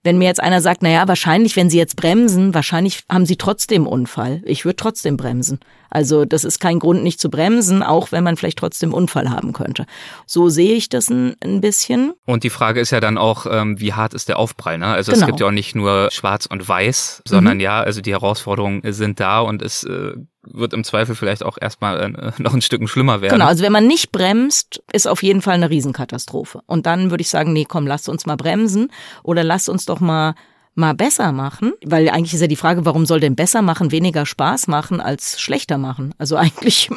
Wenn 0.04 0.18
mir 0.18 0.26
jetzt 0.26 0.42
einer 0.42 0.60
sagt, 0.60 0.82
na 0.82 0.90
ja, 0.90 1.08
wahrscheinlich, 1.08 1.56
wenn 1.56 1.70
Sie 1.70 1.78
jetzt 1.78 1.96
bremsen, 1.96 2.54
wahrscheinlich 2.54 3.02
haben 3.10 3.26
Sie 3.26 3.36
trotzdem 3.36 3.86
Unfall. 3.86 4.42
Ich 4.44 4.64
würde 4.64 4.76
trotzdem 4.76 5.16
bremsen. 5.16 5.58
Also 5.90 6.24
das 6.24 6.44
ist 6.44 6.60
kein 6.60 6.78
Grund, 6.78 7.02
nicht 7.02 7.20
zu 7.20 7.30
bremsen, 7.30 7.82
auch 7.82 8.12
wenn 8.12 8.24
man 8.24 8.36
vielleicht 8.36 8.58
trotzdem 8.58 8.92
Unfall 8.92 9.30
haben 9.30 9.52
könnte. 9.52 9.86
So 10.26 10.48
sehe 10.48 10.74
ich 10.74 10.88
das 10.88 11.08
ein, 11.10 11.36
ein 11.42 11.60
bisschen. 11.60 12.12
Und 12.26 12.44
die 12.44 12.50
Frage 12.50 12.80
ist 12.80 12.90
ja 12.90 13.00
dann 13.00 13.18
auch, 13.18 13.46
ähm, 13.50 13.80
wie 13.80 13.92
hart 13.94 14.14
ist 14.14 14.28
der 14.28 14.38
Aufprall? 14.38 14.78
Ne? 14.78 14.86
Also 14.86 15.12
Genau. 15.12 15.22
es 15.22 15.26
gibt 15.26 15.40
ja 15.40 15.46
auch 15.46 15.52
nicht 15.52 15.74
nur 15.74 16.10
Schwarz 16.10 16.46
und 16.46 16.68
Weiß, 16.68 17.22
sondern 17.26 17.60
ja, 17.60 17.80
also 17.80 18.00
die 18.00 18.12
Herausforderungen 18.12 18.82
sind 18.92 19.20
da 19.20 19.40
und 19.40 19.62
es 19.62 19.84
äh, 19.84 20.12
wird 20.42 20.72
im 20.72 20.84
Zweifel 20.84 21.14
vielleicht 21.14 21.42
auch 21.42 21.58
erstmal 21.60 22.00
äh, 22.00 22.32
noch 22.42 22.54
ein 22.54 22.62
Stück 22.62 22.86
schlimmer 22.88 23.20
werden. 23.20 23.34
Genau, 23.34 23.46
also 23.46 23.64
wenn 23.64 23.72
man 23.72 23.86
nicht 23.86 24.12
bremst, 24.12 24.82
ist 24.92 25.06
auf 25.08 25.22
jeden 25.22 25.42
Fall 25.42 25.54
eine 25.54 25.70
Riesenkatastrophe. 25.70 26.60
Und 26.66 26.86
dann 26.86 27.10
würde 27.10 27.22
ich 27.22 27.28
sagen, 27.28 27.52
nee, 27.52 27.66
komm, 27.68 27.86
lasst 27.86 28.08
uns 28.08 28.26
mal 28.26 28.36
bremsen 28.36 28.90
oder 29.22 29.44
lasst 29.44 29.68
uns 29.68 29.84
doch 29.84 30.00
mal 30.00 30.34
mal 30.78 30.94
besser 30.94 31.32
machen, 31.32 31.72
weil 31.84 32.08
eigentlich 32.08 32.34
ist 32.34 32.40
ja 32.40 32.46
die 32.46 32.56
Frage, 32.56 32.84
warum 32.84 33.04
soll 33.04 33.20
denn 33.20 33.34
besser 33.34 33.60
machen 33.62 33.90
weniger 33.90 34.24
Spaß 34.24 34.68
machen 34.68 35.00
als 35.00 35.40
schlechter 35.40 35.76
machen? 35.76 36.14
Also 36.18 36.36
eigentlich 36.38 36.88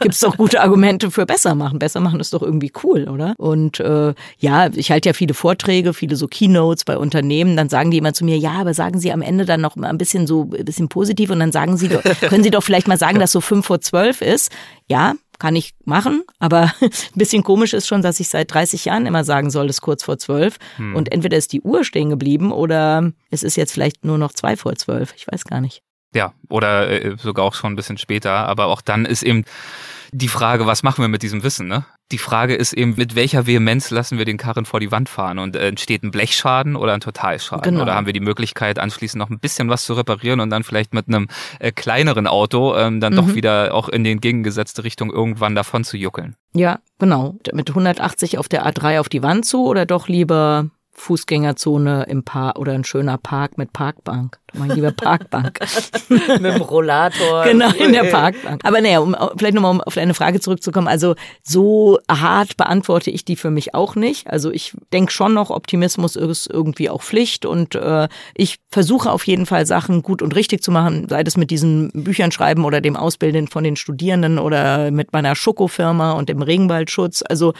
gibt's 0.00 0.20
doch 0.20 0.36
gute 0.36 0.60
Argumente 0.60 1.10
für 1.10 1.26
besser 1.26 1.54
machen. 1.54 1.78
Besser 1.78 2.00
machen 2.00 2.20
ist 2.20 2.32
doch 2.32 2.42
irgendwie 2.42 2.72
cool, 2.84 3.08
oder? 3.08 3.34
Und 3.38 3.80
äh, 3.80 4.14
ja, 4.38 4.68
ich 4.74 4.90
halte 4.90 5.08
ja 5.08 5.12
viele 5.12 5.34
Vorträge, 5.34 5.94
viele 5.94 6.16
so 6.16 6.28
Keynotes 6.28 6.84
bei 6.84 6.96
Unternehmen, 6.96 7.56
dann 7.56 7.68
sagen 7.68 7.90
die 7.90 7.98
immer 7.98 8.14
zu 8.14 8.24
mir, 8.24 8.36
ja, 8.36 8.52
aber 8.52 8.74
sagen 8.74 9.00
Sie 9.00 9.12
am 9.12 9.22
Ende 9.22 9.44
dann 9.44 9.60
noch 9.60 9.76
mal 9.76 9.88
ein 9.88 9.98
bisschen 9.98 10.26
so 10.26 10.50
ein 10.52 10.64
bisschen 10.64 10.88
positiv 10.88 11.30
und 11.30 11.40
dann 11.40 11.52
sagen 11.52 11.76
Sie, 11.76 11.88
können 11.88 12.44
Sie 12.44 12.50
doch 12.50 12.62
vielleicht 12.62 12.88
mal 12.88 12.98
sagen, 12.98 13.18
dass 13.18 13.32
so 13.32 13.40
fünf 13.40 13.66
vor 13.66 13.80
zwölf 13.80 14.20
ist. 14.20 14.52
Ja, 14.88 15.14
kann 15.40 15.56
ich 15.56 15.74
machen, 15.84 16.22
aber 16.38 16.72
ein 16.80 16.90
bisschen 17.16 17.42
komisch 17.42 17.72
ist 17.72 17.88
schon, 17.88 18.02
dass 18.02 18.20
ich 18.20 18.28
seit 18.28 18.54
30 18.54 18.84
Jahren 18.84 19.06
immer 19.06 19.24
sagen 19.24 19.50
soll, 19.50 19.66
es 19.66 19.76
ist 19.76 19.80
kurz 19.80 20.04
vor 20.04 20.18
zwölf. 20.18 20.58
Und 20.94 21.10
entweder 21.10 21.36
ist 21.36 21.52
die 21.52 21.62
Uhr 21.62 21.82
stehen 21.82 22.10
geblieben 22.10 22.52
oder 22.52 23.10
es 23.30 23.42
ist 23.42 23.56
jetzt 23.56 23.72
vielleicht 23.72 24.04
nur 24.04 24.18
noch 24.18 24.32
zwei 24.32 24.56
vor 24.56 24.76
zwölf. 24.76 25.12
Ich 25.16 25.26
weiß 25.26 25.44
gar 25.44 25.60
nicht. 25.60 25.82
Ja, 26.14 26.34
oder 26.48 26.90
äh, 26.90 27.16
sogar 27.16 27.44
auch 27.44 27.54
schon 27.54 27.72
ein 27.72 27.76
bisschen 27.76 27.98
später. 27.98 28.32
Aber 28.32 28.66
auch 28.66 28.80
dann 28.80 29.04
ist 29.04 29.22
eben 29.22 29.44
die 30.12 30.28
Frage, 30.28 30.66
was 30.66 30.82
machen 30.82 31.02
wir 31.02 31.08
mit 31.08 31.22
diesem 31.22 31.42
Wissen? 31.42 31.68
Ne? 31.68 31.84
Die 32.12 32.18
Frage 32.18 32.54
ist 32.54 32.72
eben, 32.72 32.94
mit 32.96 33.14
welcher 33.14 33.46
Vehemenz 33.46 33.90
lassen 33.90 34.18
wir 34.18 34.24
den 34.24 34.36
Karren 34.36 34.64
vor 34.64 34.80
die 34.80 34.90
Wand 34.90 35.08
fahren? 35.08 35.38
Und 35.38 35.56
äh, 35.56 35.68
entsteht 35.68 36.02
ein 36.02 36.10
Blechschaden 36.10 36.76
oder 36.76 36.92
ein 36.92 37.00
Totalschaden? 37.00 37.62
Genau. 37.62 37.82
Oder 37.82 37.94
haben 37.94 38.06
wir 38.06 38.12
die 38.12 38.20
Möglichkeit, 38.20 38.78
anschließend 38.78 39.18
noch 39.18 39.30
ein 39.30 39.38
bisschen 39.38 39.68
was 39.68 39.84
zu 39.84 39.94
reparieren 39.94 40.40
und 40.40 40.50
dann 40.50 40.64
vielleicht 40.64 40.94
mit 40.94 41.08
einem 41.08 41.28
äh, 41.58 41.72
kleineren 41.72 42.26
Auto 42.26 42.76
ähm, 42.76 43.00
dann 43.00 43.14
doch 43.14 43.34
wieder 43.34 43.74
auch 43.74 43.88
in 43.88 44.04
die 44.04 44.10
entgegengesetzte 44.10 44.84
Richtung 44.84 45.12
irgendwann 45.12 45.54
davon 45.54 45.84
zu 45.84 45.96
juckeln? 45.96 46.36
Ja, 46.54 46.80
genau. 46.98 47.36
Mit 47.52 47.68
180 47.70 48.38
auf 48.38 48.48
der 48.48 48.66
A3 48.66 49.00
auf 49.00 49.08
die 49.08 49.22
Wand 49.22 49.44
zu 49.44 49.66
oder 49.66 49.86
doch 49.86 50.08
lieber 50.08 50.70
Fußgängerzone 50.92 52.04
im 52.08 52.24
Park 52.24 52.58
oder 52.58 52.72
ein 52.72 52.84
schöner 52.84 53.16
Park 53.16 53.56
mit 53.58 53.72
Parkbank. 53.72 54.38
Mein 54.52 54.70
lieber 54.70 54.90
Parkbank. 54.90 55.60
Mit 56.08 56.44
dem 56.44 56.60
Rollator. 56.60 57.44
genau, 57.50 57.70
in 57.70 57.92
der 57.92 58.04
Parkbank. 58.04 58.62
Aber 58.64 58.80
naja, 58.80 58.98
um 58.98 59.16
vielleicht 59.36 59.54
nochmal 59.54 59.70
um 59.70 59.80
auf 59.80 59.94
deine 59.94 60.14
Frage 60.14 60.40
zurückzukommen. 60.40 60.88
Also 60.88 61.14
so 61.42 61.98
hart 62.10 62.56
beantworte 62.56 63.10
ich 63.10 63.24
die 63.24 63.36
für 63.36 63.50
mich 63.50 63.74
auch 63.74 63.94
nicht. 63.94 64.28
Also 64.28 64.50
ich 64.50 64.74
denke 64.92 65.12
schon 65.12 65.34
noch, 65.34 65.50
Optimismus 65.50 66.16
ist 66.16 66.48
irgendwie 66.48 66.90
auch 66.90 67.02
Pflicht 67.02 67.46
und 67.46 67.76
äh, 67.76 68.08
ich 68.34 68.58
versuche 68.70 69.12
auf 69.12 69.26
jeden 69.26 69.46
Fall 69.46 69.66
Sachen 69.66 70.02
gut 70.02 70.20
und 70.20 70.34
richtig 70.34 70.62
zu 70.62 70.72
machen, 70.72 71.08
sei 71.08 71.22
das 71.22 71.36
mit 71.36 71.50
diesen 71.50 71.90
Büchern 71.92 72.32
schreiben 72.32 72.64
oder 72.64 72.80
dem 72.80 72.96
Ausbilden 72.96 73.46
von 73.46 73.64
den 73.64 73.76
Studierenden 73.76 74.38
oder 74.38 74.90
mit 74.90 75.12
meiner 75.12 75.36
Schokofirma 75.36 76.12
und 76.12 76.28
dem 76.28 76.42
Regenwaldschutz. 76.42 77.22
Also 77.28 77.54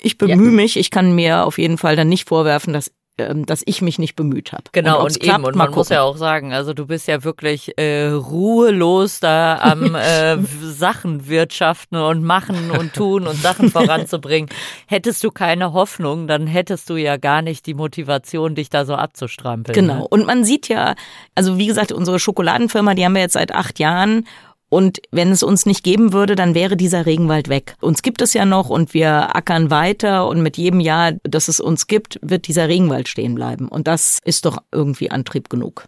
ich 0.00 0.18
bemühe 0.18 0.50
mich, 0.50 0.76
ich 0.76 0.90
kann 0.90 1.14
mir 1.14 1.44
auf 1.44 1.58
jeden 1.58 1.78
Fall 1.78 1.96
dann 1.96 2.08
nicht 2.08 2.28
vorwerfen, 2.28 2.72
dass 2.72 2.92
ähm, 3.18 3.46
dass 3.46 3.62
ich 3.66 3.82
mich 3.82 3.98
nicht 3.98 4.14
bemüht 4.14 4.52
habe. 4.52 4.64
Genau, 4.70 5.00
und, 5.00 5.06
ob's 5.06 5.16
eben, 5.16 5.44
und 5.44 5.56
man 5.56 5.70
muss 5.70 5.88
gucken. 5.88 5.94
ja 5.94 6.02
auch 6.02 6.16
sagen, 6.16 6.52
also 6.52 6.72
du 6.72 6.86
bist 6.86 7.08
ja 7.08 7.24
wirklich 7.24 7.76
äh, 7.76 8.06
ruhelos 8.06 9.18
da 9.18 9.58
am 9.58 9.94
äh, 9.96 10.38
Sachen 10.62 11.28
wirtschaften 11.28 11.96
und 11.96 12.22
machen 12.22 12.70
und 12.70 12.94
tun 12.94 13.26
und 13.26 13.36
Sachen 13.36 13.70
voranzubringen. 13.72 14.48
Hättest 14.86 15.24
du 15.24 15.32
keine 15.32 15.72
Hoffnung, 15.72 16.28
dann 16.28 16.46
hättest 16.46 16.88
du 16.90 16.96
ja 16.96 17.16
gar 17.16 17.42
nicht 17.42 17.66
die 17.66 17.74
Motivation, 17.74 18.54
dich 18.54 18.70
da 18.70 18.84
so 18.84 18.94
abzustrampeln. 18.94 19.74
Genau. 19.74 19.98
Ne? 19.98 20.08
Und 20.08 20.24
man 20.24 20.44
sieht 20.44 20.68
ja, 20.68 20.94
also 21.34 21.58
wie 21.58 21.66
gesagt, 21.66 21.90
unsere 21.90 22.20
Schokoladenfirma, 22.20 22.94
die 22.94 23.04
haben 23.04 23.14
wir 23.14 23.22
jetzt 23.22 23.34
seit 23.34 23.52
acht 23.52 23.80
Jahren. 23.80 24.26
Und 24.68 25.00
wenn 25.10 25.30
es 25.30 25.42
uns 25.42 25.66
nicht 25.66 25.82
geben 25.82 26.12
würde, 26.12 26.36
dann 26.36 26.54
wäre 26.54 26.76
dieser 26.76 27.06
Regenwald 27.06 27.48
weg. 27.48 27.74
Uns 27.80 28.02
gibt 28.02 28.20
es 28.20 28.34
ja 28.34 28.44
noch 28.44 28.68
und 28.68 28.92
wir 28.94 29.34
ackern 29.34 29.70
weiter 29.70 30.28
und 30.28 30.42
mit 30.42 30.56
jedem 30.56 30.80
Jahr, 30.80 31.12
dass 31.22 31.48
es 31.48 31.60
uns 31.60 31.86
gibt, 31.86 32.18
wird 32.22 32.48
dieser 32.48 32.68
Regenwald 32.68 33.08
stehen 33.08 33.34
bleiben. 33.34 33.68
Und 33.68 33.86
das 33.86 34.20
ist 34.24 34.44
doch 34.44 34.58
irgendwie 34.70 35.10
Antrieb 35.10 35.48
genug. 35.48 35.86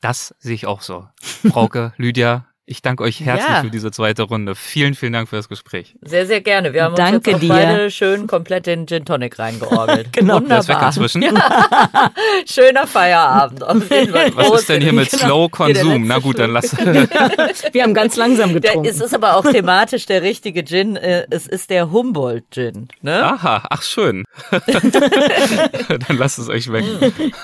Das 0.00 0.34
sehe 0.38 0.54
ich 0.54 0.66
auch 0.66 0.82
so. 0.82 1.06
Frauke, 1.20 1.92
Lydia, 1.98 2.46
ich 2.66 2.80
danke 2.82 3.02
euch 3.02 3.20
herzlich 3.20 3.48
Ja. 3.48 3.60
für 3.62 3.70
diese 3.70 3.90
zweite 3.90 4.22
Runde. 4.22 4.54
Vielen, 4.54 4.94
vielen 4.94 5.12
Dank 5.12 5.28
für 5.28 5.36
das 5.36 5.48
Gespräch. 5.48 5.94
Sehr, 6.02 6.26
sehr 6.26 6.40
gerne. 6.40 6.72
Wir 6.72 6.84
haben 6.84 6.94
Danke 6.94 7.16
uns 7.16 7.26
jetzt 7.26 7.34
auch 7.36 7.40
dir. 7.40 7.48
beide 7.48 7.90
schön 7.90 8.26
komplett 8.26 8.66
in 8.66 8.86
Gin 8.86 9.04
Tonic 9.04 9.38
reingeorgelt. 9.38 10.12
Genau. 10.12 10.40
Der 10.40 10.50
weg 10.50 10.58
Wunderbar. 10.68 10.86
inzwischen. 10.88 11.22
Schöner 12.46 12.86
Feierabend. 12.86 13.62
Auf 13.62 13.90
jeden 13.90 14.12
Fall. 14.12 14.30
Was 14.36 14.60
ist 14.60 14.68
denn 14.68 14.80
hier 14.82 14.92
mit 14.92 15.10
Genau. 15.10 15.22
Slow 15.24 15.48
der 15.48 15.74
Konsum? 15.82 16.06
Na 16.06 16.18
gut, 16.18 16.38
dann 16.38 16.52
lass. 16.52 16.74
Wir 17.72 17.82
haben 17.82 17.94
ganz 17.94 18.16
langsam 18.16 18.52
Der, 18.52 18.60
getrunken. 18.60 18.88
es 18.88 19.00
ist 19.00 19.14
aber 19.14 19.36
auch 19.36 19.44
thematisch 19.44 20.06
der 20.06 20.22
richtige 20.22 20.64
Gin. 20.64 20.96
äh, 20.96 21.26
Es 21.30 21.46
ist 21.46 21.70
der 21.70 21.90
Humboldt-Gin. 21.90 22.88
Ne? 23.02 23.24
Aha, 23.24 23.64
ach 23.68 23.82
schön. 23.82 24.24
dann 24.50 26.16
lasst 26.16 26.38
es 26.38 26.48
euch 26.48 26.70
weg. 26.72 26.84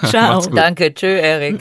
Ciao. 0.05 0.35
Macht's 0.35 0.49
gut. 0.49 0.59
Danke. 0.59 0.95
Tschö, 0.95 1.07
Erik. 1.09 1.61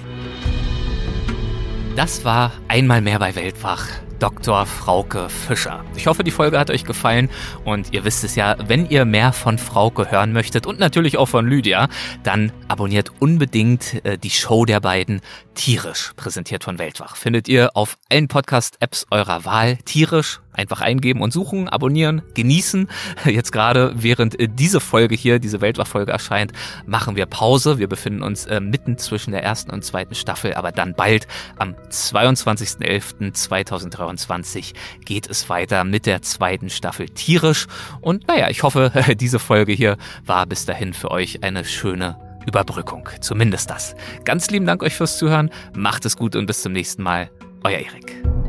Das 1.95 2.23
war 2.23 2.53
einmal 2.67 3.01
mehr 3.01 3.19
bei 3.19 3.35
Weltwach. 3.35 3.87
Dr. 4.19 4.65
Frauke 4.65 5.29
Fischer. 5.29 5.83
Ich 5.95 6.07
hoffe, 6.07 6.25
die 6.25 6.31
Folge 6.31 6.59
hat 6.59 6.69
euch 6.69 6.83
gefallen 6.83 7.29
und 7.63 7.93
ihr 7.93 8.03
wisst 8.03 8.25
es 8.25 8.35
ja, 8.35 8.57
wenn 8.67 8.89
ihr 8.89 9.05
mehr 9.05 9.31
von 9.31 9.57
Frauke 9.57 10.11
hören 10.11 10.33
möchtet 10.33 10.67
und 10.67 10.77
natürlich 10.77 11.17
auch 11.17 11.27
von 11.27 11.47
Lydia, 11.47 11.87
dann 12.23 12.51
abonniert 12.67 13.11
unbedingt 13.19 14.05
äh, 14.05 14.17
die 14.17 14.29
Show 14.29 14.65
der 14.65 14.81
beiden 14.81 15.21
Tierisch, 15.55 16.11
präsentiert 16.17 16.65
von 16.65 16.79
Weltwach. 16.79 17.15
Findet 17.15 17.47
ihr 17.47 17.75
auf 17.75 17.97
allen 18.09 18.27
Podcast-Apps 18.27 19.07
eurer 19.09 19.45
Wahl. 19.45 19.77
Tierisch, 19.85 20.41
einfach 20.59 20.81
eingeben 20.81 21.21
und 21.21 21.31
suchen, 21.31 21.69
abonnieren, 21.69 22.21
genießen. 22.35 22.87
Jetzt 23.25 23.51
gerade, 23.51 23.93
während 23.95 24.39
äh, 24.39 24.47
diese 24.47 24.79
Folge 24.79 25.15
hier, 25.15 25.39
diese 25.39 25.61
Weltwach-Folge 25.61 26.11
erscheint, 26.11 26.53
machen 26.85 27.15
wir 27.15 27.25
Pause. 27.25 27.79
Wir 27.79 27.87
befinden 27.87 28.21
uns 28.21 28.45
äh, 28.45 28.59
mitten 28.59 28.97
zwischen 28.97 29.31
der 29.31 29.43
ersten 29.43 29.71
und 29.71 29.83
zweiten 29.83 30.13
Staffel, 30.15 30.53
aber 30.53 30.71
dann 30.71 30.93
bald 30.93 31.27
am 31.57 31.75
22.11.2023 31.89 34.73
geht 35.05 35.29
es 35.29 35.49
weiter 35.49 35.83
mit 35.83 36.05
der 36.05 36.21
zweiten 36.21 36.69
Staffel 36.69 37.09
tierisch. 37.09 37.67
Und 38.01 38.27
naja, 38.27 38.49
ich 38.49 38.63
hoffe, 38.63 38.91
diese 39.19 39.39
Folge 39.39 39.71
hier 39.71 39.97
war 40.25 40.45
bis 40.45 40.65
dahin 40.65 40.93
für 40.93 41.11
euch 41.11 41.43
eine 41.43 41.63
schöne 41.65 42.17
Überbrückung. 42.45 43.07
Zumindest 43.21 43.69
das. 43.69 43.95
Ganz 44.25 44.49
lieben 44.49 44.65
Dank 44.65 44.83
euch 44.83 44.95
fürs 44.95 45.17
Zuhören. 45.17 45.49
Macht 45.75 46.05
es 46.05 46.17
gut 46.17 46.35
und 46.35 46.45
bis 46.45 46.61
zum 46.61 46.73
nächsten 46.73 47.03
Mal. 47.03 47.29
Euer 47.63 47.79
Erik. 47.79 48.48